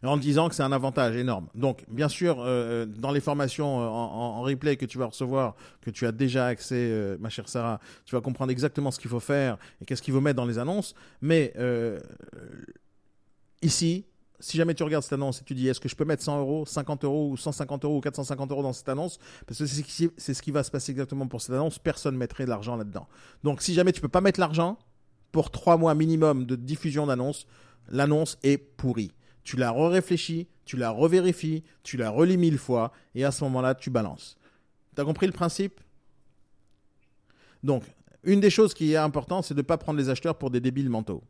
en 0.02 0.16
disant 0.16 0.48
que 0.48 0.54
c'est 0.54 0.62
un 0.62 0.72
avantage 0.72 1.16
énorme. 1.16 1.48
Donc, 1.54 1.84
bien 1.88 2.08
sûr, 2.08 2.40
euh, 2.40 2.44
euh, 2.46 2.86
dans 2.86 3.10
les 3.10 3.20
formations 3.20 3.80
euh, 3.80 3.86
en, 3.86 4.40
replay 4.42 4.76
que 4.76 4.86
tu 4.86 4.98
vas 4.98 5.06
recevoir, 5.06 5.54
que 5.82 5.90
tu 5.90 6.06
as 6.06 6.12
déjà 6.12 6.46
accès, 6.46 7.16
ma 7.20 7.28
chère 7.28 7.48
Sarah, 7.48 7.80
tu 8.04 8.14
vas 8.14 8.20
comprendre 8.20 8.50
exactement 8.50 8.90
ce 8.90 8.98
qu'il 8.98 9.10
faut 9.10 9.20
faire 9.20 9.58
et 9.80 9.84
qu'est-ce 9.84 10.02
qu'il 10.02 10.14
faut 10.14 10.20
mettre 10.20 10.36
dans 10.36 10.46
les 10.46 10.58
annonces. 10.58 10.94
Mais 11.20 11.52
ici, 13.62 14.06
si 14.38 14.56
jamais 14.56 14.74
tu 14.74 14.82
regardes 14.82 15.04
cette 15.04 15.12
annonce 15.12 15.42
et 15.42 15.44
tu 15.44 15.54
dis 15.54 15.68
est-ce 15.68 15.80
que 15.80 15.88
je 15.88 15.94
peux 15.94 16.06
mettre 16.06 16.22
100 16.22 16.40
euros, 16.40 16.64
50 16.64 17.04
euros 17.04 17.30
ou 17.30 17.36
150 17.36 17.84
euros 17.84 17.98
ou 17.98 18.00
450 18.00 18.50
euros 18.50 18.62
dans 18.62 18.72
cette 18.72 18.88
annonce, 18.88 19.18
parce 19.46 19.58
que 19.58 19.66
c'est 19.66 20.34
ce 20.34 20.42
qui 20.42 20.50
va 20.50 20.62
se 20.62 20.70
passer 20.70 20.92
exactement 20.92 21.26
pour 21.26 21.42
cette 21.42 21.54
annonce, 21.54 21.78
personne 21.78 22.14
ne 22.14 22.18
mettrait 22.18 22.44
de 22.44 22.50
l'argent 22.50 22.76
là-dedans. 22.76 23.06
Donc 23.44 23.60
si 23.60 23.74
jamais 23.74 23.92
tu 23.92 24.00
peux 24.00 24.08
pas 24.08 24.22
mettre 24.22 24.40
l'argent, 24.40 24.78
pour 25.32 25.50
trois 25.50 25.76
mois 25.76 25.94
minimum 25.94 26.44
de 26.44 26.56
diffusion 26.56 27.06
d'annonce, 27.06 27.46
l'annonce 27.88 28.38
est 28.42 28.58
pourrie 28.58 29.12
tu 29.50 29.56
la 29.56 29.72
re-réfléchis, 29.72 30.46
tu 30.64 30.76
la 30.76 30.90
revérifies, 30.90 31.64
tu 31.82 31.96
la 31.96 32.08
relis 32.08 32.36
mille 32.36 32.56
fois, 32.56 32.92
et 33.16 33.24
à 33.24 33.32
ce 33.32 33.42
moment-là, 33.42 33.74
tu 33.74 33.90
balances. 33.90 34.36
Tu 34.94 35.00
as 35.00 35.04
compris 35.04 35.26
le 35.26 35.32
principe? 35.32 35.80
Donc, 37.64 37.82
une 38.22 38.38
des 38.38 38.48
choses 38.48 38.74
qui 38.74 38.92
est 38.92 38.96
importante, 38.96 39.44
c'est 39.44 39.54
de 39.54 39.58
ne 39.58 39.66
pas 39.66 39.76
prendre 39.76 39.98
les 39.98 40.08
acheteurs 40.08 40.38
pour 40.38 40.50
des 40.50 40.60
débiles 40.60 40.88
mentaux. 40.88 41.24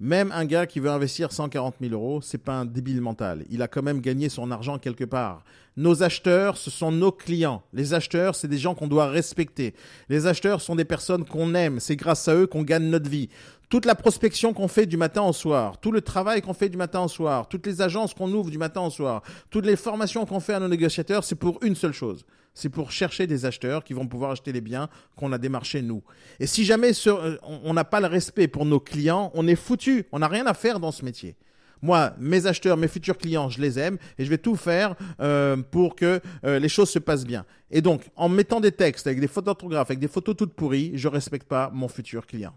Même 0.00 0.30
un 0.32 0.44
gars 0.44 0.66
qui 0.66 0.78
veut 0.78 0.90
investir 0.90 1.32
140 1.32 1.76
000 1.80 1.92
euros, 1.92 2.20
c'est 2.22 2.38
pas 2.38 2.54
un 2.54 2.64
débile 2.64 3.00
mental. 3.00 3.44
Il 3.50 3.62
a 3.62 3.68
quand 3.68 3.82
même 3.82 4.00
gagné 4.00 4.28
son 4.28 4.52
argent 4.52 4.78
quelque 4.78 5.04
part. 5.04 5.42
Nos 5.76 6.04
acheteurs, 6.04 6.56
ce 6.56 6.70
sont 6.70 6.92
nos 6.92 7.10
clients. 7.10 7.62
Les 7.72 7.94
acheteurs, 7.94 8.36
c'est 8.36 8.46
des 8.46 8.58
gens 8.58 8.74
qu'on 8.74 8.86
doit 8.86 9.08
respecter. 9.08 9.74
Les 10.08 10.26
acheteurs 10.26 10.60
sont 10.60 10.76
des 10.76 10.84
personnes 10.84 11.24
qu'on 11.24 11.54
aime. 11.54 11.80
C'est 11.80 11.96
grâce 11.96 12.28
à 12.28 12.34
eux 12.36 12.46
qu'on 12.46 12.62
gagne 12.62 12.84
notre 12.84 13.10
vie 13.10 13.28
toute 13.68 13.84
la 13.84 13.94
prospection 13.94 14.54
qu'on 14.54 14.68
fait 14.68 14.86
du 14.86 14.96
matin 14.96 15.22
au 15.22 15.32
soir, 15.32 15.78
tout 15.78 15.92
le 15.92 16.00
travail 16.00 16.40
qu'on 16.40 16.54
fait 16.54 16.68
du 16.68 16.76
matin 16.76 17.02
au 17.02 17.08
soir, 17.08 17.48
toutes 17.48 17.66
les 17.66 17.82
agences 17.82 18.14
qu'on 18.14 18.32
ouvre 18.32 18.50
du 18.50 18.58
matin 18.58 18.80
au 18.80 18.90
soir, 18.90 19.22
toutes 19.50 19.66
les 19.66 19.76
formations 19.76 20.24
qu'on 20.24 20.40
fait 20.40 20.54
à 20.54 20.60
nos 20.60 20.68
négociateurs, 20.68 21.24
c'est 21.24 21.34
pour 21.34 21.62
une 21.62 21.74
seule 21.74 21.92
chose. 21.92 22.24
C'est 22.58 22.70
pour 22.70 22.90
chercher 22.90 23.28
des 23.28 23.44
acheteurs 23.44 23.84
qui 23.84 23.92
vont 23.92 24.08
pouvoir 24.08 24.32
acheter 24.32 24.50
les 24.50 24.60
biens 24.60 24.88
qu'on 25.14 25.32
a 25.32 25.38
démarchés 25.38 25.80
nous. 25.80 26.02
Et 26.40 26.48
si 26.48 26.64
jamais 26.64 26.90
euh, 27.06 27.36
on 27.42 27.72
n'a 27.72 27.84
pas 27.84 28.00
le 28.00 28.08
respect 28.08 28.48
pour 28.48 28.64
nos 28.64 28.80
clients, 28.80 29.30
on 29.34 29.46
est 29.46 29.54
foutu. 29.54 30.06
On 30.10 30.18
n'a 30.18 30.26
rien 30.26 30.44
à 30.44 30.54
faire 30.54 30.80
dans 30.80 30.90
ce 30.90 31.04
métier. 31.04 31.36
Moi, 31.82 32.14
mes 32.18 32.46
acheteurs, 32.46 32.76
mes 32.76 32.88
futurs 32.88 33.16
clients, 33.16 33.48
je 33.48 33.60
les 33.60 33.78
aime 33.78 33.96
et 34.18 34.24
je 34.24 34.30
vais 34.30 34.38
tout 34.38 34.56
faire 34.56 34.96
euh, 35.20 35.56
pour 35.70 35.94
que 35.94 36.20
euh, 36.44 36.58
les 36.58 36.68
choses 36.68 36.90
se 36.90 36.98
passent 36.98 37.24
bien. 37.24 37.44
Et 37.70 37.80
donc, 37.80 38.02
en 38.16 38.28
mettant 38.28 38.58
des 38.58 38.72
textes 38.72 39.06
avec 39.06 39.20
des 39.20 39.28
fautes 39.28 39.44
d'orthographe, 39.44 39.88
avec 39.88 40.00
des 40.00 40.08
photos 40.08 40.34
toutes 40.36 40.54
pourries, 40.54 40.90
je 40.94 41.06
respecte 41.06 41.46
pas 41.46 41.70
mon 41.72 41.86
futur 41.86 42.26
client. 42.26 42.54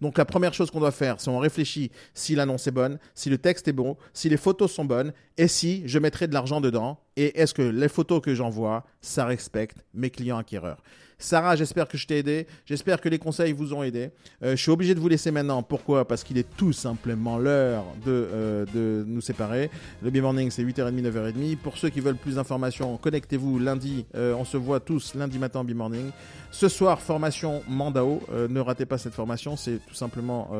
Donc 0.00 0.16
la 0.18 0.24
première 0.24 0.54
chose 0.54 0.70
qu'on 0.70 0.80
doit 0.80 0.90
faire, 0.90 1.20
c'est 1.20 1.30
on 1.30 1.38
réfléchit 1.38 1.90
si 2.14 2.34
l'annonce 2.34 2.66
est 2.66 2.72
bonne, 2.72 2.98
si 3.14 3.28
le 3.28 3.38
texte 3.38 3.68
est 3.68 3.72
bon, 3.72 3.96
si 4.12 4.28
les 4.28 4.36
photos 4.36 4.72
sont 4.72 4.84
bonnes, 4.84 5.12
et 5.36 5.48
si 5.48 5.82
je 5.86 5.98
mettrai 5.98 6.26
de 6.26 6.34
l'argent 6.34 6.60
dedans, 6.60 6.98
et 7.16 7.38
est-ce 7.40 7.54
que 7.54 7.62
les 7.62 7.88
photos 7.88 8.20
que 8.20 8.34
j'envoie, 8.34 8.84
ça 9.00 9.26
respecte 9.26 9.84
mes 9.94 10.10
clients 10.10 10.38
acquéreurs. 10.38 10.82
Sarah, 11.20 11.54
j'espère 11.54 11.86
que 11.86 11.98
je 11.98 12.06
t'ai 12.06 12.18
aidé. 12.18 12.46
J'espère 12.64 13.00
que 13.00 13.08
les 13.08 13.18
conseils 13.18 13.52
vous 13.52 13.74
ont 13.74 13.82
aidé. 13.82 14.10
Euh, 14.42 14.56
je 14.56 14.62
suis 14.62 14.70
obligé 14.70 14.94
de 14.94 15.00
vous 15.00 15.08
laisser 15.08 15.30
maintenant. 15.30 15.62
Pourquoi? 15.62 16.08
Parce 16.08 16.24
qu'il 16.24 16.38
est 16.38 16.48
tout 16.56 16.72
simplement 16.72 17.36
l'heure 17.38 17.84
de, 18.06 18.10
euh, 18.10 18.64
de 18.74 19.04
nous 19.06 19.20
séparer. 19.20 19.70
Le 20.02 20.10
B-Morning, 20.10 20.50
c'est 20.50 20.64
8h30, 20.64 21.02
9h30. 21.02 21.56
Pour 21.58 21.76
ceux 21.76 21.90
qui 21.90 22.00
veulent 22.00 22.16
plus 22.16 22.36
d'informations, 22.36 22.96
connectez-vous 22.96 23.58
lundi. 23.58 24.06
Euh, 24.14 24.34
on 24.34 24.46
se 24.46 24.56
voit 24.56 24.80
tous 24.80 25.14
lundi 25.14 25.38
matin 25.38 25.62
B-Morning. 25.62 26.10
Ce 26.50 26.68
soir, 26.68 27.00
formation 27.00 27.62
Mandao. 27.68 28.22
ne 28.48 28.60
ratez 28.60 28.86
pas 28.86 28.96
cette 28.96 29.14
formation. 29.14 29.56
C'est 29.56 29.78
tout 29.86 29.94
simplement 29.94 30.50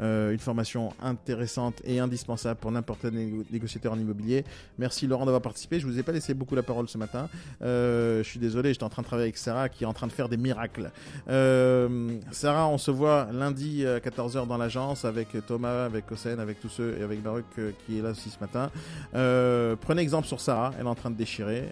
une 0.00 0.38
formation 0.38 0.92
intéressante 1.02 1.80
et 1.84 1.98
indispensable 1.98 2.60
pour 2.60 2.70
n'importe 2.70 3.00
quel 3.02 3.14
négociateur 3.50 3.92
en 3.92 3.98
immobilier. 3.98 4.44
Merci 4.78 5.06
Laurent 5.06 5.24
d'avoir 5.24 5.42
participé. 5.42 5.80
Je 5.80 5.86
vous 5.86 5.98
ai 5.98 6.02
pas 6.02 6.12
laissé 6.12 6.34
beaucoup 6.34 6.54
la 6.54 6.62
parole 6.62 6.88
ce 6.88 6.98
matin. 6.98 7.28
je 7.60 8.22
suis 8.24 8.38
désolé, 8.38 8.72
j'étais 8.72 8.84
en 8.84 8.88
train 8.88 9.02
de 9.02 9.06
travailler 9.06 9.28
avec 9.28 9.36
Sarah 9.36 9.68
qui 9.68 9.84
est 9.84 9.86
en 9.86 9.92
train 9.92 10.06
de 10.06 10.12
faire 10.12 10.28
des 10.28 10.36
miracles. 10.36 10.90
Euh, 11.28 12.18
Sarah, 12.30 12.68
on 12.68 12.78
se 12.78 12.90
voit 12.90 13.28
lundi 13.32 13.86
à 13.86 13.98
14h 13.98 14.46
dans 14.46 14.56
l'agence 14.56 15.04
avec 15.04 15.28
Thomas, 15.46 15.84
avec 15.84 16.10
Hossein, 16.10 16.38
avec 16.38 16.60
tous 16.60 16.68
ceux 16.68 16.96
et 16.98 17.02
avec 17.02 17.22
Baruch 17.22 17.44
euh, 17.58 17.72
qui 17.84 17.98
est 17.98 18.02
là 18.02 18.10
aussi 18.10 18.30
ce 18.30 18.38
matin. 18.40 18.70
Euh, 19.14 19.76
prenez 19.80 20.02
exemple 20.02 20.26
sur 20.26 20.40
Sarah, 20.40 20.72
elle 20.78 20.86
est 20.86 20.88
en 20.88 20.94
train 20.94 21.10
de 21.10 21.16
déchirer. 21.16 21.64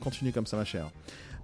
continue 0.00 0.32
comme 0.32 0.46
ça, 0.46 0.56
ma 0.56 0.64
chère. 0.64 0.88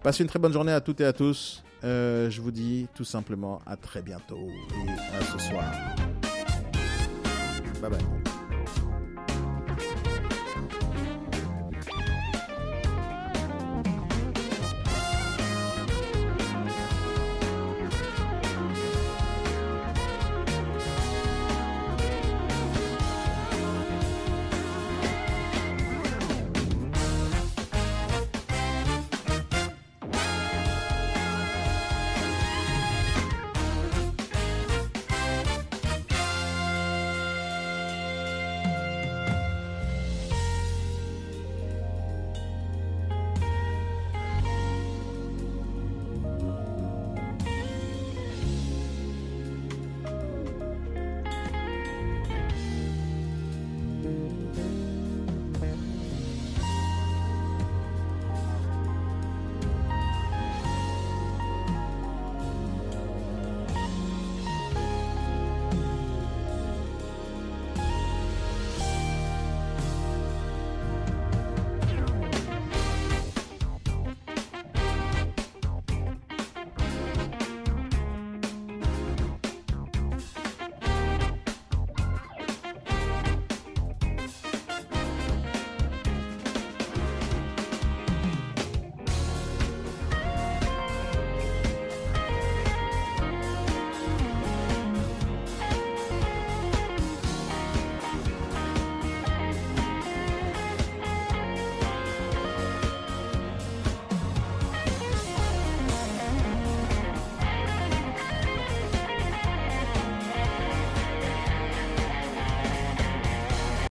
Passez 0.03 0.23
une 0.23 0.29
très 0.29 0.39
bonne 0.39 0.53
journée 0.53 0.73
à 0.73 0.81
toutes 0.81 1.01
et 1.01 1.05
à 1.05 1.13
tous. 1.13 1.63
Je 1.83 2.41
vous 2.41 2.51
dis 2.51 2.89
tout 2.95 3.05
simplement 3.05 3.61
à 3.67 3.77
très 3.77 4.03
bientôt 4.03 4.39
et 4.39 5.17
à 5.17 5.25
ce 5.25 5.39
soir. 5.39 5.73
Bye 7.81 7.91
bye. 7.91 8.20